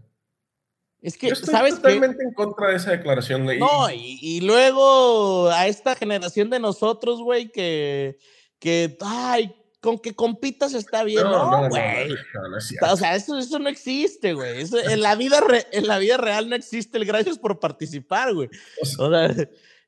Es 1.02 1.16
que, 1.16 1.28
Yo 1.28 1.32
estoy 1.32 1.52
¿sabes 1.52 1.76
totalmente 1.76 2.22
en 2.22 2.32
contra 2.34 2.68
de 2.68 2.76
esa 2.76 2.90
declaración, 2.90 3.44
güey. 3.44 3.58
No, 3.58 3.90
y, 3.90 4.18
y, 4.20 4.40
luego 4.42 5.48
a 5.48 5.66
esta 5.66 5.94
generación 5.94 6.50
de 6.50 6.58
nosotros, 6.58 7.22
güey, 7.22 7.50
que, 7.50 8.18
que, 8.58 8.98
ay, 9.00 9.54
con 9.80 9.98
que 9.98 10.14
compitas 10.14 10.74
está 10.74 11.02
bien, 11.04 11.24
no, 11.24 11.68
güey. 11.68 12.08
No, 12.08 12.42
no, 12.42 12.48
no, 12.50 12.92
o 12.92 12.96
sea, 12.96 13.16
eso, 13.16 13.38
eso 13.38 13.58
no 13.58 13.68
existe, 13.68 14.34
güey. 14.34 14.64
En, 14.90 15.00
la 15.00 15.14
vida 15.14 15.40
re, 15.40 15.66
en 15.72 15.86
la 15.86 15.98
vida 15.98 16.18
real 16.18 16.48
no 16.48 16.56
existe 16.56 16.98
el 16.98 17.06
gracias 17.06 17.38
por 17.38 17.58
participar, 17.58 18.34
güey. 18.34 18.50
O 18.98 19.10
sea, 19.10 19.34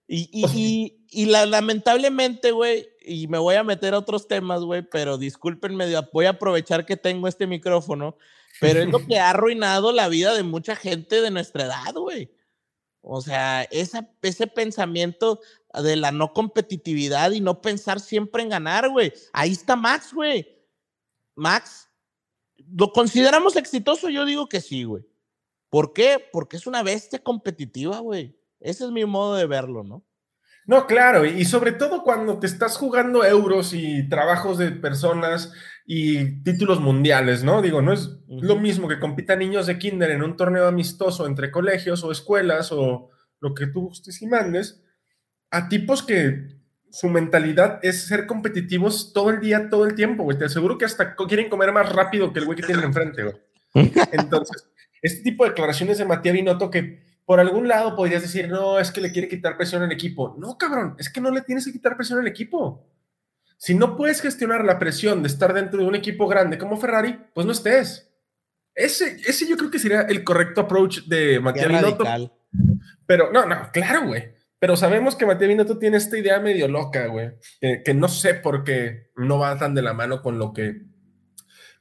y, 0.07 0.31
y, 0.33 0.47
y, 0.55 1.07
y 1.11 1.27
la, 1.27 1.45
lamentablemente, 1.45 2.53
güey, 2.53 2.89
y 3.05 3.29
me 3.29 3.39
voy 3.39 3.57
a 3.57 3.65
meter 3.65 3.95
a 3.95 3.99
otros 3.99 4.29
temas, 4.29 4.63
güey, 4.63 4.83
pero 4.83 5.19
discúlpenme, 5.19 5.87
voy 6.13 6.25
a 6.25 6.31
aprovechar 6.31 6.87
que 6.87 6.97
tengo 6.97 7.29
este 7.29 7.47
micrófono, 7.47 8.17
pero 8.61 8.81
es 8.81 8.89
lo 8.89 8.99
que 9.07 9.19
ha 9.19 9.31
arruinado 9.31 9.93
la 9.93 10.09
vida 10.09 10.35
de 10.35 10.43
mucha 10.43 10.77
gente 10.77 11.21
de 11.21 11.31
nuestra 11.31 11.65
edad, 11.65 11.95
güey. 11.95 12.31
O 13.01 13.21
sea, 13.21 13.65
esa, 13.65 14.09
ese 14.23 14.47
pensamiento 14.47 15.41
de 15.75 15.97
la 15.97 16.13
no 16.13 16.33
competitividad 16.33 17.33
y 17.33 17.41
no 17.41 17.61
pensar 17.61 17.99
siempre 17.99 18.43
en 18.43 18.51
ganar, 18.51 18.89
güey. 18.89 19.13
Ahí 19.33 19.53
está 19.53 19.75
Max, 19.75 20.13
güey. 20.15 20.47
Max, 21.35 21.89
¿lo 22.57 22.93
consideramos 22.93 23.57
exitoso? 23.57 24.09
Yo 24.09 24.25
digo 24.25 24.49
que 24.49 24.61
sí, 24.61 24.85
güey. 24.85 25.05
¿Por 25.69 25.93
qué? 25.93 26.25
Porque 26.33 26.57
es 26.57 26.67
una 26.67 26.83
bestia 26.83 27.19
competitiva, 27.19 27.99
güey. 27.99 28.39
Ese 28.61 28.85
es 28.85 28.91
mi 28.91 29.05
modo 29.05 29.35
de 29.35 29.47
verlo, 29.47 29.83
¿no? 29.83 30.05
No, 30.67 30.87
claro, 30.87 31.25
y 31.25 31.45
sobre 31.45 31.73
todo 31.73 32.03
cuando 32.05 32.39
te 32.39 32.47
estás 32.47 32.77
jugando 32.77 33.25
euros 33.25 33.75
y 33.75 34.09
trabajos 34.09 34.59
de 34.59 34.71
personas 34.71 35.53
y 35.85 36.43
títulos 36.43 36.81
mundiales, 36.81 37.43
¿no? 37.43 37.63
Digo, 37.63 37.83
no 37.83 37.93
es 37.93 38.11
lo 38.29 38.57
mismo 38.57 38.87
que 38.87 39.01
compitan 39.01 39.41
niños 39.41 39.67
de 39.67 39.79
kinder 39.79 40.13
en 40.13 40.23
un 40.23 40.37
torneo 40.37 40.69
amistoso 40.69 41.27
entre 41.27 41.51
colegios 41.51 42.05
o 42.05 42.13
escuelas 42.13 42.71
o 42.71 43.11
lo 43.41 43.55
que 43.55 43.67
tú 43.67 43.89
gustes 43.89 44.23
y 44.23 44.27
mandes, 44.27 44.85
a 45.51 45.69
tipos 45.69 46.03
que 46.05 46.63
su 46.91 47.09
mentalidad 47.09 47.81
es 47.83 48.07
ser 48.07 48.27
competitivos 48.27 49.13
todo 49.13 49.31
el 49.31 49.41
día, 49.41 49.69
todo 49.69 49.85
el 49.85 49.95
tiempo, 49.95 50.23
güey. 50.23 50.39
Te 50.39 50.45
aseguro 50.45 50.79
que 50.79 50.85
hasta 50.85 51.17
quieren 51.17 51.49
comer 51.49 51.73
más 51.73 51.91
rápido 51.91 52.33
que 52.33 52.39
el 52.39 52.45
güey 52.45 52.57
que 52.57 52.67
tienen 52.67 52.85
enfrente, 52.85 53.23
güey. 53.23 53.37
Entonces, 54.13 54.71
este 55.01 55.23
tipo 55.23 55.45
de 55.45 55.51
declaraciones 55.51 55.99
de 55.99 56.05
Matías 56.05 56.35
Binotto 56.35 56.71
que 56.71 57.12
por 57.25 57.41
algún 57.41 57.69
lado 57.69 57.95
podrías 57.97 58.23
decir, 58.23 58.49
no, 58.49 58.79
es 58.79 58.91
que 58.91 59.01
le 59.01 59.13
quiere 59.13 59.29
quitar 59.29 59.57
presión 59.57 59.83
al 59.83 59.93
equipo. 59.93 60.35
No, 60.39 60.59
cabrón, 60.59 60.97
es 60.99 61.11
que 61.11 61.21
no 61.21 61.31
le 61.31 61.43
tienes 61.43 61.65
que 61.65 61.73
quitar 61.73 61.97
presión 61.97 62.19
al 62.19 62.27
equipo. 62.27 62.89
Si 63.57 63.75
no 63.75 63.97
puedes 63.97 64.21
gestionar 64.21 64.65
la 64.65 64.79
presión 64.79 65.23
de 65.23 65.29
estar 65.29 65.55
dentro 65.55 65.81
de 65.81 65.87
un 65.87 65.95
equipo 65.95 66.27
grande 66.27 66.59
como 66.59 66.77
Ferrari, 66.77 67.19
pues 67.33 67.47
no 67.47 67.53
estés. 67.53 68.13
Ese, 68.75 69.21
ese 69.25 69.47
yo 69.47 69.57
creo 69.57 69.71
que 69.71 69.79
sería 69.79 70.01
el 70.03 70.25
correcto 70.25 70.63
approach 70.63 71.03
de 71.05 71.39
Matías 71.39 71.69
Binotto. 71.69 72.05
Pero 73.07 73.31
no, 73.31 73.47
no, 73.47 73.71
claro, 73.73 74.07
güey. 74.07 74.35
Pero 74.59 74.77
sabemos 74.77 75.15
que 75.15 75.27
Matías 75.27 75.49
Binotto 75.49 75.79
tiene 75.79 75.99
esta 75.99 76.19
idea 76.19 76.41
medio 76.41 76.67
loca, 76.69 77.07
güey. 77.07 77.33
Que, 77.61 77.95
no 77.95 78.09
sé 78.09 78.35
por 78.35 78.65
qué 78.65 79.11
no 79.17 79.39
va 79.39 79.59
tan 79.59 79.75
de 79.75 79.83
la 79.83 79.93
mano 79.93 80.23
con 80.23 80.39
lo 80.39 80.53
que 80.53 80.83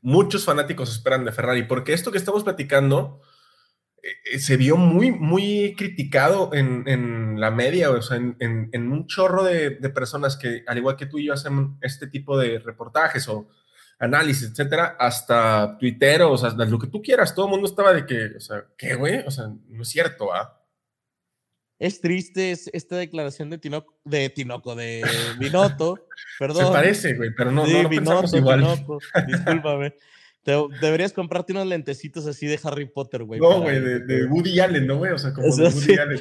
muchos 0.02 0.46
fanáticos 0.46 0.92
esperan 0.92 1.26
de 1.26 1.32
Ferrari. 1.32 1.64
Porque 1.64 1.94
esto 1.94 2.12
que 2.12 2.18
estamos 2.18 2.44
platicando 2.44 3.22
eh, 4.04 4.40
se 4.40 4.58
vio 4.58 4.78
muy, 4.78 5.12
muy 5.12 5.76
criticado 5.78 6.52
en, 6.54 7.40
la 7.40 7.52
media, 7.52 7.92
o 7.92 8.02
sea, 8.02 8.18
en, 8.18 8.92
un 8.92 9.06
chorro 9.08 9.44
de, 9.44 9.72
personas 9.94 10.38
que, 10.38 10.64
al 10.68 10.78
igual 10.78 10.96
que 10.96 11.06
tú 11.06 11.20
y 11.20 11.26
yo, 11.26 11.34
hacen 11.34 11.78
este 11.82 12.08
tipo 12.08 12.38
de 12.38 12.60
reportajes 12.60 13.28
o 13.28 13.48
análisis, 14.00 14.50
etcétera, 14.50 14.96
hasta 15.00 15.78
tuiteros, 15.78 16.44
hasta 16.44 16.66
lo 16.66 16.80
que 16.80 16.88
tú 16.88 17.02
quieras. 17.02 17.36
Todo 17.36 17.46
el 17.46 17.52
mundo 17.52 17.68
estaba 17.68 17.94
de 17.94 18.06
que, 18.06 18.38
o 18.38 18.40
sea, 18.40 18.66
¿qué, 18.76 18.96
güey? 18.96 19.20
O 19.20 19.32
sea, 19.32 19.52
no 19.68 19.84
es 19.84 19.90
cierto, 19.90 20.34
¿ah? 20.34 20.58
Es 21.78 22.00
triste 22.00 22.52
esta 22.52 22.96
declaración 22.96 23.50
de 23.50 23.58
Tinoco, 23.58 24.00
de 24.04 24.30
Tinoco, 24.30 24.76
de 24.76 25.04
Binotto, 25.40 26.08
perdón. 26.40 26.68
Se 26.68 26.72
parece, 26.72 27.14
güey, 27.16 27.32
pero 27.36 27.52
no, 27.52 27.66
no, 27.66 27.84
no 27.84 28.38
igual. 28.38 28.60
Tinoco, 28.60 29.00
discúlpame. 29.28 29.96
deberías 30.44 31.14
comprarte 31.14 31.54
unos 31.54 31.68
lentecitos 31.68 32.26
así 32.26 32.48
de 32.48 32.60
Harry 32.64 32.86
Potter, 32.86 33.24
güey. 33.24 33.40
No, 33.40 33.62
güey, 33.62 33.80
de, 33.80 34.26
Woody 34.26 34.60
Allen, 34.60 34.88
¿no, 34.88 34.98
güey? 34.98 35.12
O 35.12 35.18
sea, 35.18 35.34
como 35.34 35.56
de 35.56 35.64
Woody 35.70 35.98
Allen. 35.98 36.20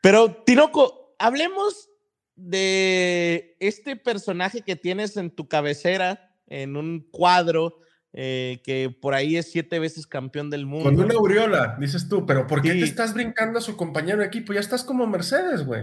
Pero, 0.00 0.42
Tinoco, 0.44 1.14
hablemos 1.18 1.90
de 2.36 3.56
este 3.60 3.96
personaje 3.96 4.62
que 4.62 4.76
tienes 4.76 5.16
en 5.16 5.30
tu 5.30 5.48
cabecera, 5.48 6.34
en 6.46 6.76
un 6.76 7.06
cuadro, 7.10 7.78
eh, 8.12 8.60
que 8.64 8.90
por 8.90 9.14
ahí 9.14 9.36
es 9.36 9.50
siete 9.50 9.78
veces 9.78 10.06
campeón 10.06 10.50
del 10.50 10.66
mundo. 10.66 10.84
Con 10.84 11.00
una 11.00 11.14
aureola, 11.14 11.76
dices 11.80 12.08
tú, 12.08 12.26
pero 12.26 12.46
¿por 12.46 12.60
qué 12.60 12.72
te 12.72 12.84
estás 12.84 13.14
brincando 13.14 13.58
a 13.58 13.62
su 13.62 13.76
compañero 13.76 14.18
de 14.18 14.26
equipo? 14.26 14.52
Ya 14.52 14.60
estás 14.60 14.84
como 14.84 15.06
Mercedes, 15.06 15.64
güey. 15.64 15.82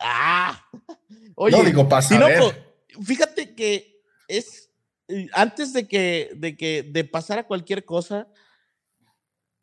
ah, 0.00 0.68
oye, 1.34 1.56
no 1.56 1.64
digo 1.64 1.88
pasa. 1.88 2.20
fíjate 3.02 3.54
que 3.54 4.02
es 4.28 4.71
antes 5.32 5.72
de 5.72 5.86
que, 5.86 6.30
de 6.34 6.56
que 6.56 6.82
de 6.82 7.04
pasar 7.04 7.38
a 7.38 7.46
cualquier 7.46 7.84
cosa, 7.84 8.28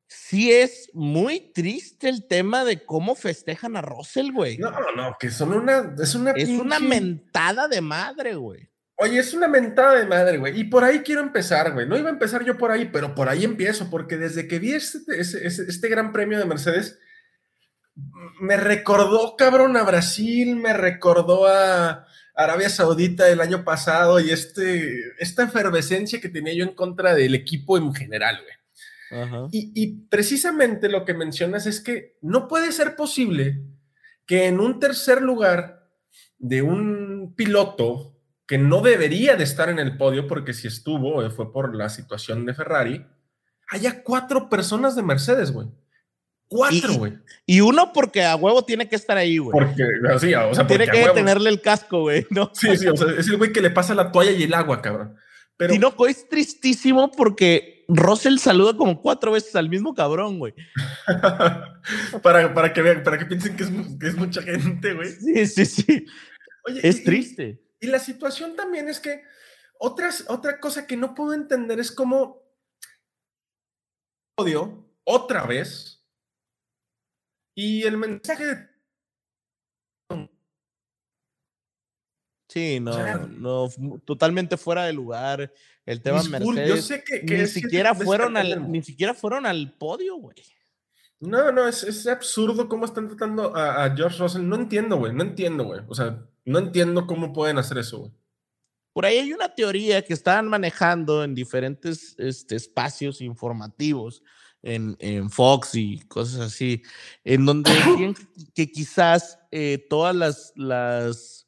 sí 0.08 0.52
es 0.52 0.90
muy 0.94 1.52
triste 1.54 2.10
el 2.10 2.28
tema 2.28 2.66
de 2.66 2.84
cómo 2.84 3.16
festejan 3.16 3.78
a 3.78 3.82
Russell, 3.82 4.32
güey. 4.32 4.58
No, 4.58 4.72
no, 4.96 5.16
que 5.20 5.30
son 5.30 5.54
una, 5.54 5.94
es 6.02 6.16
una 6.16 6.32
Es 6.32 6.50
una 6.50 6.80
mentada 6.80 7.68
de 7.68 7.82
madre, 7.82 8.36
güey. 8.36 8.70
Oye, 9.02 9.20
es 9.20 9.34
una 9.34 9.48
mentada 9.48 9.98
de 9.98 10.06
madre, 10.06 10.38
güey. 10.38 10.60
Y 10.60 10.66
por 10.66 10.84
ahí 10.84 11.00
quiero 11.00 11.22
empezar, 11.22 11.72
güey. 11.72 11.88
No 11.88 11.98
iba 11.98 12.10
a 12.10 12.14
empezar 12.14 12.44
yo 12.44 12.58
por 12.58 12.72
ahí, 12.72 12.90
pero 12.92 13.16
por 13.16 13.30
ahí 13.30 13.46
empiezo, 13.46 13.90
porque 13.90 14.18
desde 14.18 14.46
que 14.48 14.60
vi 14.60 14.74
este, 14.74 15.00
este, 15.18 15.48
este, 15.48 15.88
gran 15.88 16.12
premio 16.12 16.38
de 16.38 16.44
Mercedes, 16.44 17.00
me 18.42 18.58
recordó, 18.58 19.38
cabrón, 19.38 19.78
a 19.78 19.84
Brasil, 19.84 20.58
me 20.58 20.74
recordó 20.74 21.48
a 21.48 22.08
Arabia 22.36 22.70
Saudita 22.70 23.30
el 23.30 23.42
año 23.42 23.64
pasado 23.64 24.20
y 24.20 24.32
este, 24.32 25.14
esta 25.20 25.44
efervescencia 25.44 26.22
que 26.22 26.30
tenía 26.30 26.54
yo 26.54 26.64
en 26.64 26.74
contra 26.74 27.14
del 27.14 27.36
equipo 27.36 27.78
en 27.78 27.94
general, 27.94 28.40
güey. 28.42 28.60
Y, 29.52 29.72
y 29.74 29.88
precisamente 30.08 30.88
lo 30.88 31.04
que 31.04 31.16
mencionas 31.16 31.66
es 31.66 31.82
que 31.82 32.18
no 32.22 32.48
puede 32.48 32.72
ser 32.72 32.96
posible 32.96 33.60
que 34.28 34.46
en 34.46 34.60
un 34.60 34.80
tercer 34.80 35.24
lugar 35.24 35.90
de 36.38 36.62
un 36.62 37.34
piloto 37.36 38.16
que 38.50 38.58
no 38.58 38.82
debería 38.82 39.36
de 39.36 39.44
estar 39.44 39.70
en 39.70 39.78
el 39.78 39.98
podio 39.98 40.28
porque 40.28 40.54
si 40.54 40.68
estuvo 40.68 41.24
eh, 41.24 41.30
fue 41.30 41.54
por 41.54 41.76
la 41.76 41.90
situación 41.90 42.46
de 42.46 42.54
Ferrari, 42.54 43.06
haya 43.68 44.02
cuatro 44.04 44.50
personas 44.50 44.96
de 44.96 45.04
Mercedes, 45.04 45.52
güey. 45.52 45.68
Cuatro, 46.50 46.96
güey. 46.96 47.14
Y, 47.46 47.62
uno 47.62 47.94
porque 47.94 48.24
a 48.24 48.36
huevo 48.36 48.66
tiene 48.66 48.90
que 48.90 48.96
estar 48.96 49.16
ahí, 49.16 49.38
güey. 49.38 49.52
Porque, 49.52 49.84
así, 50.12 50.34
o 50.34 50.56
sea, 50.56 50.66
tiene 50.66 50.88
que 50.88 51.08
tenerle 51.14 51.52
el 51.52 51.62
casco, 51.62 52.02
güey, 52.02 52.26
¿no? 52.32 52.52
Sí, 52.56 52.76
sí, 52.76 52.88
o 52.88 52.98
sea, 52.98 53.08
es 53.18 53.28
el 53.28 53.38
güey 53.38 53.54
que 53.54 53.62
le 53.62 53.70
pasa 53.70 53.94
la 53.94 54.12
toalla 54.12 54.32
y 54.32 54.44
el 54.44 54.54
agua, 54.56 54.82
cabrón. 54.82 55.16
Pero... 55.58 55.74
Tinoco 55.74 56.08
es 56.08 56.28
tristísimo 56.28 57.12
porque 57.12 57.86
Russell 57.88 58.38
saluda 58.38 58.76
como 58.76 59.00
cuatro 59.00 59.32
veces 59.32 59.56
al 59.56 59.70
mismo 59.70 59.94
cabrón, 59.94 60.40
güey. 60.40 60.56
para, 62.24 62.52
para 62.52 62.74
que 62.74 62.82
vean, 62.82 63.04
para 63.04 63.20
que 63.20 63.26
piensen 63.26 63.56
que 63.56 63.64
es, 63.64 63.70
que 64.00 64.08
es 64.08 64.16
mucha 64.16 64.42
gente, 64.42 64.94
güey. 64.96 65.12
Sí, 65.12 65.46
sí, 65.46 65.66
sí. 65.66 66.06
Oye, 66.66 66.80
es 66.82 67.04
triste. 67.04 67.62
Y 67.80 67.88
la 67.88 68.00
situación 68.00 68.56
también 68.56 68.90
es 68.90 69.00
que 69.00 69.22
otras, 69.78 70.26
otra 70.30 70.60
cosa 70.60 70.88
que 70.88 70.98
no 70.98 71.14
puedo 71.14 71.34
entender 71.34 71.80
es 71.80 71.92
cómo 71.92 72.42
odio 74.36 74.90
otra 75.04 75.46
vez 75.46 75.99
y 77.60 77.84
el 77.84 77.98
mensaje 77.98 78.46
de 78.46 78.70
Sí, 82.48 82.80
no, 82.80 83.28
no, 83.28 83.70
totalmente 84.06 84.58
fuera 84.58 84.86
de 84.86 84.94
lugar. 84.94 85.54
El 85.86 86.02
tema 86.02 86.24
Mercedes. 86.24 86.70
Yo 86.70 86.78
sé 86.78 87.04
que, 87.04 87.22
ni, 87.22 87.46
siquiera 87.46 87.94
fueron 87.94 88.38
al, 88.38 88.72
ni 88.72 88.82
siquiera 88.82 89.14
fueron 89.14 89.46
al 89.46 89.74
podio, 89.74 90.16
güey. 90.16 90.38
No, 91.20 91.52
no, 91.52 91.68
es, 91.68 91.84
es, 91.84 92.08
absurdo 92.08 92.68
cómo 92.68 92.86
están 92.86 93.08
tratando 93.08 93.56
a, 93.56 93.84
a 93.84 93.96
George 93.96 94.18
Russell. 94.18 94.48
No 94.48 94.56
entiendo, 94.56 94.98
güey, 94.98 95.14
no 95.14 95.22
entiendo, 95.22 95.66
güey. 95.66 95.82
O 95.88 95.94
sea, 95.94 96.26
no 96.46 96.58
entiendo 96.58 97.06
cómo 97.06 97.34
pueden 97.34 97.60
hacer 97.60 97.78
eso, 97.78 98.00
güey. 98.00 98.12
Por 98.94 99.06
ahí 99.06 99.20
hay 99.20 99.32
una 99.32 99.54
teoría 99.54 100.04
que 100.04 100.14
están 100.14 100.48
manejando 100.48 101.24
en 101.24 101.36
diferentes 101.36 102.16
este, 102.18 102.56
espacios 102.56 103.22
informativos, 103.22 104.24
en, 104.64 105.30
Fox 105.30 105.76
y 105.76 106.00
cosas 106.08 106.42
así, 106.42 106.84
en 107.24 107.46
donde 107.46 107.72
que 108.56 108.72
quizás 108.72 109.40
eh, 109.52 109.86
todas 109.90 110.16
las, 110.16 110.54
las 110.56 111.48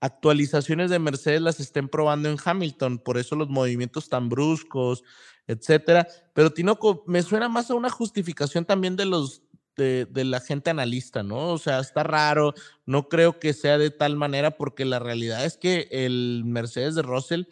actualizaciones 0.00 0.90
de 0.90 0.98
Mercedes 0.98 1.40
las 1.40 1.60
estén 1.60 1.88
probando 1.88 2.28
en 2.28 2.38
Hamilton, 2.42 2.98
por 2.98 3.18
eso 3.18 3.36
los 3.36 3.48
movimientos 3.48 4.08
tan 4.08 4.28
bruscos, 4.28 5.02
etcétera. 5.46 6.06
Pero 6.32 6.52
Tinoco, 6.52 7.04
me 7.06 7.22
suena 7.22 7.48
más 7.48 7.70
a 7.70 7.74
una 7.74 7.90
justificación 7.90 8.64
también 8.64 8.96
de 8.96 9.06
los 9.06 9.42
de, 9.76 10.24
la 10.24 10.40
gente 10.40 10.70
analista, 10.70 11.22
¿no? 11.22 11.50
O 11.50 11.58
sea, 11.58 11.80
está 11.80 12.02
raro, 12.02 12.54
no 12.86 13.08
creo 13.08 13.38
que 13.38 13.52
sea 13.52 13.78
de 13.78 13.90
tal 13.90 14.16
manera 14.16 14.56
porque 14.56 14.84
la 14.84 14.98
realidad 14.98 15.44
es 15.44 15.58
que 15.58 15.88
el 15.90 16.44
Mercedes 16.46 16.94
de 16.94 17.02
Russell 17.02 17.44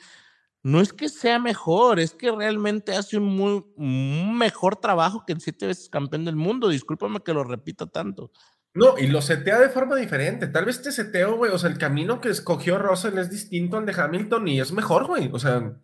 no 0.65 0.81
es 0.81 0.95
que 0.95 1.11
sea 1.11 1.39
mejor, 1.39 2.01
es 2.01 2.15
que 2.15 2.33
realmente 2.33 2.97
hace 2.97 3.19
un, 3.19 3.25
muy, 3.25 3.65
mejor 3.77 4.77
trabajo 4.77 5.25
que 5.27 5.35
en 5.35 5.41
siete 5.41 5.67
veces 5.67 5.91
campeón 5.91 6.25
del 6.25 6.37
mundo. 6.37 6.71
Discúlpame 6.71 7.21
que 7.21 7.35
lo 7.35 7.45
repita 7.45 7.87
tanto. 7.87 8.33
No, 8.73 8.99
y 8.99 9.07
lo 9.07 9.21
setea 9.21 9.61
de 9.61 9.69
forma 9.69 9.95
diferente. 9.95 10.47
Tal 10.47 10.65
vez 10.65 10.77
este 10.77 10.91
seteo, 10.91 11.37
güey, 11.37 11.53
o 11.53 11.59
sea, 11.59 11.69
el 11.69 11.77
camino 11.77 12.21
que 12.23 12.31
escogió 12.31 12.79
Russell 12.79 13.19
es 13.19 13.31
distinto 13.31 13.77
al 13.77 13.85
de 13.85 13.93
Hamilton 13.93 14.49
y 14.49 14.59
es 14.59 14.73
mejor, 14.73 15.07
güey. 15.07 15.29
O 15.35 15.39
sea, 15.39 15.77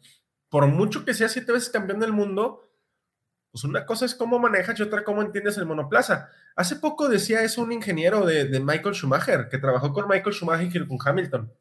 por 0.49 0.67
mucho 0.67 1.05
que 1.05 1.13
sea 1.13 1.29
siete 1.29 1.53
veces 1.53 1.69
campeón 1.69 2.01
del 2.01 2.15
mundo, 2.15 2.63
pues 3.53 3.65
una 3.65 3.85
cosa 3.85 4.07
es 4.07 4.15
cómo 4.15 4.39
manejas 4.39 4.81
y 4.81 4.83
otra 4.83 5.05
cómo 5.05 5.21
entiendes 5.21 5.59
el 5.59 5.67
monoplaza. 5.67 6.31
Hace 6.57 6.77
poco 6.77 7.11
decía 7.11 7.43
eso 7.43 7.63
un 7.63 7.73
ingeniero 7.73 8.25
de, 8.25 8.61
Michael 8.61 8.95
Schumacher, 8.95 9.49
que 9.51 9.59
trabajó 9.59 9.93
con 9.93 10.09
Michael 10.09 10.35
Schumacher 10.35 10.83
y 10.83 10.87
con 10.89 10.99
Hamilton. 11.05 11.53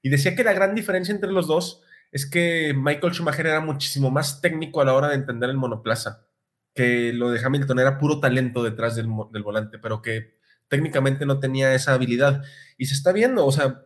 Y 0.00 0.08
decía 0.08 0.34
que 0.34 0.42
la 0.42 0.54
gran 0.54 0.74
diferencia 0.74 1.14
entre 1.14 1.32
los 1.32 1.46
dos 1.46 1.82
es 2.16 2.24
que 2.24 2.72
Michael 2.74 3.12
Schumacher 3.12 3.46
era 3.46 3.60
muchísimo 3.60 4.10
más 4.10 4.40
técnico 4.40 4.80
a 4.80 4.86
la 4.86 4.94
hora 4.94 5.08
de 5.08 5.16
entender 5.16 5.50
el 5.50 5.58
monoplaza, 5.58 6.26
que 6.74 7.12
lo 7.12 7.30
de 7.30 7.44
Hamilton 7.44 7.78
era 7.78 7.98
puro 7.98 8.20
talento 8.20 8.64
detrás 8.64 8.96
del, 8.96 9.06
del 9.32 9.42
volante, 9.42 9.78
pero 9.78 10.00
que 10.00 10.38
técnicamente 10.68 11.26
no 11.26 11.40
tenía 11.40 11.74
esa 11.74 11.92
habilidad. 11.92 12.42
Y 12.78 12.86
se 12.86 12.94
está 12.94 13.12
viendo, 13.12 13.44
o 13.44 13.52
sea, 13.52 13.82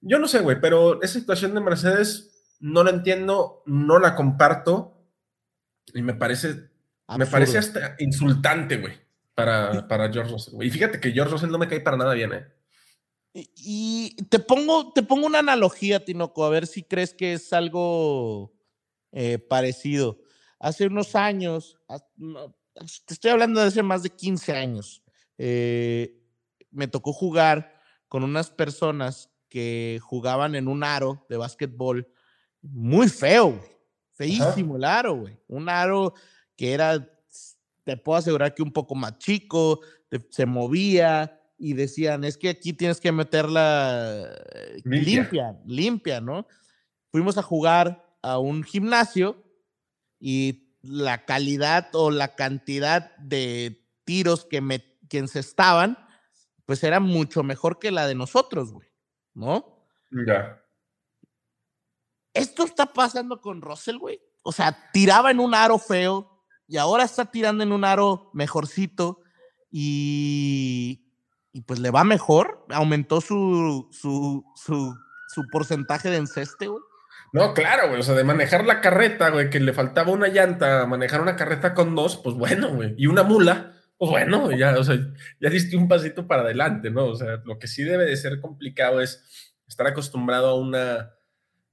yo 0.00 0.20
no 0.20 0.28
sé, 0.28 0.38
güey, 0.42 0.60
pero 0.60 1.02
esa 1.02 1.18
situación 1.18 1.52
de 1.54 1.60
Mercedes 1.60 2.56
no 2.60 2.84
la 2.84 2.90
entiendo, 2.90 3.64
no 3.66 3.98
la 3.98 4.14
comparto 4.14 5.04
y 5.92 6.02
me 6.02 6.14
parece, 6.14 6.70
me 7.18 7.26
parece 7.26 7.58
hasta 7.58 7.96
insultante, 7.98 8.76
güey, 8.76 8.94
para, 9.34 9.88
para 9.88 10.12
George 10.12 10.30
Russell. 10.30 10.62
Y 10.62 10.70
fíjate 10.70 11.00
que 11.00 11.10
George 11.10 11.32
Russell 11.32 11.50
no 11.50 11.58
me 11.58 11.66
cae 11.66 11.80
para 11.80 11.96
nada 11.96 12.14
bien, 12.14 12.32
¿eh? 12.32 12.46
Y, 13.32 14.16
te, 14.28 14.40
pongo, 14.40 14.92
te 14.92 15.02
pongo 15.02 15.26
una 15.26 15.38
analogía, 15.38 16.04
Tinoco, 16.04 16.44
a 16.44 16.50
ver 16.50 16.66
si 16.66 16.82
crees 16.82 17.14
que 17.14 17.34
es 17.34 17.52
algo 17.52 18.52
eh, 19.12 19.38
parecido. 19.38 20.18
Hace 20.58 20.86
unos 20.86 21.14
años, 21.14 21.78
te 23.06 23.14
estoy 23.14 23.30
hablando 23.30 23.60
de 23.60 23.68
hace 23.68 23.82
más 23.82 24.02
de 24.02 24.10
15 24.10 24.52
años, 24.52 25.02
eh, 25.38 26.20
me 26.70 26.88
tocó 26.88 27.12
jugar 27.12 27.80
con 28.08 28.24
unas 28.24 28.50
personas 28.50 29.30
que 29.48 29.98
jugaban 30.02 30.54
en 30.54 30.68
un 30.68 30.84
aro 30.84 31.24
de 31.28 31.36
básquetbol 31.36 32.08
muy 32.62 33.08
feo, 33.08 33.60
feísimo 34.12 34.76
el 34.76 34.84
aro, 34.84 35.14
güey. 35.14 35.38
Un 35.48 35.68
aro 35.68 36.14
que 36.56 36.72
era, 36.72 37.08
te 37.84 37.96
puedo 37.96 38.18
asegurar 38.18 38.54
que 38.54 38.62
un 38.62 38.72
poco 38.72 38.94
más 38.94 39.18
chico, 39.18 39.80
se 40.30 40.46
movía, 40.46 41.39
y 41.60 41.74
decían, 41.74 42.24
es 42.24 42.38
que 42.38 42.48
aquí 42.48 42.72
tienes 42.72 43.00
que 43.00 43.12
meterla 43.12 44.34
eh, 44.54 44.80
limpia. 44.82 45.60
limpia, 45.66 46.20
¿no? 46.22 46.46
Fuimos 47.10 47.36
a 47.36 47.42
jugar 47.42 48.16
a 48.22 48.38
un 48.38 48.62
gimnasio 48.62 49.44
y 50.18 50.74
la 50.80 51.26
calidad 51.26 51.90
o 51.92 52.10
la 52.10 52.34
cantidad 52.34 53.14
de 53.18 53.86
tiros 54.04 54.46
que, 54.46 54.62
me, 54.62 54.82
que 55.10 55.18
encestaban, 55.18 55.98
pues 56.64 56.82
era 56.82 56.98
mucho 56.98 57.42
mejor 57.42 57.78
que 57.78 57.90
la 57.90 58.06
de 58.06 58.14
nosotros, 58.14 58.72
güey, 58.72 58.88
¿no? 59.34 59.84
Ya. 60.26 60.64
Esto 62.32 62.64
está 62.64 62.90
pasando 62.94 63.42
con 63.42 63.60
Russell, 63.60 63.98
güey. 63.98 64.18
O 64.42 64.52
sea, 64.52 64.90
tiraba 64.94 65.30
en 65.30 65.40
un 65.40 65.54
aro 65.54 65.78
feo 65.78 66.42
y 66.66 66.78
ahora 66.78 67.04
está 67.04 67.30
tirando 67.30 67.62
en 67.62 67.72
un 67.72 67.84
aro 67.84 68.30
mejorcito 68.32 69.20
y 69.70 71.09
y 71.52 71.62
pues 71.62 71.80
le 71.80 71.90
va 71.90 72.04
mejor, 72.04 72.64
aumentó 72.70 73.20
su, 73.20 73.88
su, 73.92 74.44
su, 74.54 74.94
su 75.28 75.42
porcentaje 75.50 76.10
de 76.10 76.18
enceste, 76.18 76.68
güey. 76.68 76.82
No, 77.32 77.54
claro, 77.54 77.88
güey, 77.88 78.00
o 78.00 78.02
sea, 78.02 78.14
de 78.14 78.24
manejar 78.24 78.64
la 78.64 78.80
carreta, 78.80 79.30
güey, 79.30 79.50
que 79.50 79.60
le 79.60 79.72
faltaba 79.72 80.10
una 80.10 80.28
llanta, 80.28 80.84
manejar 80.86 81.20
una 81.20 81.36
carreta 81.36 81.74
con 81.74 81.94
dos, 81.94 82.16
pues 82.16 82.34
bueno, 82.34 82.74
güey, 82.74 82.94
y 82.96 83.06
una 83.06 83.22
mula, 83.22 83.72
pues 83.98 84.10
bueno, 84.10 84.50
ya, 84.50 84.76
o 84.76 84.82
sea, 84.82 84.96
ya 85.40 85.50
diste 85.50 85.76
un 85.76 85.86
pasito 85.86 86.26
para 86.26 86.42
adelante, 86.42 86.90
¿no? 86.90 87.04
O 87.04 87.14
sea, 87.14 87.40
lo 87.44 87.58
que 87.58 87.68
sí 87.68 87.84
debe 87.84 88.04
de 88.04 88.16
ser 88.16 88.40
complicado 88.40 89.00
es 89.00 89.54
estar 89.68 89.86
acostumbrado 89.86 90.48
a 90.48 90.54
una, 90.54 91.12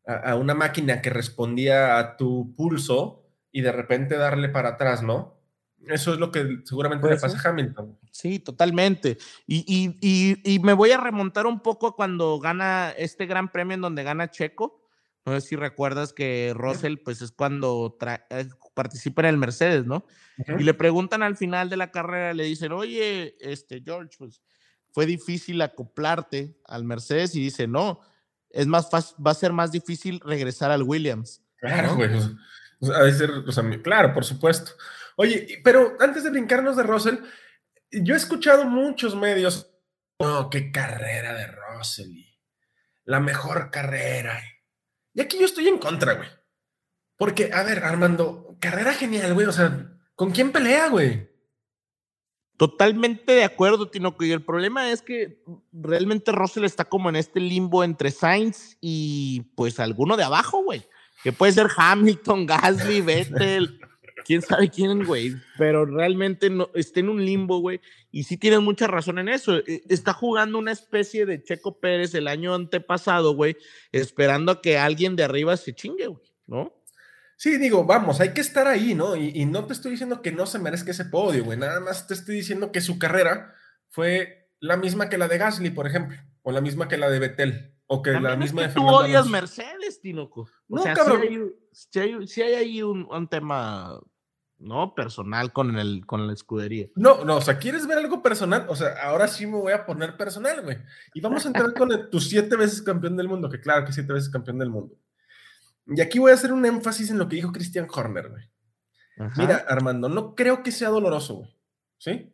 a 0.05 0.35
una 0.35 0.53
máquina 0.53 1.01
que 1.01 1.09
respondía 1.09 1.97
a 1.97 2.17
tu 2.17 2.53
pulso 2.55 3.23
y 3.51 3.61
de 3.61 3.71
repente 3.71 4.17
darle 4.17 4.49
para 4.49 4.69
atrás, 4.69 5.01
¿no? 5.01 5.36
Eso 5.85 6.13
es 6.13 6.19
lo 6.19 6.31
que 6.31 6.61
seguramente 6.65 7.09
le 7.09 7.17
pasa 7.17 7.37
a 7.37 7.49
Hamilton. 7.49 7.97
Sí, 8.11 8.39
totalmente. 8.39 9.17
Y, 9.45 10.59
me 10.63 10.73
voy 10.73 10.91
a 10.91 10.97
remontar 10.97 11.45
un 11.45 11.61
poco 11.61 11.87
a 11.87 11.95
cuando 11.95 12.39
gana 12.39 12.91
este 12.97 13.25
gran 13.25 13.51
premio 13.51 13.75
en 13.75 13.81
donde 13.81 14.03
gana 14.03 14.29
Checo. 14.29 14.83
No 15.25 15.33
sé 15.33 15.47
si 15.47 15.55
recuerdas 15.55 16.13
que 16.13 16.53
Russell, 16.55 16.97
pues 17.03 17.21
es 17.21 17.31
cuando 17.31 17.97
eh, 18.29 18.47
participa 18.73 19.21
en 19.23 19.27
el 19.27 19.37
Mercedes, 19.37 19.85
¿no? 19.85 20.05
Y 20.57 20.63
le 20.63 20.73
preguntan 20.73 21.21
al 21.21 21.35
final 21.35 21.69
de 21.69 21.77
la 21.77 21.91
carrera, 21.91 22.33
le 22.33 22.45
dicen, 22.45 22.71
oye, 22.71 23.35
este 23.39 23.81
George, 23.83 24.15
pues 24.17 24.41
fue 24.91 25.05
difícil 25.05 25.61
acoplarte 25.61 26.57
al 26.65 26.85
Mercedes 26.85 27.35
y 27.35 27.41
dice, 27.41 27.67
no, 27.67 27.99
es 28.49 28.67
más 28.67 28.89
fácil, 28.89 29.17
va 29.25 29.31
a 29.31 29.35
ser 29.35 29.51
más 29.51 29.71
difícil 29.71 30.21
regresar 30.21 30.71
al 30.71 30.83
Williams. 30.83 31.41
Claro, 31.57 31.95
güey. 31.95 32.09
O 32.79 33.51
sea, 33.51 33.63
claro, 33.81 34.13
por 34.13 34.23
supuesto. 34.23 34.71
Oye, 35.19 35.59
pero 35.63 35.97
antes 35.99 36.23
de 36.23 36.29
brincarnos 36.29 36.77
de 36.77 36.83
Russell, 36.83 37.17
yo 37.91 38.13
he 38.13 38.17
escuchado 38.17 38.65
muchos 38.65 39.15
medios. 39.15 39.73
Oh, 40.19 40.49
qué 40.49 40.71
carrera 40.71 41.33
de 41.33 41.47
Russell. 41.47 42.23
La 43.03 43.19
mejor 43.19 43.71
carrera. 43.71 44.39
Y 45.15 45.21
aquí 45.21 45.39
yo 45.39 45.45
estoy 45.45 45.67
en 45.67 45.79
contra, 45.79 46.13
güey. 46.13 46.29
Porque, 47.17 47.49
a 47.51 47.63
ver, 47.63 47.83
Armando, 47.83 48.57
carrera 48.59 48.93
genial, 48.93 49.33
güey. 49.33 49.47
O 49.47 49.51
sea, 49.51 49.91
¿con 50.13 50.29
quién 50.29 50.51
pelea, 50.51 50.89
güey? 50.89 51.27
Totalmente 52.55 53.31
de 53.31 53.43
acuerdo, 53.43 53.89
Tinoco. 53.89 54.23
Y 54.23 54.31
el 54.31 54.45
problema 54.45 54.91
es 54.91 55.01
que 55.01 55.43
realmente 55.71 56.31
Russell 56.31 56.65
está 56.65 56.85
como 56.85 57.09
en 57.09 57.15
este 57.15 57.39
limbo 57.39 57.83
entre 57.83 58.11
Sainz 58.11 58.77
y 58.81 59.41
pues 59.55 59.79
alguno 59.79 60.15
de 60.15 60.25
abajo, 60.25 60.63
güey. 60.63 60.87
Que 61.23 61.31
puede 61.31 61.53
ser 61.53 61.69
Hamilton, 61.75 62.45
Gasly, 62.45 63.01
Vettel 63.01 63.79
quién 64.27 64.41
sabe 64.41 64.69
quién, 64.69 65.05
güey, 65.05 65.35
pero 65.57 65.85
realmente 65.85 66.49
no, 66.49 66.69
está 66.73 66.99
en 66.99 67.09
un 67.09 67.25
limbo, 67.25 67.59
güey, 67.59 67.79
y 68.11 68.25
sí 68.25 68.35
tienes 68.35 68.59
mucha 68.59 68.85
razón 68.85 69.19
en 69.19 69.29
eso. 69.29 69.57
E, 69.59 69.83
está 69.87 70.11
jugando 70.11 70.59
una 70.59 70.73
especie 70.73 71.25
de 71.25 71.41
Checo 71.41 71.79
Pérez 71.79 72.13
el 72.13 72.27
año 72.27 72.53
antepasado, 72.53 73.33
güey, 73.33 73.55
esperando 73.93 74.51
a 74.51 74.61
que 74.61 74.77
alguien 74.77 75.15
de 75.15 75.23
arriba 75.23 75.55
se 75.55 75.73
chingue, 75.73 76.07
güey, 76.07 76.25
¿no? 76.45 76.73
Sí, 77.37 77.57
digo, 77.57 77.85
vamos, 77.85 78.19
hay 78.19 78.33
que 78.33 78.41
estar 78.41 78.67
ahí, 78.67 78.95
¿no? 78.95 79.15
Y, 79.15 79.45
no 79.45 79.65
te 79.65 79.73
estoy 79.73 79.91
diciendo 79.91 80.21
que 80.21 80.31
no 80.31 80.45
se 80.45 80.59
merezca 80.59 80.91
ese 80.91 81.05
podio, 81.05 81.45
güey, 81.45 81.57
nada 81.57 81.79
más 81.79 82.07
te 82.07 82.13
estoy 82.13 82.35
diciendo 82.35 82.71
que 82.71 82.81
su 82.81 82.99
carrera 82.99 83.53
fue 83.89 84.49
la 84.59 84.75
misma 84.75 85.07
que 85.07 85.17
la 85.17 85.27
de 85.27 85.37
Gasly, 85.37 85.69
por 85.69 85.87
ejemplo, 85.87 86.17
o 86.41 86.51
la 86.51 86.61
misma 86.61 86.87
que 86.87 86.97
la 86.97 87.09
de 87.09 87.19
Vettel, 87.19 87.75
o 87.85 88.01
que 88.01 88.11
la 88.11 88.35
misma 88.35 88.63
de 88.63 88.69
Fernando 88.69 88.91
Tú 88.91 89.05
odias 89.05 89.27
Mercedes, 89.27 90.01
Tinoco. 90.01 90.49
no, 90.67 90.83
cabrón. 90.83 91.53
Sí 91.71 91.99
hay, 91.99 92.27
sí 92.27 92.41
hay, 92.41 92.55
ahí 92.55 92.81
un, 92.81 93.07
un 93.09 93.27
tema 93.27 94.01
¿no? 94.59 94.95
Personal 94.95 95.53
con, 95.53 95.77
el, 95.77 96.05
con 96.05 96.27
la 96.27 96.33
escudería. 96.33 96.87
No, 96.95 97.23
no, 97.23 97.37
o 97.37 97.41
sea, 97.41 97.57
¿quieres 97.57 97.85
ver 97.87 97.97
algo 97.97 98.21
personal? 98.21 98.65
O 98.69 98.75
sea, 98.75 98.95
ahora 99.03 99.27
sí 99.27 99.45
me 99.45 99.57
voy 99.57 99.73
a 99.73 99.85
poner 99.85 100.17
personal, 100.17 100.61
güey. 100.63 100.77
Y 101.13 101.21
vamos 101.21 101.45
a 101.45 101.49
entrar 101.49 101.73
con 101.73 102.09
tus 102.09 102.29
siete 102.29 102.55
veces 102.55 102.81
campeón 102.81 103.17
del 103.17 103.27
mundo, 103.27 103.49
que 103.49 103.59
claro 103.59 103.85
que 103.85 103.93
siete 103.93 104.13
veces 104.13 104.29
campeón 104.29 104.59
del 104.59 104.69
mundo. 104.69 104.95
Y 105.87 106.01
aquí 106.01 106.19
voy 106.19 106.31
a 106.31 106.35
hacer 106.35 106.51
un 106.51 106.65
énfasis 106.65 107.11
en 107.11 107.17
lo 107.17 107.29
que 107.29 107.37
dijo 107.37 107.51
Christian 107.51 107.87
Horner, 107.89 108.29
güey. 108.29 108.43
Mira, 109.37 109.65
Armando, 109.67 110.09
no 110.09 110.35
creo 110.35 110.61
que 110.61 110.71
sea 110.71 110.89
doloroso, 110.89 111.35
güey. 111.35 111.55
¿Sí? 111.97 112.33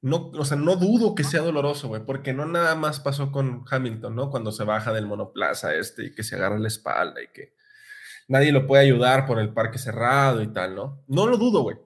No, 0.00 0.30
o 0.30 0.44
sea, 0.44 0.56
no 0.56 0.76
dudo 0.76 1.14
que 1.14 1.24
sea 1.24 1.42
doloroso, 1.42 1.88
güey, 1.88 2.04
porque 2.04 2.32
no 2.32 2.46
nada 2.46 2.76
más 2.76 3.00
pasó 3.00 3.32
con 3.32 3.64
Hamilton, 3.68 4.14
¿no? 4.14 4.30
Cuando 4.30 4.52
se 4.52 4.64
baja 4.64 4.92
del 4.92 5.06
monoplaza 5.06 5.74
este 5.74 6.06
y 6.06 6.14
que 6.14 6.22
se 6.22 6.36
agarra 6.36 6.58
la 6.58 6.68
espalda 6.68 7.20
y 7.20 7.28
que 7.28 7.57
nadie 8.28 8.52
lo 8.52 8.66
puede 8.66 8.84
ayudar 8.84 9.26
por 9.26 9.40
el 9.40 9.52
parque 9.52 9.78
cerrado 9.78 10.42
y 10.42 10.52
tal, 10.52 10.76
¿no? 10.76 11.02
No 11.08 11.26
lo 11.26 11.36
dudo, 11.36 11.62
güey. 11.62 11.78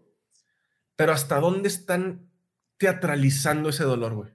Pero 0.96 1.12
¿hasta 1.12 1.40
dónde 1.40 1.68
están 1.68 2.30
teatralizando 2.76 3.70
ese 3.70 3.84
dolor, 3.84 4.14
güey? 4.14 4.30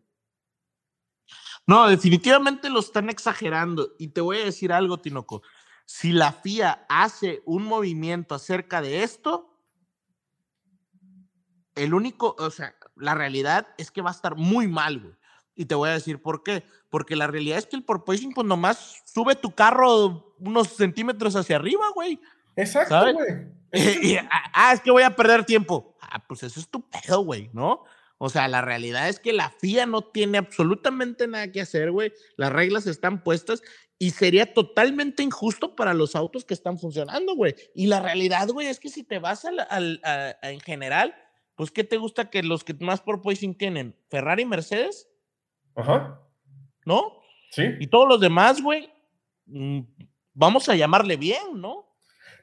No, 1.68 1.88
definitivamente 1.88 2.70
lo 2.70 2.80
están 2.80 3.10
exagerando. 3.10 3.94
Y 4.00 4.08
te 4.08 4.22
voy 4.22 4.38
a 4.38 4.46
decir 4.46 4.72
algo, 4.72 5.00
Tinoco. 5.00 5.44
Si 5.86 6.14
la 6.14 6.32
FIA 6.32 6.86
hace 6.90 7.42
un 7.46 7.64
movimiento 7.64 8.36
acerca 8.36 8.82
de 8.82 9.04
esto, 9.04 9.54
el 11.76 11.94
único, 11.94 12.36
o 12.40 12.50
sea, 12.50 12.74
la 12.96 13.16
realidad 13.16 13.68
es 13.78 13.92
que 13.92 14.02
va 14.02 14.10
a 14.10 14.14
estar 14.14 14.36
muy 14.36 14.68
mal, 14.68 15.00
güey. 15.00 15.14
Y 15.56 15.66
te 15.66 15.76
voy 15.76 15.90
a 15.90 15.94
decir 15.94 16.22
por 16.22 16.42
qué. 16.42 16.64
Porque 16.90 17.18
la 17.18 17.28
realidad 17.28 17.58
es 17.58 17.66
que 17.66 17.76
el 17.76 17.84
porpoising, 17.84 18.34
pues 18.34 18.48
nomás 18.48 19.04
sube 19.06 19.36
tu 19.36 19.54
carro 19.54 20.27
unos 20.40 20.70
centímetros 20.70 21.36
hacia 21.36 21.56
arriba, 21.56 21.86
güey. 21.94 22.20
Exacto, 22.56 23.14
güey. 23.14 23.58
Ah, 24.32 24.52
ah, 24.54 24.74
es 24.74 24.80
que 24.80 24.92
voy 24.92 25.04
a 25.04 25.16
perder 25.16 25.44
tiempo. 25.44 25.98
Ah, 26.02 26.24
pues 26.26 26.42
eso 26.44 26.60
es 26.60 26.70
tu 26.70 26.82
pedo, 26.90 27.20
güey, 27.22 27.50
¿no? 27.52 27.84
O 28.18 28.30
sea, 28.30 28.48
la 28.48 28.62
realidad 28.62 29.10
es 29.10 29.20
que 29.20 29.34
la 29.34 29.50
FIA 29.50 29.86
no 29.86 30.02
tiene 30.02 30.38
absolutamente 30.38 31.28
nada 31.28 31.52
que 31.52 31.62
hacer, 31.62 31.92
güey. 31.92 32.14
Las 32.36 32.52
reglas 32.52 32.88
están 32.88 33.24
puestas 33.24 33.62
y 34.00 34.12
sería 34.12 34.54
totalmente 34.54 35.22
injusto 35.22 35.76
para 35.76 35.94
los 35.94 36.16
autos 36.16 36.46
que 36.46 36.54
están 36.54 36.80
funcionando, 36.80 37.36
güey. 37.36 37.56
Y 37.76 37.88
la 37.88 38.00
realidad, 38.00 38.48
güey, 38.50 38.68
es 38.68 38.80
que 38.80 38.90
si 38.90 39.04
te 39.04 39.20
vas 39.20 39.46
al, 39.46 39.60
al, 39.70 40.02
en 40.42 40.60
general, 40.62 41.16
pues, 41.56 41.72
¿qué 41.72 41.84
te 41.84 41.98
gusta 41.98 42.30
que 42.30 42.42
los 42.44 42.64
que 42.64 42.74
más 42.76 43.02
porpoising 43.02 43.56
tienen? 43.56 43.96
¿Ferrari 44.10 44.44
y 44.44 44.46
Mercedes? 44.46 45.08
Ajá. 45.76 46.22
¿No? 46.86 47.20
Sí. 47.52 47.64
Y 47.80 47.88
todos 47.88 48.08
los 48.08 48.20
demás, 48.20 48.62
güey, 48.62 48.90
mm, 49.46 49.80
vamos 50.38 50.70
a 50.70 50.76
llamarle 50.76 51.18
bien, 51.18 51.60
¿no? 51.60 51.86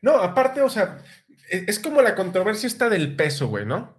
No, 0.03 0.17
aparte, 0.17 0.61
o 0.61 0.69
sea, 0.69 0.99
e, 1.51 1.65
es 1.69 1.79
como 1.79 2.03
la 2.03 2.15
controversia 2.15 2.67
está 2.67 2.91
del 2.91 3.17
peso, 3.17 3.49
güey, 3.49 3.65
¿no? 3.65 3.95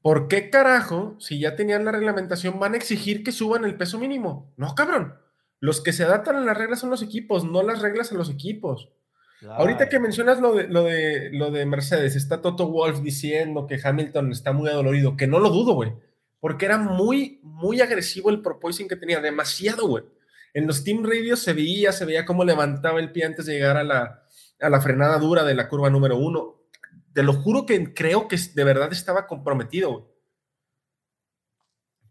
¿Por 0.00 0.28
qué 0.28 0.48
carajo, 0.48 1.16
si 1.18 1.40
ya 1.40 1.56
tenían 1.56 1.84
la 1.84 1.92
reglamentación, 1.92 2.58
van 2.58 2.74
a 2.74 2.76
exigir 2.76 3.24
que 3.24 3.32
suban 3.32 3.64
el 3.64 3.76
peso 3.76 3.98
mínimo? 3.98 4.52
No, 4.56 4.74
cabrón. 4.74 5.14
Los 5.60 5.80
que 5.80 5.92
se 5.92 6.04
adaptan 6.04 6.36
a 6.36 6.40
las 6.40 6.56
reglas 6.56 6.78
son 6.78 6.90
los 6.90 7.02
equipos, 7.02 7.44
no 7.44 7.64
las 7.64 7.82
reglas 7.82 8.12
a 8.12 8.14
los 8.14 8.30
equipos. 8.30 8.90
Ahorita 9.48 9.88
que 9.88 9.98
mencionas 9.98 10.40
lo 10.40 10.54
de, 10.54 10.68
lo, 10.68 10.84
de, 10.84 11.30
lo 11.32 11.50
de 11.50 11.66
Mercedes, 11.66 12.16
está 12.16 12.40
Toto 12.40 12.68
Wolf 12.68 13.00
diciendo 13.00 13.66
que 13.66 13.80
Hamilton 13.82 14.32
está 14.32 14.52
muy 14.52 14.68
adolorido, 14.68 15.16
que 15.16 15.26
no 15.26 15.40
lo 15.40 15.50
dudo, 15.50 15.74
güey, 15.74 15.92
porque 16.40 16.66
era 16.66 16.78
muy, 16.78 17.40
muy 17.42 17.80
agresivo 17.80 18.30
el 18.30 18.40
proposing 18.40 18.88
que 18.88 18.96
tenía, 18.96 19.20
demasiado, 19.20 19.86
güey. 19.88 20.04
En 20.54 20.66
los 20.66 20.84
Team 20.84 21.04
Radios 21.04 21.40
se 21.40 21.52
veía, 21.52 21.92
se 21.92 22.04
veía 22.04 22.24
cómo 22.24 22.44
levantaba 22.44 23.00
el 23.00 23.12
pie 23.12 23.24
antes 23.24 23.46
de 23.46 23.54
llegar 23.54 23.76
a 23.76 23.84
la, 23.84 24.22
a 24.60 24.68
la 24.70 24.80
frenada 24.80 25.18
dura 25.18 25.44
de 25.44 25.54
la 25.54 25.68
curva 25.68 25.90
número 25.90 26.16
uno. 26.16 26.62
Te 27.12 27.22
lo 27.22 27.32
juro 27.34 27.66
que 27.66 27.94
creo 27.94 28.28
que 28.28 28.36
de 28.36 28.64
verdad 28.64 28.92
estaba 28.92 29.26
comprometido. 29.26 30.14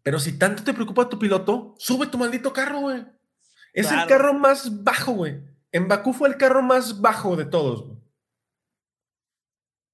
Pero 0.04 0.20
si 0.20 0.38
tanto 0.38 0.64
te 0.64 0.74
preocupa 0.74 1.10
tu 1.10 1.20
piloto, 1.20 1.76
sube 1.78 2.08
tu 2.08 2.18
maldito 2.18 2.54
carro, 2.54 2.82
güey. 2.82 3.06
Es 3.74 3.92
el 3.92 4.08
carro 4.08 4.34
más 4.34 4.84
bajo, 4.84 5.12
güey. 5.12 5.40
En 5.72 5.88
Bakú 5.88 6.14
fue 6.14 6.30
el 6.30 6.38
carro 6.38 6.62
más 6.62 7.02
bajo 7.02 7.36
de 7.36 7.46
todos, 7.46 7.86
güey. 7.86 7.98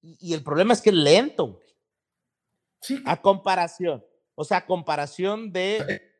Y, 0.00 0.30
y 0.30 0.34
el 0.34 0.42
problema 0.42 0.72
es 0.72 0.80
que 0.80 0.90
es 0.90 0.96
lento, 0.96 1.46
güey, 1.46 1.64
Sí, 2.84 3.02
a 3.06 3.20
comparación. 3.22 4.04
O 4.34 4.44
sea, 4.44 4.58
a 4.58 4.66
comparación 4.66 5.52
de. 5.52 6.13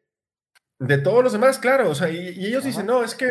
De 0.79 0.99
todos 0.99 1.22
los 1.22 1.33
demás, 1.33 1.59
claro. 1.59 1.91
O 1.91 1.95
sea, 1.95 2.11
y, 2.11 2.31
y 2.31 2.47
ellos 2.47 2.64
dicen, 2.64 2.87
no, 2.87 3.05
es 3.05 3.14
que, 3.14 3.29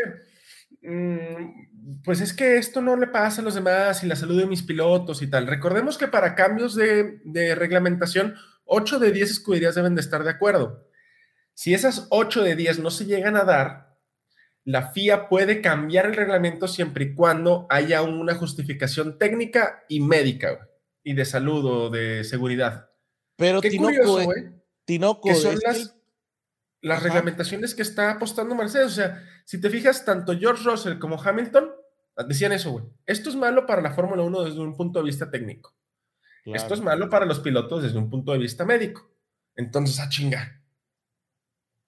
mm, 0.81 2.01
pues 2.03 2.21
es 2.21 2.33
que 2.33 2.57
esto 2.57 2.81
no 2.81 2.95
le 2.95 3.07
pasa 3.07 3.41
a 3.41 3.43
los 3.43 3.55
demás 3.55 4.03
y 4.03 4.07
la 4.07 4.15
salud 4.15 4.39
de 4.39 4.45
mis 4.45 4.63
pilotos 4.63 5.21
y 5.21 5.27
tal. 5.27 5.47
Recordemos 5.47 5.97
que 5.97 6.07
para 6.07 6.35
cambios 6.35 6.75
de, 6.75 7.19
de 7.25 7.55
reglamentación, 7.55 8.35
8 8.65 8.99
de 8.99 9.11
10 9.11 9.31
escuderías 9.31 9.75
deben 9.75 9.95
de 9.95 10.01
estar 10.01 10.23
de 10.23 10.29
acuerdo. 10.29 10.87
Si 11.53 11.73
esas 11.73 12.07
8 12.09 12.43
de 12.43 12.55
10 12.55 12.79
no 12.79 12.89
se 12.89 13.05
llegan 13.05 13.35
a 13.35 13.43
dar, 13.43 13.97
la 14.65 14.91
FIA 14.91 15.27
puede 15.27 15.61
cambiar 15.61 16.05
el 16.05 16.15
reglamento 16.15 16.67
siempre 16.67 17.05
y 17.05 17.13
cuando 17.15 17.67
haya 17.69 18.01
una 18.01 18.33
justificación 18.35 19.17
técnica 19.19 19.83
y 19.89 19.99
médica, 19.99 20.69
y 21.03 21.13
de 21.13 21.25
salud 21.25 21.65
o 21.65 21.89
de 21.89 22.23
seguridad. 22.23 22.89
Pero 23.35 23.61
Qué 23.61 23.69
Tinoco, 23.69 23.89
curioso. 23.89 24.29
Tinoco, 24.85 25.27
que 25.27 25.35
son 25.35 25.53
es 25.55 25.63
las, 25.63 25.95
las 26.83 26.99
Ajá. 26.99 27.07
reglamentaciones 27.07 27.73
que 27.73 27.81
está 27.81 28.11
apostando 28.11 28.55
Mercedes. 28.55 28.87
O 28.87 28.95
sea, 28.95 29.23
si 29.45 29.59
te 29.59 29.69
fijas, 29.69 30.05
tanto 30.05 30.37
George 30.37 30.63
Russell 30.63 30.99
como 30.99 31.19
Hamilton 31.19 31.71
decían 32.27 32.51
eso, 32.51 32.71
güey. 32.71 32.85
Esto 33.05 33.29
es 33.29 33.35
malo 33.35 33.65
para 33.65 33.81
la 33.81 33.93
Fórmula 33.93 34.21
1 34.21 34.43
desde 34.43 34.59
un 34.59 34.75
punto 34.75 34.99
de 34.99 35.05
vista 35.05 35.31
técnico. 35.31 35.73
Esto 36.45 36.73
es 36.73 36.81
malo 36.81 37.09
para 37.09 37.25
los 37.25 37.39
pilotos 37.39 37.83
desde 37.83 37.97
un 37.97 38.09
punto 38.09 38.33
de 38.33 38.37
vista 38.37 38.65
médico. 38.65 39.09
Entonces, 39.55 39.99
a 40.01 40.09
chinga. 40.09 40.61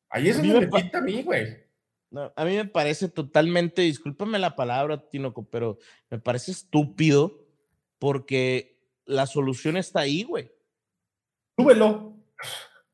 Ahí 0.09 0.29
es 0.29 0.37
donde 0.37 0.61
me 0.61 0.67
pinta 0.67 0.99
a 0.99 1.01
mí, 1.01 1.21
güey. 1.23 1.65
No, 2.09 2.31
a 2.33 2.45
mí 2.45 2.55
me 2.55 2.65
parece 2.65 3.09
totalmente, 3.09 3.81
discúlpame 3.81 4.39
la 4.39 4.55
palabra, 4.55 5.09
Tinoco, 5.09 5.49
pero 5.49 5.77
me 6.09 6.19
parece 6.19 6.51
estúpido 6.51 7.45
porque 7.99 8.79
la 9.03 9.25
solución 9.25 9.75
está 9.75 10.01
ahí, 10.01 10.23
güey. 10.23 10.49
Súbelo. 11.57 12.15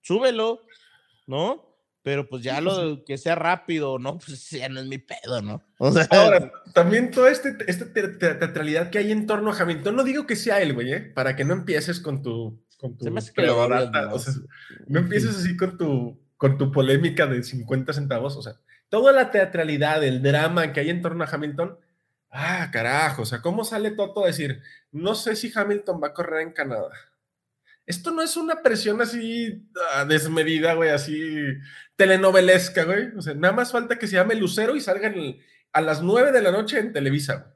Súbelo, 0.02 0.62
¿no? 1.28 1.71
Pero 2.04 2.28
pues 2.28 2.42
ya 2.44 2.62
lo 2.62 2.96
de 2.96 3.04
que 3.04 3.18
sea 3.18 3.36
rápido, 3.36 4.00
¿no? 4.00 4.18
Pues 4.18 4.50
ya 4.50 4.68
no 4.70 4.80
es 4.80 4.88
mi 4.88 4.98
pedo, 4.98 5.42
¿no? 5.42 5.64
O 5.78 5.92
sea, 5.92 6.08
Ahora, 6.12 6.52
también 6.74 7.12
toda 7.12 7.30
este, 7.30 7.56
esta 7.68 7.92
te- 7.94 8.08
te- 8.08 8.36
teatralidad 8.36 8.90
que 8.90 8.98
hay 8.98 9.12
en 9.12 9.28
torno 9.28 9.52
a 9.52 9.58
Hamilton, 9.60 9.96
no 9.96 10.04
digo 10.04 10.26
que 10.26 10.36
sea 10.36 10.62
él, 10.62 10.74
güey, 10.74 10.94
¿eh? 10.94 11.00
para 11.02 11.36
que 11.36 11.44
no 11.46 11.54
empieces 11.54 12.00
con 12.00 12.22
tu, 12.24 12.60
con 12.78 12.98
tu 12.98 13.04
se 13.06 13.12
me 13.12 13.20
hace 13.20 13.34
que 13.34 13.44
lo 13.44 13.58
o 13.60 13.68
sea, 13.68 13.92
más. 13.92 14.42
No 14.88 15.00
empieces 15.00 15.36
así 15.38 15.56
con 15.58 15.78
tu, 15.78 16.20
con 16.38 16.58
tu 16.58 16.72
polémica 16.72 17.28
de 17.28 17.44
50 17.44 17.94
centavos. 17.94 18.36
O 18.36 18.42
sea, 18.42 18.54
toda 18.90 19.12
la 19.12 19.30
teatralidad, 19.32 20.04
el 20.04 20.24
drama 20.24 20.74
que 20.74 20.80
hay 20.80 20.90
en 20.90 21.02
torno 21.04 21.24
a 21.24 21.28
Hamilton. 21.32 21.78
Ah, 22.32 22.70
carajo. 22.72 23.24
O 23.24 23.26
sea, 23.26 23.42
¿cómo 23.42 23.64
sale 23.64 23.92
Toto 23.92 24.24
a 24.24 24.28
decir, 24.28 24.62
no 24.92 25.14
sé 25.16 25.36
si 25.36 25.52
Hamilton 25.54 26.02
va 26.02 26.08
a 26.08 26.14
correr 26.14 26.42
en 26.42 26.52
Canadá? 26.54 26.90
Esto 27.92 28.12
no 28.12 28.22
es 28.22 28.38
una 28.38 28.62
presión 28.64 29.02
así 29.02 29.64
ah, 29.94 30.06
desmedida, 30.06 30.74
güey, 30.76 30.90
así 30.92 31.20
telenovelesca, 31.98 32.86
güey. 32.86 33.08
O 33.18 33.22
sea, 33.22 33.34
nada 33.34 33.54
más 33.54 33.72
falta 33.72 34.00
que 34.00 34.08
se 34.08 34.16
llame 34.16 34.36
Lucero 34.36 34.76
y 34.76 34.82
salga 34.82 35.08
en 35.10 35.14
el- 35.20 35.40
a 35.74 35.82
las 35.82 36.02
9 36.02 36.32
de 36.32 36.42
la 36.42 36.52
noche 36.52 36.80
en 36.80 36.94
Televisa. 36.94 37.36
güey. 37.36 37.52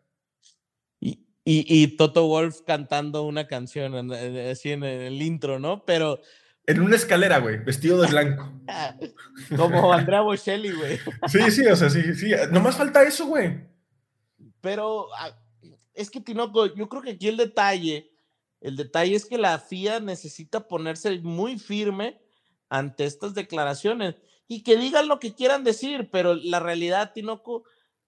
Y, 0.99 1.09
y, 1.45 1.83
y 1.83 1.87
Toto 1.97 2.27
Wolf 2.27 2.61
cantando 2.65 3.23
una 3.23 3.47
canción 3.47 4.11
así 4.11 4.71
en 4.71 4.83
el 4.83 5.21
intro, 5.21 5.59
¿no? 5.59 5.85
Pero 5.85 6.19
En 6.67 6.81
una 6.81 6.95
escalera, 6.95 7.37
güey, 7.39 7.57
vestido 7.63 8.01
de 8.01 8.07
blanco. 8.07 8.51
como 9.55 9.93
Andrea 9.93 10.21
Bocelli, 10.21 10.71
güey. 10.71 10.97
Sí, 11.27 11.51
sí, 11.51 11.65
o 11.67 11.75
sea, 11.75 11.89
sí, 11.89 12.13
sí. 12.15 12.31
Nomás 12.51 12.75
falta 12.75 13.03
eso, 13.03 13.27
güey. 13.27 13.67
Pero 14.61 15.07
ah, 15.17 15.37
es 15.93 16.09
que 16.09 16.19
Tinoco, 16.21 16.73
yo 16.73 16.89
creo 16.89 17.01
que 17.03 17.11
aquí 17.11 17.27
el 17.27 17.37
detalle, 17.37 18.11
el 18.65 18.77
detalle 18.77 19.15
es 19.15 19.27
que 19.27 19.37
la 19.37 19.59
FIA 19.59 19.99
necesita 19.99 20.67
ponerse 20.67 21.19
muy 21.19 21.59
firme 21.59 22.19
ante 22.67 23.05
estas 23.05 23.35
declaraciones 23.35 24.15
y 24.47 24.63
que 24.63 24.75
digan 24.75 25.07
lo 25.07 25.19
que 25.19 25.35
quieran 25.35 25.63
decir, 25.63 26.09
pero 26.11 26.33
la 26.33 26.59
realidad, 26.59 27.13
Tinoco, 27.13 27.65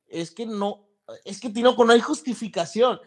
es 0.07 0.31
que 0.31 0.47
no, 0.47 0.89
es 1.25 1.39
que 1.39 1.51
Tinoco 1.51 1.85
no 1.85 1.93
hay 1.93 1.99
justificación. 1.99 2.99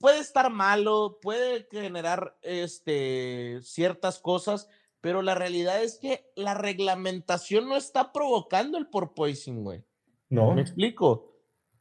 Puede 0.00 0.18
estar 0.18 0.50
malo, 0.50 1.20
puede 1.22 1.68
generar 1.70 2.36
este, 2.42 3.60
ciertas 3.62 4.18
cosas, 4.18 4.68
pero 5.00 5.22
la 5.22 5.36
realidad 5.36 5.84
es 5.84 5.98
que 5.98 6.32
la 6.34 6.54
reglamentación 6.54 7.68
no 7.68 7.76
está 7.76 8.10
provocando 8.10 8.76
el 8.76 8.88
porpoising, 8.88 9.62
güey. 9.62 9.84
No. 10.30 10.52
¿Me 10.52 10.62
explico? 10.62 11.32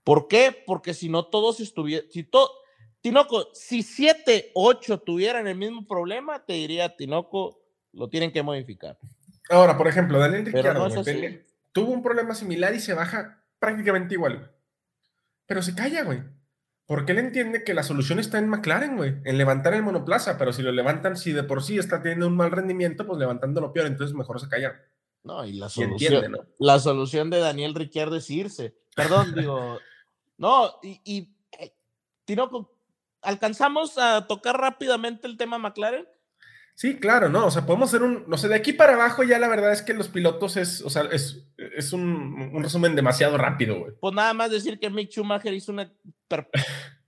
¿Por 0.03 0.27
qué? 0.27 0.55
Porque 0.67 0.93
si 0.93 1.09
no 1.09 1.25
todos 1.25 1.59
estuvieran, 1.59 2.07
si 2.11 2.23
todo, 2.23 2.60
Tinoco, 3.01 3.49
si 3.53 3.81
7, 3.81 4.51
8 4.53 4.99
tuvieran 4.99 5.47
el 5.47 5.57
mismo 5.57 5.85
problema, 5.87 6.45
te 6.45 6.53
diría, 6.53 6.95
Tinoco, 6.95 7.59
lo 7.93 8.09
tienen 8.09 8.31
que 8.31 8.43
modificar. 8.43 8.97
Ahora, 9.49 9.77
por 9.77 9.87
ejemplo, 9.87 10.19
Daniel 10.19 10.45
Ricciardo 10.45 10.87
no 10.87 11.03
tuvo 11.71 11.91
un 11.91 12.03
problema 12.03 12.35
similar 12.35 12.73
y 12.75 12.79
se 12.79 12.93
baja 12.93 13.43
prácticamente 13.59 14.13
igual. 14.13 14.51
Pero 15.45 15.61
se 15.61 15.75
calla, 15.75 16.03
güey. 16.03 16.21
Porque 16.85 17.13
él 17.13 17.19
entiende 17.19 17.63
que 17.63 17.73
la 17.73 17.83
solución 17.83 18.19
está 18.19 18.37
en 18.37 18.49
McLaren, 18.49 18.97
güey, 18.97 19.15
en 19.23 19.37
levantar 19.37 19.73
el 19.73 19.83
monoplaza, 19.83 20.37
pero 20.37 20.51
si 20.51 20.61
lo 20.61 20.71
levantan, 20.71 21.15
si 21.15 21.31
de 21.31 21.43
por 21.43 21.63
sí 21.63 21.77
está 21.77 22.01
teniendo 22.01 22.27
un 22.27 22.35
mal 22.35 22.51
rendimiento, 22.51 23.07
pues 23.07 23.17
levantándolo 23.17 23.71
peor, 23.71 23.87
entonces 23.87 24.15
mejor 24.15 24.39
se 24.39 24.49
calla. 24.49 24.79
No, 25.23 25.45
y 25.45 25.53
la 25.53 25.67
Y 25.67 25.69
solución, 25.69 25.91
entiende, 25.91 26.29
¿no? 26.29 26.45
la 26.59 26.79
solución 26.79 27.29
de 27.29 27.39
Daniel 27.39 27.75
Ricciardo 27.75 28.15
es 28.17 28.29
irse. 28.29 28.75
Perdón, 28.95 29.33
digo, 29.35 29.79
no, 30.37 30.79
y, 30.83 30.99
y 31.05 31.35
eh, 31.59 31.73
Tinoco, 32.25 32.73
¿alcanzamos 33.21 33.97
a 33.97 34.27
tocar 34.27 34.59
rápidamente 34.59 35.27
el 35.27 35.37
tema 35.37 35.57
McLaren? 35.57 36.07
Sí, 36.75 36.97
claro, 36.97 37.29
¿no? 37.29 37.45
O 37.45 37.51
sea, 37.51 37.65
podemos 37.65 37.89
hacer 37.89 38.01
un, 38.01 38.23
no 38.27 38.37
sé, 38.37 38.47
de 38.47 38.55
aquí 38.55 38.73
para 38.73 38.93
abajo 38.93 39.23
ya 39.23 39.37
la 39.37 39.47
verdad 39.47 39.71
es 39.71 39.81
que 39.81 39.93
los 39.93 40.07
pilotos 40.07 40.57
es, 40.57 40.81
o 40.81 40.89
sea, 40.89 41.03
es, 41.11 41.47
es 41.57 41.93
un, 41.93 42.03
un 42.53 42.63
resumen 42.63 42.95
demasiado 42.95 43.37
rápido, 43.37 43.79
güey. 43.79 43.93
Pues 43.99 44.13
nada 44.15 44.33
más 44.33 44.49
decir 44.49 44.79
que 44.79 44.89
Mick 44.89 45.11
Schumacher 45.11 45.53
hizo 45.53 45.71
una, 45.71 45.93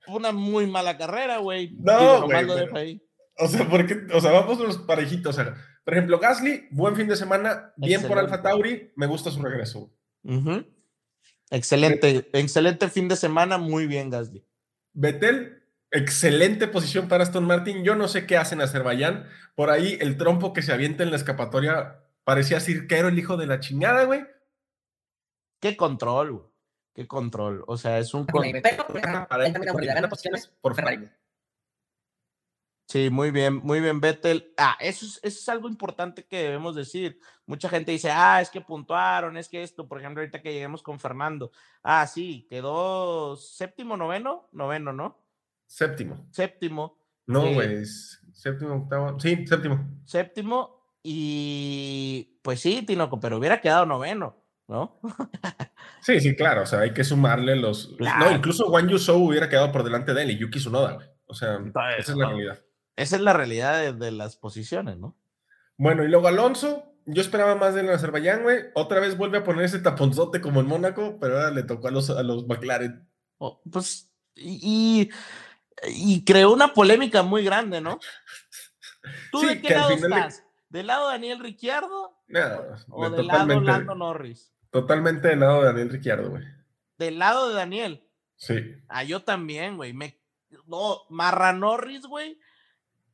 una 0.08 0.32
muy 0.32 0.68
mala 0.68 0.98
carrera, 0.98 1.38
güey. 1.38 1.76
No, 1.80 2.24
güey, 2.26 2.46
pero-. 2.46 3.00
O 3.40 3.48
sea, 3.48 3.68
porque, 3.68 4.06
o 4.14 4.22
sea, 4.22 4.32
vamos 4.32 4.60
los 4.60 4.78
parejitos. 4.78 5.38
O 5.38 5.44
sea, 5.44 5.56
por 5.84 5.94
ejemplo, 5.94 6.20
Gasly, 6.20 6.68
buen 6.70 6.96
fin 6.96 7.08
de 7.08 7.16
semana, 7.16 7.74
bien 7.78 8.04
por. 8.04 8.20
Alfa 8.20 8.42
Tauri, 8.42 8.92
me 8.96 9.08
gusta 9.08 9.32
su 9.32 9.42
regreso. 9.42 9.92
Ujú. 10.24 10.66
Excelente, 11.50 12.30
excelente 12.34 12.90
fin 12.90 13.08
de 13.08 13.16
semana, 13.16 13.58
muy 13.58 13.88
bien, 13.88 14.10
Gasly. 14.10 14.46
Vettel, 14.94 15.63
excelente 15.94 16.68
posición 16.68 17.08
para 17.08 17.24
Aston 17.24 17.46
Martin. 17.46 17.84
Yo 17.84 17.96
no 17.96 18.08
sé 18.08 18.26
qué 18.26 18.38
hacen 18.38 18.60
en 18.60 18.66
Azerbaiyán. 18.66 19.28
Por 19.56 19.70
ahí 19.70 19.98
el 20.02 20.18
trompo 20.18 20.52
que 20.52 20.62
se 20.62 20.74
avienta 20.74 21.04
en 21.04 21.12
la 21.12 21.18
escapatoria 21.18 22.02
parecía 22.24 22.60
cirquero, 22.60 23.08
el 23.08 23.18
hijo 23.20 23.38
de 23.38 23.48
la 23.48 23.60
chingada, 23.60 24.04
güey. 24.04 24.26
Qué 25.62 25.78
control, 25.78 26.32
güey. 26.34 26.46
Qué 26.94 27.08
control. 27.08 27.64
O 27.68 27.78
sea, 27.78 28.00
es 28.00 28.14
un 28.14 28.26
con- 28.26 28.44
Para 29.30 29.44
ahí, 29.46 29.54
por 30.62 30.76
Ferrari. 30.76 31.10
Sí, 32.88 33.10
muy 33.10 33.32
bien, 33.32 33.56
muy 33.64 33.80
bien, 33.80 34.00
Vettel. 34.02 34.54
Ah, 34.58 34.78
eso 34.80 35.06
es, 35.06 35.20
eso 35.24 35.40
es 35.40 35.50
algo 35.50 35.68
importante 35.68 36.26
que 36.26 36.44
debemos 36.44 36.76
decir. 36.76 37.20
Mucha 37.46 37.70
gente 37.70 37.92
dice, 37.92 38.12
ah, 38.12 38.40
es 38.42 38.50
que 38.50 38.62
puntuaron, 38.62 39.38
es 39.38 39.50
que 39.50 39.64
esto, 39.64 39.88
por 39.88 40.00
ejemplo, 40.00 40.22
ahorita 40.22 40.42
que 40.42 40.54
lleguemos 40.54 40.84
con 40.84 41.00
Fernando. 41.00 41.52
Ah, 41.82 42.06
sí, 42.06 42.46
quedó 42.50 43.36
séptimo, 43.38 43.98
noveno, 43.98 44.50
noveno, 44.52 44.94
¿no? 44.94 45.23
Séptimo. 45.68 46.28
Séptimo, 46.32 46.98
No, 47.26 47.46
Eh, 47.48 47.54
güey. 47.54 47.86
Séptimo, 47.86 48.76
octavo. 48.76 49.20
Sí, 49.20 49.46
séptimo. 49.48 50.02
séptimo, 50.06 50.84
y 51.02 52.40
pues 52.42 52.60
sí, 52.60 52.84
Tinoco, 52.86 53.20
pero 53.20 53.38
hubiera 53.38 53.62
quedado 53.62 53.86
noveno, 53.86 54.38
¿no? 54.68 55.00
Sí, 56.02 56.20
sí, 56.20 56.36
claro. 56.36 56.64
O 56.64 56.66
sea, 56.66 56.80
hay 56.80 56.94
que 56.94 57.04
sumarle 57.04 57.56
los. 57.56 57.96
Claro. 57.98 58.26
No, 58.26 58.32
incluso 58.36 58.66
Juan 58.68 58.88
Yusou 58.90 59.24
hubiera 59.30 59.48
quedado 59.50 59.72
por 59.72 59.84
delante 59.84 60.14
de 60.14 60.24
él 60.24 60.32
y 60.32 60.38
Yuki 60.38 60.60
Tsunoda, 60.60 60.94
güey. 60.94 61.08
O 61.26 61.34
sea, 61.34 61.56
Entonces, 61.56 62.00
esa 62.00 62.12
es 62.12 62.18
la 62.18 62.26
no. 62.26 62.32
realidad. 62.32 62.60
Esa 62.96 63.16
es 63.16 63.22
la 63.22 63.34
realidad 63.34 63.80
de, 63.80 63.94
de 63.94 64.12
las 64.12 64.36
posiciones, 64.36 64.98
¿no? 64.98 65.18
Bueno, 65.78 66.04
y 66.04 66.08
luego 66.10 66.28
Alonso, 66.28 66.84
yo 67.06 67.22
esperaba 67.22 67.56
más 67.56 67.74
de 67.74 67.82
él 67.82 67.88
en 67.88 67.94
Azerbaiyán, 67.94 68.44
güey. 68.44 68.60
Otra 68.76 69.00
vez 69.00 69.18
vuelve 69.18 69.38
a 69.40 69.44
poner 69.44 69.64
ese 69.66 69.80
taponzote 69.80 70.42
como 70.42 70.60
en 70.60 70.68
Mónaco, 70.68 71.18
pero 71.20 71.36
ahora 71.38 71.52
le 71.52 71.64
tocó 71.64 71.88
a 71.88 71.92
los, 71.92 72.10
a 72.10 72.22
los 72.22 72.46
McLaren. 72.48 73.08
Oh, 73.40 73.62
pues, 73.72 74.14
y, 74.36 74.60
y, 75.02 75.10
y 75.88 76.24
creó 76.26 76.52
una 76.54 76.74
polémica 76.74 77.24
muy 77.24 77.44
grande, 77.44 77.82
¿no? 77.82 78.00
¿Tú 79.32 79.42
Sí, 79.42 79.48
de 79.48 79.62
qué 79.62 79.74
lado 79.74 79.90
de- 79.90 79.96
estás? 79.96 80.44
¿Del 80.70 80.88
lado 80.88 81.08
de 81.08 81.14
Daniel 81.14 81.40
Ricciardo 81.40 82.18
Nada, 82.28 82.84
o 82.90 83.10
de- 83.10 83.18
del 83.18 83.28
lado 83.28 83.40
totalmente, 83.42 83.72
Lando 83.72 83.96
Norris? 83.96 84.52
totalmente 84.72 85.28
del 85.28 85.40
lado 85.42 85.60
de 85.60 85.66
Daniel 85.68 85.90
Ricciardo, 85.90 86.30
güey. 86.32 86.44
Del 86.98 87.20
lado 87.20 87.50
de 87.50 87.56
Daniel. 87.56 88.08
Sí. 88.38 88.56
Ah, 88.88 89.04
yo 89.04 89.22
también, 89.24 89.78
güey. 89.78 89.94
Me... 89.94 90.20
No, 90.68 91.02
Marra 91.10 91.54
Norris, 91.54 92.06
güey, 92.06 92.40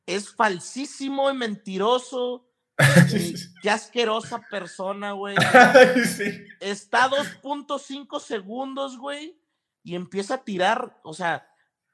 es 0.06 0.34
falsísimo 0.34 1.30
y 1.30 1.34
mentiroso. 1.34 2.46
Qué 3.62 3.70
asquerosa 3.70 4.40
persona, 4.50 5.12
güey. 5.12 5.36
sí. 6.16 6.44
Está 6.60 7.08
2.5 7.10 8.20
segundos, 8.20 8.96
güey, 8.96 9.38
y 9.82 9.94
empieza 9.96 10.34
a 10.34 10.44
tirar. 10.44 10.98
O 11.02 11.12
sea, 11.14 11.46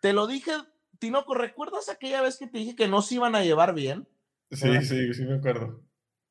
te 0.06 0.12
lo 0.12 0.28
dije, 0.28 0.52
Tinoco, 1.00 1.34
¿recuerdas 1.34 1.88
aquella 1.88 2.22
vez 2.22 2.38
que 2.38 2.46
te 2.46 2.58
dije 2.58 2.76
que 2.76 2.86
no 2.86 3.02
se 3.02 3.16
iban 3.16 3.34
a 3.34 3.42
llevar 3.42 3.74
bien? 3.74 4.06
Sí, 4.52 4.80
sí, 4.82 5.12
sí, 5.12 5.24
me 5.24 5.34
acuerdo. 5.34 5.82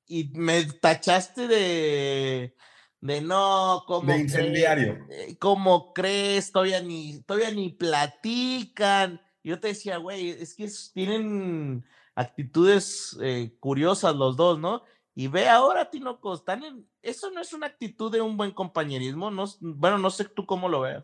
Y 0.07 0.31
me 0.33 0.63
tachaste 0.63 1.45
de. 1.45 2.55
De 3.01 3.19
no, 3.19 3.83
como. 3.85 4.13
De 4.13 4.19
incendiario. 4.19 5.05
Crees, 5.07 5.37
¿Cómo 5.39 5.91
crees? 5.91 6.53
Todavía 6.53 6.81
ni, 6.81 7.21
todavía 7.23 7.51
ni 7.51 7.67
platican. 7.67 9.19
Yo 9.43 9.59
te 9.59 9.67
decía, 9.67 9.97
güey, 9.97 10.29
es 10.29 10.55
que 10.55 10.71
tienen 10.93 11.83
actitudes 12.15 13.17
eh, 13.21 13.57
curiosas 13.59 14.15
los 14.15 14.37
dos, 14.37 14.57
¿no? 14.57 14.83
Y 15.13 15.27
ve 15.27 15.49
ahora, 15.49 15.89
Tinoco, 15.89 16.33
están 16.33 16.63
en... 16.63 16.87
Eso 17.01 17.29
no 17.29 17.41
es 17.41 17.51
una 17.51 17.67
actitud 17.67 18.09
de 18.09 18.21
un 18.21 18.37
buen 18.37 18.51
compañerismo, 18.51 19.31
no, 19.31 19.43
bueno, 19.59 19.97
no 19.97 20.09
sé 20.11 20.23
tú 20.23 20.45
cómo 20.45 20.69
lo 20.69 20.79
veas. 20.79 21.03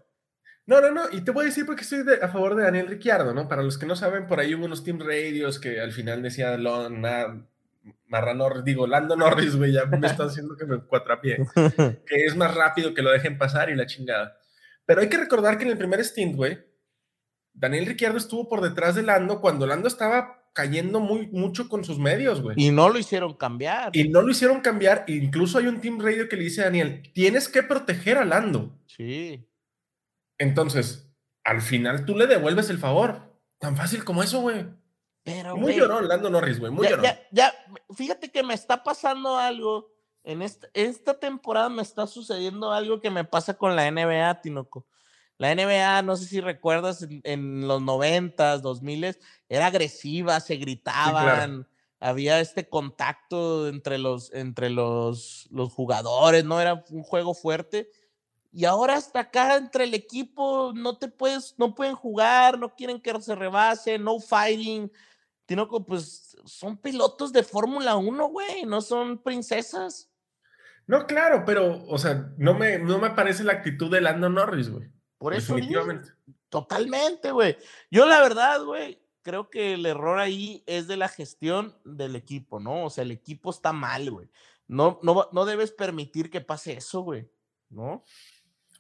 No, 0.66 0.80
no, 0.80 0.92
no, 0.92 1.02
y 1.12 1.22
te 1.22 1.32
voy 1.32 1.44
a 1.44 1.46
decir 1.48 1.66
porque 1.66 1.82
estoy 1.82 2.04
de, 2.04 2.16
a 2.22 2.30
favor 2.30 2.56
de 2.56 2.64
Daniel 2.64 2.88
Ricciardo, 2.88 3.34
¿no? 3.34 3.48
Para 3.48 3.64
los 3.64 3.78
que 3.78 3.86
no 3.86 3.96
saben, 3.96 4.28
por 4.28 4.40
ahí 4.40 4.54
hubo 4.54 4.66
unos 4.66 4.84
Team 4.84 5.00
Radios 5.00 5.60
que 5.60 5.82
al 5.82 5.92
final 5.92 6.22
decía 6.22 6.56
Lona, 6.58 7.46
Marrano, 8.08 8.62
digo, 8.62 8.86
Lando 8.86 9.16
Norris, 9.16 9.56
güey, 9.56 9.74
ya 9.74 9.86
me 9.86 10.06
está 10.06 10.26
haciendo 10.26 10.56
que 10.56 10.66
me 10.66 10.80
cuatrapié, 10.80 11.38
que 12.06 12.26
es 12.26 12.36
más 12.36 12.54
rápido 12.54 12.94
que 12.94 13.02
lo 13.02 13.12
dejen 13.12 13.38
pasar 13.38 13.70
y 13.70 13.76
la 13.76 13.88
chingada. 13.88 14.38
Pero 14.86 15.02
hay 15.02 15.10
que 15.10 15.18
recordar 15.18 15.58
que 15.58 15.64
en 15.64 15.72
el 15.72 15.78
primer 15.78 16.04
stint, 16.04 16.36
güey, 16.36 16.60
Daniel 17.54 17.86
Ricciardo 17.86 18.18
estuvo 18.18 18.48
por 18.48 18.62
detrás 18.62 18.96
de 18.96 19.04
Lando 19.04 19.42
cuando 19.42 19.66
Lando 19.66 19.88
estaba 19.88 20.42
cayendo 20.54 21.00
muy 21.00 21.28
mucho 21.28 21.70
con 21.70 21.84
sus 21.84 21.98
medios, 21.98 22.42
güey. 22.42 22.56
Y 22.60 22.72
no 22.72 22.90
lo 22.90 23.00
hicieron 23.00 23.36
cambiar. 23.36 23.96
Y 23.96 24.10
no 24.10 24.22
lo 24.22 24.32
hicieron 24.32 24.62
cambiar. 24.62 25.06
Incluso 25.08 25.58
hay 25.58 25.68
un 25.68 25.80
team 25.80 26.00
radio 26.00 26.28
que 26.28 26.36
le 26.36 26.44
dice 26.44 26.62
a 26.62 26.66
Daniel, 26.66 27.10
tienes 27.14 27.48
que 27.48 27.64
proteger 27.64 28.18
a 28.18 28.26
Lando. 28.26 28.78
Sí. 28.86 29.48
Entonces, 30.42 31.08
al 31.44 31.62
final 31.62 32.04
tú 32.04 32.16
le 32.16 32.26
devuelves 32.26 32.72
el 32.72 32.80
favor. 32.80 33.40
Tan 33.60 33.78
fácil 33.78 34.04
como 34.04 34.24
eso, 34.24 34.42
güey. 34.42 34.66
Pero, 35.24 35.56
muy 35.56 35.74
güey, 35.74 35.78
llorón, 35.78 36.08
Lando 36.08 36.32
Norris, 36.32 36.60
güey. 36.60 36.72
Muy 36.72 36.86
ya, 36.86 36.90
llorón. 36.90 37.06
ya, 37.06 37.20
ya, 37.32 37.54
fíjate 37.96 38.32
que 38.32 38.42
me 38.42 38.56
está 38.56 38.84
pasando 38.84 39.38
algo. 39.38 39.94
En 40.24 40.42
esta, 40.42 40.68
esta 40.74 41.20
temporada 41.20 41.70
me 41.70 41.84
está 41.84 42.08
sucediendo 42.08 42.72
algo 42.72 43.00
que 43.00 43.12
me 43.12 43.24
pasa 43.24 43.54
con 43.56 43.76
la 43.76 43.90
NBA, 43.92 44.42
Tinoco. 44.42 44.88
La 45.38 45.54
NBA, 45.54 46.02
no 46.02 46.16
sé 46.16 46.26
si 46.26 46.42
recuerdas, 46.42 47.04
en, 47.04 47.22
en 47.24 47.68
los 47.68 47.84
noventas, 47.84 48.64
dos 48.64 48.82
miles, 48.82 49.20
era 49.48 49.68
agresiva, 49.68 50.40
se 50.40 50.56
gritaban, 50.56 51.52
claro. 51.52 51.68
había 52.00 52.40
este 52.40 52.68
contacto 52.68 53.68
entre 53.68 54.00
los, 54.00 54.34
entre 54.34 54.72
los, 54.72 55.48
los 55.52 55.72
jugadores, 55.72 56.46
¿no? 56.46 56.60
Era 56.60 56.84
un 56.90 57.04
juego 57.04 57.36
fuerte. 57.36 57.92
Y 58.52 58.66
ahora 58.66 58.96
hasta 58.96 59.22
acá 59.22 59.56
entre 59.56 59.86
el 59.86 59.94
equipo 59.94 60.74
no 60.76 60.98
te 60.98 61.08
puedes, 61.08 61.56
no 61.58 61.74
pueden 61.74 61.96
jugar, 61.96 62.60
no 62.60 62.76
quieren 62.76 63.00
que 63.00 63.22
se 63.22 63.36
rebase, 63.36 63.98
no 63.98 64.20
fighting. 64.20 64.92
Tinoco, 65.46 65.86
pues 65.86 66.38
son 66.46 66.78
pilotos 66.78 67.32
de 67.32 67.44
Fórmula 67.44 67.96
1, 67.96 68.28
güey, 68.28 68.66
no 68.66 68.82
son 68.82 69.22
princesas. 69.22 70.10
No, 70.88 71.06
claro, 71.06 71.44
pero, 71.46 71.86
o 71.88 71.98
sea, 71.98 72.34
no 72.38 72.54
me, 72.54 72.78
no 72.80 73.00
me 73.00 73.12
parece 73.12 73.44
la 73.44 73.54
actitud 73.54 73.90
de 73.90 74.02
Lando 74.02 74.30
Norris, 74.30 74.70
güey. 74.70 74.90
Por 75.18 75.34
eso. 75.34 75.56
Definitivamente. 75.56 76.10
Totalmente, 76.50 77.32
güey. 77.32 77.56
Yo 77.90 78.06
la 78.06 78.20
verdad, 78.20 78.64
güey, 78.64 79.02
creo 79.22 79.50
que 79.50 79.76
el 79.76 79.86
error 79.86 80.20
ahí 80.20 80.64
es 80.66 80.88
de 80.88 80.98
la 80.98 81.08
gestión 81.08 81.78
del 81.86 82.16
equipo, 82.16 82.60
¿no? 82.60 82.86
O 82.86 82.90
sea, 82.90 83.04
el 83.04 83.12
equipo 83.12 83.52
está 83.52 83.72
mal, 83.72 84.12
güey. 84.12 84.30
No, 84.68 85.00
no, 85.04 85.30
no 85.32 85.46
debes 85.46 85.72
permitir 85.72 86.30
que 86.30 86.42
pase 86.42 86.74
eso, 86.74 87.02
güey, 87.02 87.30
¿no? 87.70 88.04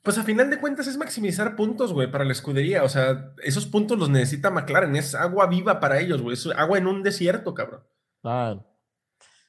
Pues 0.04 0.18
a 0.18 0.24
final 0.24 0.50
de 0.50 0.60
cuentas 0.60 0.88
es 0.88 0.98
maximizar 0.98 1.56
puntos, 1.56 1.94
güey, 1.94 2.10
para 2.10 2.26
la 2.26 2.32
escudería. 2.32 2.84
O 2.84 2.90
sea, 2.90 3.34
esos 3.44 3.68
puntos 3.68 4.00
los 4.00 4.10
necesita 4.10 4.50
McLaren. 4.50 4.96
Es 4.96 5.14
agua 5.14 5.46
viva 5.48 5.80
para 5.80 6.00
ellos, 6.00 6.22
güey. 6.22 6.34
Es 6.34 6.48
agua 6.48 6.78
en 6.80 6.88
un 6.88 7.04
desierto, 7.04 7.54
cabrón. 7.54 7.84
Claro. 8.22 8.66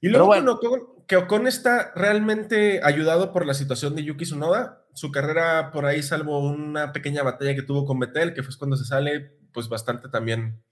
Y 0.00 0.08
luego 0.08 0.26
bueno. 0.26 0.52
Ocon, 0.52 1.06
que 1.06 1.16
Ocon 1.16 1.46
está 1.46 1.92
realmente 1.94 2.80
ayudado 2.84 3.32
por 3.32 3.46
la 3.46 3.54
situación 3.54 3.94
de 3.94 4.04
Yuki 4.04 4.24
Tsunoda. 4.24 4.84
Su 4.94 5.10
carrera 5.10 5.70
por 5.72 5.86
ahí, 5.86 6.02
salvo 6.02 6.38
una 6.40 6.92
pequeña 6.92 7.22
batalla 7.22 7.54
que 7.54 7.62
tuvo 7.62 7.86
con 7.86 7.98
Betel, 7.98 8.34
que 8.34 8.42
fue 8.42 8.54
cuando 8.58 8.76
se 8.76 8.84
sale, 8.84 9.38
pues 9.54 9.70
bastante 9.70 10.08
también 10.10 10.62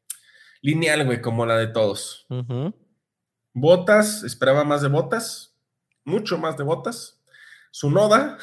lineal, 0.61 1.07
güey, 1.07 1.23
como 1.23 1.47
la 1.47 1.57
de 1.57 1.69
todos. 1.69 2.27
Uh 2.29 2.43
-huh. 2.43 2.75
Botas, 3.55 4.25
esperaba 4.25 4.65
más 4.65 4.83
de 4.83 4.89
botas, 4.89 5.57
mucho 6.05 6.37
más 6.37 6.57
de 6.57 6.65
botas. 6.65 7.23
Tsunoda, 7.73 8.37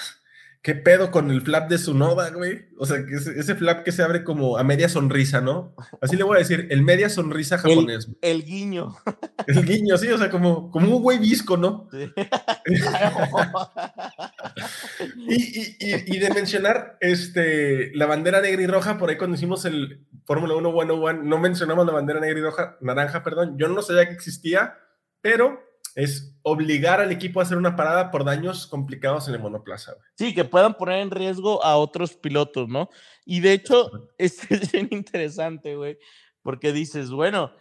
¿Qué 0.62 0.76
pedo 0.76 1.12
con 1.12 1.32
el 1.32 1.42
flap 1.42 1.70
de 1.70 1.78
Sunoda, 1.78 2.30
güey? 2.32 2.66
O 2.78 2.86
sea, 2.86 3.06
que 3.06 3.16
ese, 3.16 3.40
ese, 3.40 3.56
flap 3.56 3.84
que 3.84 3.92
se 3.92 4.04
abre 4.04 4.24
como 4.24 4.58
a 4.58 4.64
media 4.64 4.90
sonrisa, 4.90 5.40
¿no? 5.40 5.76
Así 6.02 6.18
le 6.18 6.24
voy 6.24 6.36
a 6.36 6.40
decir, 6.40 6.68
el 6.70 6.82
media 6.82 7.10
sonrisa 7.10 7.58
japonés. 7.58 8.08
El, 8.22 8.42
el 8.42 8.46
guiño. 8.46 8.96
El 9.48 9.66
guiño, 9.66 9.98
sí, 9.98 10.10
o 10.10 10.18
sea, 10.18 10.30
como, 10.30 10.72
como 10.72 10.98
un 10.98 11.02
güey 11.02 11.20
visco, 11.20 11.56
¿no? 11.56 11.88
Sí. 11.92 12.12
y, 15.28 15.36
y, 15.36 15.78
y, 15.80 16.16
y, 16.16 16.20
de 16.20 16.30
mencionar 16.32 16.98
este, 17.00 17.96
la 17.96 18.06
bandera 18.06 18.42
negra 18.42 18.62
y 18.62 18.68
roja, 18.68 18.98
por 18.98 19.10
ahí 19.10 19.18
cuando 19.18 19.38
hicimos 19.38 19.64
el 19.64 20.06
Fórmula 20.26 20.56
1 20.56 20.72
101, 20.72 21.24
no 21.24 21.38
mencionamos 21.38 21.86
la 21.86 21.94
bandera 21.94 22.20
negra 22.20 22.40
y 22.40 22.44
roja, 22.44 22.78
naranja, 22.82 23.24
perdón. 23.24 23.58
Yo 23.58 23.70
no 23.70 23.82
sabía 23.82 24.08
que 24.08 24.16
existía, 24.16 24.78
pero 25.22 25.67
es 25.98 26.38
obligar 26.44 27.02
al 27.02 27.12
equipo 27.12 27.40
a 27.40 27.44
hacer 27.44 27.58
una 27.58 27.76
parada 27.76 28.12
por 28.12 28.24
daños 28.24 28.68
complicados 28.68 29.28
en 29.28 29.34
el 29.34 29.42
monoplaza. 29.42 29.94
Güey. 29.94 30.06
Sí, 30.14 30.36
que 30.36 30.46
puedan 30.46 30.76
poner 30.76 31.00
en 31.00 31.10
riesgo 31.10 31.64
a 31.64 31.76
otros 31.76 32.14
pilotos, 32.14 32.70
¿no? 32.70 32.90
Y 33.26 33.40
de 33.40 33.54
hecho, 33.54 33.90
es 34.20 34.48
bien 34.72 34.90
interesante, 34.92 35.76
güey, 35.76 35.98
porque 36.44 36.72
dices, 36.72 37.10
bueno, 37.10 37.52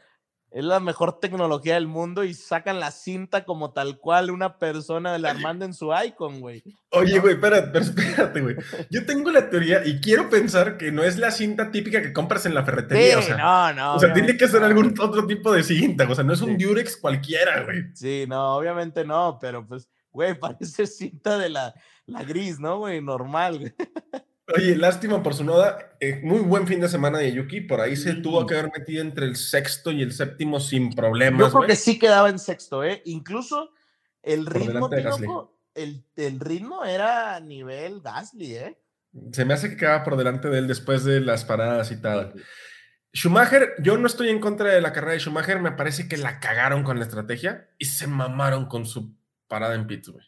es 0.51 0.65
la 0.65 0.81
mejor 0.81 1.19
tecnología 1.21 1.75
del 1.75 1.87
mundo 1.87 2.25
y 2.25 2.33
sacan 2.33 2.81
la 2.81 2.91
cinta 2.91 3.45
como 3.45 3.73
tal 3.73 3.99
cual 3.99 4.31
una 4.31 4.59
persona 4.59 5.19
la 5.19 5.35
manda 5.35 5.67
en 5.67 5.75
su 5.75 5.93
icon, 6.07 6.41
güey. 6.41 6.63
Oye, 6.91 7.19
güey, 7.19 7.35
espérate, 7.35 7.69
pero 7.73 7.85
espérate, 7.85 8.41
güey. 8.41 8.57
Yo 8.91 9.05
tengo 9.05 9.31
la 9.31 9.51
teoría 9.51 9.85
y 9.85 10.01
quiero 10.01 10.31
pensar 10.31 10.79
que 10.79 10.93
no 10.93 11.03
es 11.03 11.19
la 11.19 11.31
cinta 11.31 11.71
típica 11.71 12.01
que 12.01 12.13
compras 12.13 12.47
en 12.47 12.55
la 12.55 12.65
ferretería. 12.65 13.15
Sí, 13.15 13.19
o 13.19 13.23
sea, 13.23 13.37
no, 13.37 13.73
no. 13.75 13.95
O 13.97 13.99
sea, 13.99 14.13
tiene 14.13 14.37
que 14.37 14.49
ser 14.49 14.63
algún 14.63 14.95
otro 14.99 15.27
tipo 15.27 15.53
de 15.53 15.63
cinta. 15.63 16.09
O 16.09 16.15
sea, 16.15 16.25
no 16.25 16.33
es 16.33 16.41
un 16.41 16.57
sí. 16.57 16.65
Durex 16.65 16.97
cualquiera, 16.97 17.65
güey. 17.65 17.85
Sí, 17.95 18.25
no, 18.29 18.57
obviamente 18.57 19.05
no, 19.05 19.39
pero 19.41 19.67
pues, 19.67 19.89
güey, 20.11 20.35
parece 20.39 20.87
cinta 20.87 21.39
de 21.39 21.51
la, 21.51 21.75
la 22.07 22.23
gris, 22.23 22.59
¿no, 22.61 22.79
güey? 22.79 23.03
Normal, 23.03 23.59
güey. 23.59 23.75
Oye, 24.55 24.77
lástima 24.77 25.23
por 25.23 25.35
su 25.35 25.45
noda. 25.45 25.97
Eh, 25.99 26.21
muy 26.23 26.39
buen 26.39 26.67
fin 26.67 26.81
de 26.81 26.89
semana 26.89 27.19
de 27.19 27.33
Yuki. 27.33 27.63
Por 27.63 27.81
ahí 27.81 27.97
se 27.97 28.15
tuvo 28.15 28.47
que 28.47 28.55
haber 28.55 28.71
metido 28.71 29.03
entre 29.03 29.27
el 29.27 29.37
sexto 29.37 29.91
y 29.91 30.03
el 30.03 30.13
séptimo 30.13 30.61
sin 30.61 30.93
problemas. 30.93 31.41
Yo 31.41 31.49
creo 31.49 31.61
wey. 31.61 31.69
que 31.69 31.77
sí 31.77 31.99
quedaba 31.99 32.29
en 32.29 32.39
sexto, 32.39 32.85
¿eh? 32.85 33.03
Incluso 33.07 33.71
el 34.23 34.47
ritmo, 34.47 34.89
Tinoco, 34.89 35.59
el, 35.75 36.05
el, 36.15 36.39
ritmo 36.39 36.85
era 36.85 37.35
a 37.35 37.41
nivel 37.41 38.01
Gasly, 38.01 38.55
¿eh? 38.55 38.79
Se 39.33 39.45
me 39.45 39.55
hace 39.55 39.71
que 39.71 39.77
quedaba 39.79 40.05
por 40.05 40.17
delante 40.17 40.49
de 40.49 40.59
él 40.59 40.69
después 40.69 41.03
de 41.05 41.21
las 41.21 41.45
paradas 41.45 41.91
y 41.91 42.01
tal. 42.01 42.35
Schumacher, 43.13 43.75
yo 43.81 43.97
no 43.97 44.07
estoy 44.07 44.29
en 44.29 44.41
contra 44.41 44.71
de 44.71 44.81
la 44.81 44.93
carrera 44.93 45.15
de 45.15 45.21
Schumacher. 45.21 45.59
Me 45.59 45.73
parece 45.73 46.07
que 46.07 46.19
la 46.19 46.39
cagaron 46.39 46.85
con 46.85 46.99
la 46.99 47.05
estrategia 47.05 47.71
y 47.79 47.87
se 47.87 48.07
mamaron 48.07 48.67
con 48.67 48.87
su 48.87 49.17
parada 49.49 49.75
en 49.75 49.87
güey. 49.87 50.25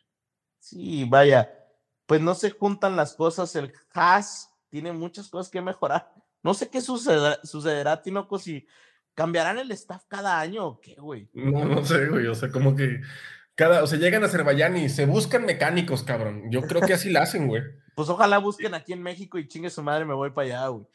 Sí, 0.59 1.05
vaya 1.05 1.58
pues 2.09 2.23
no 2.23 2.35
se 2.35 2.51
juntan 2.51 2.97
las 2.97 3.15
cosas. 3.15 3.55
El 3.55 3.75
Haas 3.93 4.51
tiene 4.71 4.93
muchas 4.93 5.29
cosas 5.29 5.53
que 5.53 5.61
mejorar. 5.61 6.11
No 6.43 6.55
sé 6.55 6.71
qué 6.71 6.81
sucederá, 6.81 7.39
sucederá 7.45 8.01
Tinoco, 8.01 8.39
si 8.39 8.67
cambiarán 9.15 9.59
el 9.59 9.71
staff 9.73 10.05
cada 10.09 10.41
año 10.41 10.67
o 10.67 10.81
qué, 10.81 10.95
güey. 10.95 11.29
No, 11.35 11.67
no 11.67 11.85
sé, 11.85 12.07
güey. 12.07 12.27
O 12.27 12.35
sea, 12.35 12.51
como 12.51 12.75
que 12.75 13.03
cada, 13.55 13.85
o 13.85 13.87
sea, 13.87 13.99
llegan 13.99 14.23
a 14.23 14.27
Azerbaiyán 14.27 14.79
y 14.79 14.89
se 14.89 15.05
buscan 15.05 15.45
mecánicos, 15.45 16.03
cabrón. 16.03 16.45
Yo 16.51 16.63
creo 16.63 16.81
que 16.81 16.95
así 16.95 17.11
la 17.11 17.23
hacen, 17.23 17.47
güey. 17.47 17.63
Pues 17.95 18.09
ojalá 18.11 18.39
busquen 18.39 18.75
aquí 18.75 18.93
en 18.93 19.03
México 19.03 19.39
y 19.39 19.49
chingue 19.49 19.71
su 19.71 19.83
madre, 19.83 20.05
me 20.05 20.15
voy 20.15 20.31
para 20.31 20.47
allá, 20.47 20.69
güey. 20.69 20.87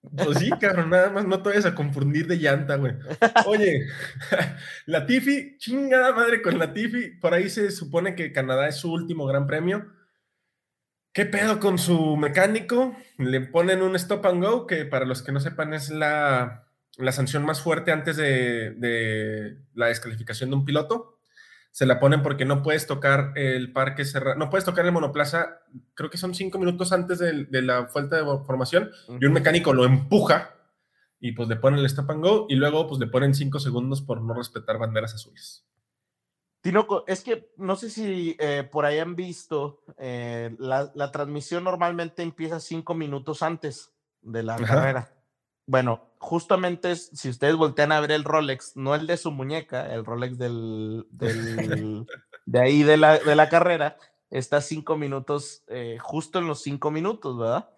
Pues 0.00 0.38
sí, 0.38 0.50
cabrón, 0.58 0.88
nada 0.88 1.10
más 1.10 1.26
no 1.26 1.42
te 1.42 1.50
vayas 1.50 1.66
a 1.66 1.74
confundir 1.74 2.26
de 2.26 2.36
llanta, 2.36 2.76
güey. 2.76 2.94
Oye, 3.44 3.86
la 4.86 5.04
Tifi, 5.04 5.58
chingada 5.58 6.14
madre 6.14 6.40
con 6.40 6.58
la 6.58 6.72
Tifi. 6.72 7.18
Por 7.20 7.34
ahí 7.34 7.50
se 7.50 7.70
supone 7.70 8.14
que 8.14 8.32
Canadá 8.32 8.66
es 8.66 8.76
su 8.76 8.90
último 8.90 9.26
gran 9.26 9.46
premio 9.46 9.92
¿Qué 11.12 11.26
pedo 11.26 11.60
con 11.60 11.78
su 11.78 12.16
mecánico? 12.16 12.96
Le 13.18 13.40
ponen 13.42 13.82
un 13.82 13.96
stop 13.96 14.24
and 14.26 14.42
go, 14.42 14.66
que 14.66 14.86
para 14.86 15.04
los 15.04 15.22
que 15.22 15.32
no 15.32 15.40
sepan 15.40 15.74
es 15.74 15.90
la, 15.90 16.66
la 16.96 17.12
sanción 17.12 17.44
más 17.44 17.60
fuerte 17.60 17.92
antes 17.92 18.16
de, 18.16 18.70
de, 18.72 19.58
la 19.74 19.86
descalificación 19.88 20.50
de 20.50 20.56
un 20.56 20.64
piloto. 20.64 21.18
Se 21.70 21.86
la 21.86 22.00
ponen 22.00 22.22
porque 22.22 22.44
no 22.44 22.62
puedes 22.62 22.86
tocar 22.86 23.32
el 23.36 23.72
parque 23.72 24.04
cerrado, 24.04 24.36
no 24.38 24.50
puedes 24.50 24.64
tocar 24.64 24.84
el 24.84 24.92
monoplaza, 24.92 25.60
creo 25.94 26.10
que 26.10 26.18
son 26.18 26.34
cinco 26.34 26.58
minutos 26.58 26.92
antes 26.92 27.18
de, 27.18 27.44
de 27.44 27.62
la 27.62 27.80
vuelta 27.92 28.16
de 28.16 28.24
formación, 28.44 28.90
uh 29.08 29.12
-huh. 29.14 29.18
y 29.20 29.24
un 29.26 29.32
mecánico 29.32 29.72
lo 29.72 29.84
empuja 29.84 30.54
y 31.18 31.32
pues 31.32 31.48
le 31.48 31.56
ponen 31.56 31.80
el 31.80 31.86
stop 31.86 32.10
and 32.10 32.22
go 32.22 32.46
y 32.48 32.56
luego 32.56 32.86
pues 32.88 33.00
le 33.00 33.06
ponen 33.06 33.34
cinco 33.34 33.58
segundos 33.58 34.02
por 34.02 34.20
no 34.20 34.34
respetar 34.34 34.78
banderas 34.78 35.14
azules. 35.14 35.64
Tinoco, 36.62 37.04
es 37.08 37.22
que 37.22 37.52
no 37.56 37.74
sé 37.74 37.90
si 37.90 38.36
eh, 38.38 38.66
por 38.70 38.86
ahí 38.86 39.00
han 39.00 39.16
visto, 39.16 39.82
eh, 39.98 40.54
la, 40.58 40.92
la, 40.94 41.10
transmisión 41.10 41.64
normalmente 41.64 42.22
empieza 42.22 42.60
cinco 42.60 42.94
minutos 42.94 43.42
antes 43.42 43.92
de 44.20 44.44
la 44.44 44.54
Ajá. 44.54 44.66
carrera. 44.66 45.12
Bueno, 45.66 46.12
justamente 46.18 46.92
es, 46.92 47.10
si 47.14 47.28
ustedes 47.28 47.56
voltean 47.56 47.90
a 47.90 47.98
ver 47.98 48.12
el 48.12 48.22
Rolex, 48.22 48.76
no 48.76 48.94
el 48.94 49.08
de 49.08 49.16
su 49.16 49.32
muñeca, 49.32 49.92
el 49.92 50.04
Rolex 50.04 50.38
del, 50.38 51.04
del 51.10 52.06
de 52.46 52.60
ahí 52.60 52.84
de 52.84 52.96
la, 52.96 53.18
de 53.18 53.34
la 53.34 53.48
carrera, 53.48 53.96
está 54.30 54.60
cinco 54.60 54.96
minutos, 54.96 55.64
eh, 55.66 55.98
justo 56.00 56.38
en 56.38 56.46
los 56.46 56.62
cinco 56.62 56.92
minutos, 56.92 57.38
¿verdad? 57.38 57.70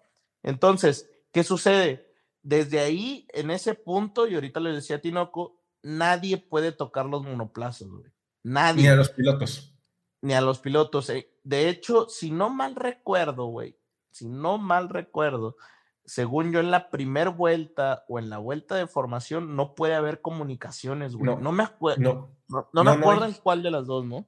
Entonces, 0.43 1.09
¿qué 1.31 1.43
sucede? 1.43 2.13
Desde 2.43 2.79
ahí, 2.79 3.27
en 3.33 3.49
ese 3.49 3.73
punto, 3.73 4.27
y 4.27 4.35
ahorita 4.35 4.59
le 4.59 4.73
decía 4.73 4.97
a 4.97 5.01
Tinoco, 5.01 5.59
nadie 5.81 6.37
puede 6.37 6.71
tocar 6.71 7.07
los 7.07 7.23
monoplazas, 7.23 7.87
güey. 7.87 8.14
Nadie. 8.45 8.83
Ni 8.83 8.87
a 8.89 8.95
los 8.95 9.09
pilotos. 9.09 9.75
Ni 10.21 10.33
a 10.35 10.41
los 10.41 10.59
pilotos. 10.59 11.09
Eh. 11.09 11.31
De 11.43 11.67
hecho, 11.67 12.07
si 12.07 12.29
no 12.29 12.51
mal 12.51 12.75
recuerdo, 12.75 13.47
güey, 13.47 13.75
si 14.11 14.29
no 14.29 14.59
mal 14.59 14.89
recuerdo, 14.89 15.57
según 16.05 16.51
yo 16.51 16.59
en 16.59 16.69
la 16.69 16.91
primera 16.91 17.31
vuelta 17.31 18.05
o 18.07 18.19
en 18.19 18.29
la 18.29 18.37
vuelta 18.37 18.75
de 18.75 18.85
formación 18.85 19.55
no 19.55 19.73
puede 19.73 19.95
haber 19.95 20.21
comunicaciones, 20.21 21.15
güey. 21.15 21.25
No, 21.25 21.39
no 21.39 21.51
me 21.51 21.63
acuerdo. 21.63 22.01
No, 22.01 22.37
no, 22.47 22.69
no, 22.71 22.83
me 22.83 22.91
acuerdo 22.91 23.25
en 23.25 23.33
cuál 23.33 23.63
de 23.63 23.71
las 23.71 23.87
dos, 23.87 24.05
¿no? 24.05 24.27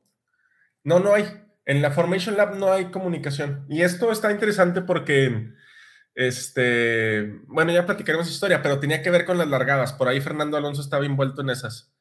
No, 0.84 1.00
no 1.00 1.14
hay. 1.14 1.26
En 1.66 1.84
la 1.84 1.92
Formation 1.92 2.38
Lab 2.38 2.56
no 2.56 2.74
hay 2.74 2.90
comunicación. 2.90 3.68
Y 3.70 3.84
esto 3.84 4.12
está 4.12 4.32
interesante 4.32 4.82
porque, 4.82 5.54
este, 6.16 7.40
bueno, 7.46 7.72
ya 7.72 7.86
platicaremos 7.86 8.28
historia, 8.32 8.64
pero 8.64 8.80
tenía 8.80 9.04
que 9.04 9.12
ver 9.12 9.26
con 9.26 9.38
las 9.38 9.48
largadas. 9.48 9.94
Por 9.94 10.08
ahí 10.08 10.22
Fernando 10.22 10.58
Alonso 10.58 10.82
estaba 10.82 11.06
envuelto 11.06 11.42
en 11.42 11.52
esas 11.52 11.94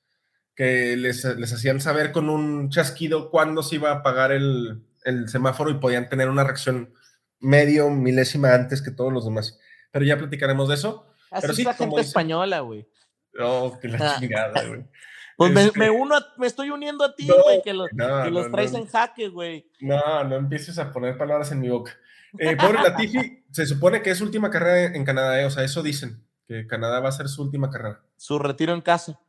que 0.57 0.97
les, 0.97 1.25
les, 1.25 1.53
hacían 1.53 1.81
saber 1.81 2.11
con 2.11 2.31
un 2.31 2.71
chasquido 2.71 3.31
cuándo 3.31 3.63
se 3.63 3.77
iba 3.77 3.91
a 3.91 3.97
apagar 3.97 4.33
el, 4.33 4.83
el, 5.05 5.29
semáforo 5.29 5.71
y 5.71 5.75
podían 5.75 6.09
tener 6.09 6.31
una 6.31 6.45
reacción 6.45 6.95
medio 7.39 7.91
milésima 7.91 8.55
antes 8.55 8.81
que 8.81 8.91
todos 8.91 9.13
los 9.13 9.27
demás. 9.27 9.61
Pero 9.93 10.07
ya 10.07 10.17
platicaremos 10.17 10.69
de 10.69 10.75
eso. 10.75 11.07
Así 11.31 11.43
pero 11.43 11.53
es 11.53 11.65
la 11.65 11.75
gente 11.75 12.01
española, 12.01 12.61
güey. 12.61 12.89
Oh, 13.39 13.79
que 13.81 13.89
la 13.89 14.19
chingada, 14.19 14.67
güey. 14.67 14.85
Pues 15.37 15.53
me, 15.53 15.67
este 15.67 15.79
me, 15.79 15.91
uno 15.91 16.17
a, 16.17 16.27
me, 16.39 16.47
estoy 16.47 16.71
uniendo 16.71 17.05
a 17.05 17.15
ti, 17.15 17.27
güey, 17.27 17.59
no, 17.59 17.63
que, 17.63 17.75
los, 17.75 17.89
no, 17.93 18.25
que 18.25 18.31
los 18.31 18.47
no, 18.47 18.53
traes 18.53 18.73
en 18.73 18.87
jaque, 18.87 19.29
güey. 19.29 19.71
No, 19.81 20.25
no 20.25 20.37
empieces 20.37 20.79
a 20.79 20.91
poner 20.91 21.19
palabras 21.19 21.53
en 21.53 21.61
mi 21.61 21.69
boca. 21.69 21.93
Eh, 22.39 22.57
pobre 22.57 22.83
Latifi, 22.83 23.45
se 23.51 23.67
supone 23.67 24.01
que 24.01 24.13
es 24.13 24.17
su 24.17 24.25
última 24.25 24.49
carrera 24.49 24.97
en 24.97 25.05
Canadá, 25.05 25.39
eh, 25.39 25.45
o 25.45 25.51
sea, 25.51 25.63
eso 25.63 25.83
dicen, 25.83 26.25
que 26.47 26.67
Canadá 26.67 27.01
va 27.01 27.11
a 27.11 27.13
ser 27.13 27.29
su 27.29 27.43
última 27.43 27.69
carrera. 27.69 28.01
Su 28.17 28.39
retiro 28.39 28.73
en 28.73 28.81
casa. 28.81 29.21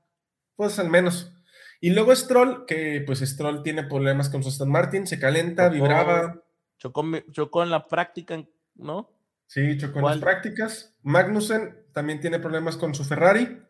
Pues 0.58 0.78
al 0.80 0.89
menos. 0.89 1.32
Y 1.80 1.91
luego 1.91 2.14
Stroll, 2.14 2.66
que 2.66 3.03
pues 3.05 3.20
Stroll 3.20 3.64
tiene 3.64 3.84
problemas 3.84 4.30
con 4.30 4.43
su 4.43 4.49
Aston 4.49 4.70
Martin, 4.70 5.08
se 5.08 5.20
calenta, 5.20 5.66
chocó, 5.66 5.76
vibraba. 5.76 6.43
Chocó, 6.80 7.05
chocó, 7.32 7.64
en 7.64 7.70
la 7.70 7.88
práctica, 7.88 8.43
¿no? 8.76 9.14
Sí, 9.45 9.78
chocó 9.78 9.99
en 9.99 10.05
las 10.05 10.18
prácticas. 10.18 10.95
Magnussen 11.03 11.86
también 11.93 12.20
tiene 12.20 12.39
problemas 12.39 12.76
con 12.76 12.93
su 12.95 13.05
Ferrari. 13.05 13.62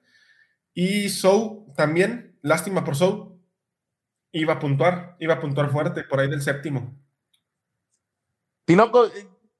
Y 0.73 1.09
Sou 1.09 1.73
también, 1.75 2.39
lástima 2.41 2.83
por 2.83 2.95
Sou, 2.95 3.41
iba 4.31 4.53
a 4.53 4.59
puntuar, 4.59 5.17
iba 5.19 5.35
a 5.35 5.39
puntuar 5.41 5.69
fuerte 5.69 6.03
por 6.03 6.19
ahí 6.19 6.29
del 6.29 6.41
séptimo. 6.41 6.97
Tinoco, 8.63 9.09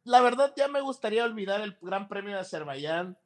la 0.03 0.21
verdad 0.21 0.53
ya 0.55 0.69
me 0.69 0.81
gustaría 0.81 1.25
olvidar 1.25 1.59
el 1.61 1.77
Gran 1.81 2.07
Premio 2.07 2.35
de 2.35 2.41
Azerbaiyán. 2.41 3.17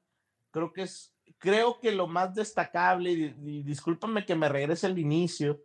Creo 0.49 0.73
que 0.73 0.83
es 0.83 1.10
creo 1.41 1.79
que 1.79 1.91
lo 1.91 2.07
más 2.07 2.35
destacable, 2.35 3.11
y, 3.11 3.63
discúlpame 3.63 4.25
que 4.25 4.35
me 4.35 4.47
regrese 4.47 4.85
al 4.85 4.99
inicio, 4.99 5.61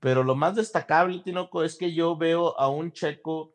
pero 0.00 0.24
lo 0.24 0.34
más 0.34 0.56
destacable, 0.56 1.20
Tinoco, 1.20 1.62
es 1.62 1.76
que 1.76 1.92
yo 1.92 2.16
veo 2.16 2.58
a 2.58 2.68
un 2.68 2.92
checo 2.92 3.54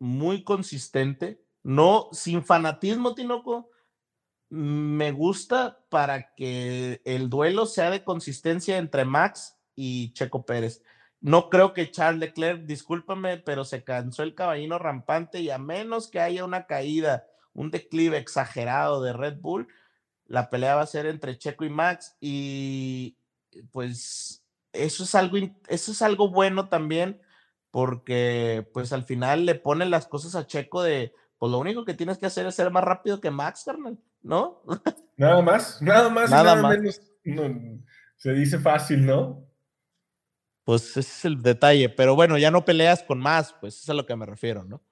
muy 0.00 0.42
consistente, 0.42 1.40
no 1.62 2.08
sin 2.12 2.44
fanatismo, 2.44 3.14
Tinoco. 3.14 3.70
Me 4.50 5.12
gusta 5.12 5.78
para 5.88 6.34
que 6.34 7.00
el 7.04 7.30
duelo 7.30 7.66
sea 7.66 7.90
de 7.90 8.04
consistencia 8.04 8.76
entre 8.78 9.04
Max 9.04 9.56
y 9.76 10.12
Checo 10.14 10.44
Pérez. 10.44 10.82
No 11.20 11.48
creo 11.48 11.72
que 11.72 11.90
Charles 11.90 12.20
Leclerc, 12.20 12.64
discúlpame, 12.64 13.38
pero 13.38 13.64
se 13.64 13.84
cansó 13.84 14.24
el 14.24 14.34
caballino 14.34 14.78
rampante 14.78 15.40
y 15.40 15.50
a 15.50 15.58
menos 15.58 16.08
que 16.08 16.20
haya 16.20 16.44
una 16.44 16.66
caída, 16.66 17.26
un 17.52 17.70
declive 17.70 18.18
exagerado 18.18 19.02
de 19.02 19.12
Red 19.12 19.38
Bull, 19.40 19.68
la 20.34 20.50
pelea 20.50 20.74
va 20.74 20.82
a 20.82 20.86
ser 20.86 21.06
entre 21.06 21.38
Checo 21.38 21.64
y 21.64 21.70
Max 21.70 22.16
y 22.20 23.16
pues 23.70 24.44
eso 24.72 25.04
es 25.04 25.14
algo, 25.14 25.38
eso 25.68 25.92
es 25.92 26.02
algo 26.02 26.28
bueno 26.28 26.68
también 26.68 27.22
porque 27.70 28.68
pues 28.72 28.92
al 28.92 29.04
final 29.04 29.46
le 29.46 29.54
ponen 29.54 29.90
las 29.90 30.06
cosas 30.06 30.34
a 30.34 30.46
Checo 30.46 30.82
de, 30.82 31.14
pues 31.38 31.50
lo 31.52 31.58
único 31.58 31.84
que 31.84 31.94
tienes 31.94 32.18
que 32.18 32.26
hacer 32.26 32.46
es 32.46 32.56
ser 32.56 32.70
más 32.70 32.84
rápido 32.84 33.20
que 33.20 33.30
Max, 33.30 33.62
carnal, 33.64 33.98
¿no? 34.22 34.62
Nada 35.16 35.40
más, 35.42 35.80
nada 35.80 36.08
más, 36.08 36.28
nada, 36.28 36.56
nada 36.56 36.62
más. 36.62 36.76
menos. 36.76 37.00
No, 37.22 37.80
se 38.16 38.32
dice 38.32 38.58
fácil, 38.58 39.06
¿no? 39.06 39.46
Pues 40.64 40.90
ese 40.96 41.00
es 41.00 41.24
el 41.24 41.40
detalle, 41.40 41.88
pero 41.88 42.16
bueno, 42.16 42.36
ya 42.36 42.50
no 42.50 42.64
peleas 42.64 43.04
con 43.04 43.20
más, 43.20 43.54
pues 43.60 43.80
es 43.80 43.88
a 43.88 43.94
lo 43.94 44.06
que 44.06 44.16
me 44.16 44.26
refiero, 44.26 44.64
¿no? 44.64 44.82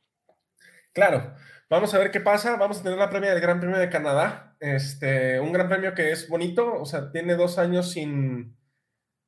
Claro, 0.93 1.35
Vamos 1.73 1.95
a 1.95 1.99
ver 1.99 2.11
qué 2.11 2.21
pasa. 2.21 2.57
Vamos 2.59 2.81
a 2.81 2.83
tener 2.83 2.99
la 2.99 3.09
premia 3.09 3.31
del 3.31 3.41
Gran 3.41 3.59
Premio 3.59 3.79
de 3.79 3.89
Canadá. 3.89 4.55
Este, 4.61 5.41
un 5.41 5.55
gran 5.55 5.71
premio 5.71 5.95
que 5.95 6.13
es 6.13 6.29
bonito, 6.29 6.71
o 6.79 6.85
sea, 6.85 7.11
tiene 7.11 7.35
dos 7.35 7.57
años 7.57 7.93
sin, 7.93 8.59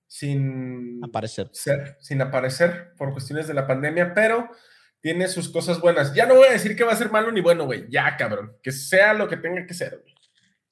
sin 0.06 1.02
aparecer. 1.02 1.48
Ser, 1.52 1.96
sin 2.00 2.20
aparecer 2.20 2.92
por 2.98 3.12
cuestiones 3.12 3.48
de 3.48 3.54
la 3.54 3.66
pandemia, 3.66 4.12
pero 4.12 4.50
tiene 5.00 5.26
sus 5.28 5.48
cosas 5.48 5.80
buenas. 5.80 6.12
Ya 6.12 6.26
no 6.26 6.34
voy 6.34 6.48
a 6.48 6.52
decir 6.52 6.76
que 6.76 6.84
va 6.84 6.92
a 6.92 6.96
ser 6.96 7.10
malo 7.10 7.32
ni 7.32 7.40
bueno, 7.40 7.64
güey. 7.64 7.86
Ya, 7.88 8.14
cabrón. 8.18 8.58
Que 8.62 8.72
sea 8.72 9.14
lo 9.14 9.26
que 9.26 9.38
tenga 9.38 9.64
que 9.66 9.72
ser, 9.72 9.98
güey. 10.02 10.14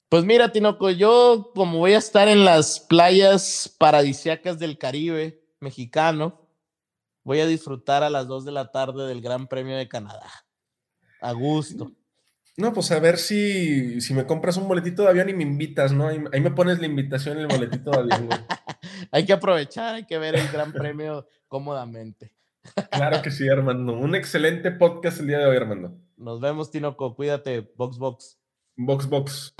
Pues 0.09 0.25
mira, 0.25 0.51
Tinoco, 0.51 0.91
yo 0.91 1.53
como 1.55 1.79
voy 1.79 1.93
a 1.93 1.97
estar 1.97 2.27
en 2.27 2.45
las 2.45 2.81
playas 2.81 3.75
paradisiacas 3.79 4.59
del 4.59 4.77
Caribe 4.77 5.43
mexicano, 5.59 6.47
voy 7.23 7.39
a 7.39 7.47
disfrutar 7.47 8.03
a 8.03 8.11
las 8.11 8.27
2 8.27 8.45
de 8.45 8.51
la 8.51 8.71
tarde 8.71 9.07
del 9.07 9.21
Gran 9.21 9.47
Premio 9.47 9.75
de 9.75 9.87
Canadá 9.87 10.29
a 11.23 11.31
gusto. 11.31 11.91
No, 12.55 12.71
pues 12.71 12.91
a 12.91 12.99
ver 12.99 13.17
si, 13.17 13.99
si 13.99 14.13
me 14.13 14.27
compras 14.27 14.57
un 14.57 14.67
boletito 14.67 15.01
de 15.03 15.09
avión 15.09 15.29
y 15.29 15.33
me 15.33 15.41
invitas, 15.41 15.91
¿no? 15.91 16.07
Ahí, 16.07 16.23
ahí 16.31 16.39
me 16.39 16.51
pones 16.51 16.79
la 16.79 16.85
invitación 16.85 17.37
en 17.37 17.43
el 17.43 17.47
boletito 17.47 17.89
de 17.89 18.13
avión, 18.13 18.29
hay 19.11 19.25
que 19.25 19.33
aprovechar, 19.33 19.95
hay 19.95 20.05
que 20.05 20.19
ver 20.19 20.35
el 20.35 20.47
gran 20.49 20.71
premio 20.71 21.25
cómodamente. 21.47 22.35
claro 22.91 23.21
que 23.23 23.31
sí, 23.31 23.49
Armando. 23.49 23.93
Un 23.93 24.13
excelente 24.13 24.69
podcast 24.71 25.19
el 25.19 25.27
día 25.27 25.39
de 25.39 25.45
hoy, 25.45 25.57
Armando. 25.57 25.97
Nos 26.17 26.39
vemos, 26.39 26.69
Tinoco. 26.69 27.15
Cuídate. 27.15 27.71
Box, 27.75 27.97
box. 27.97 28.39
Box, 28.75 29.09
box. 29.09 29.55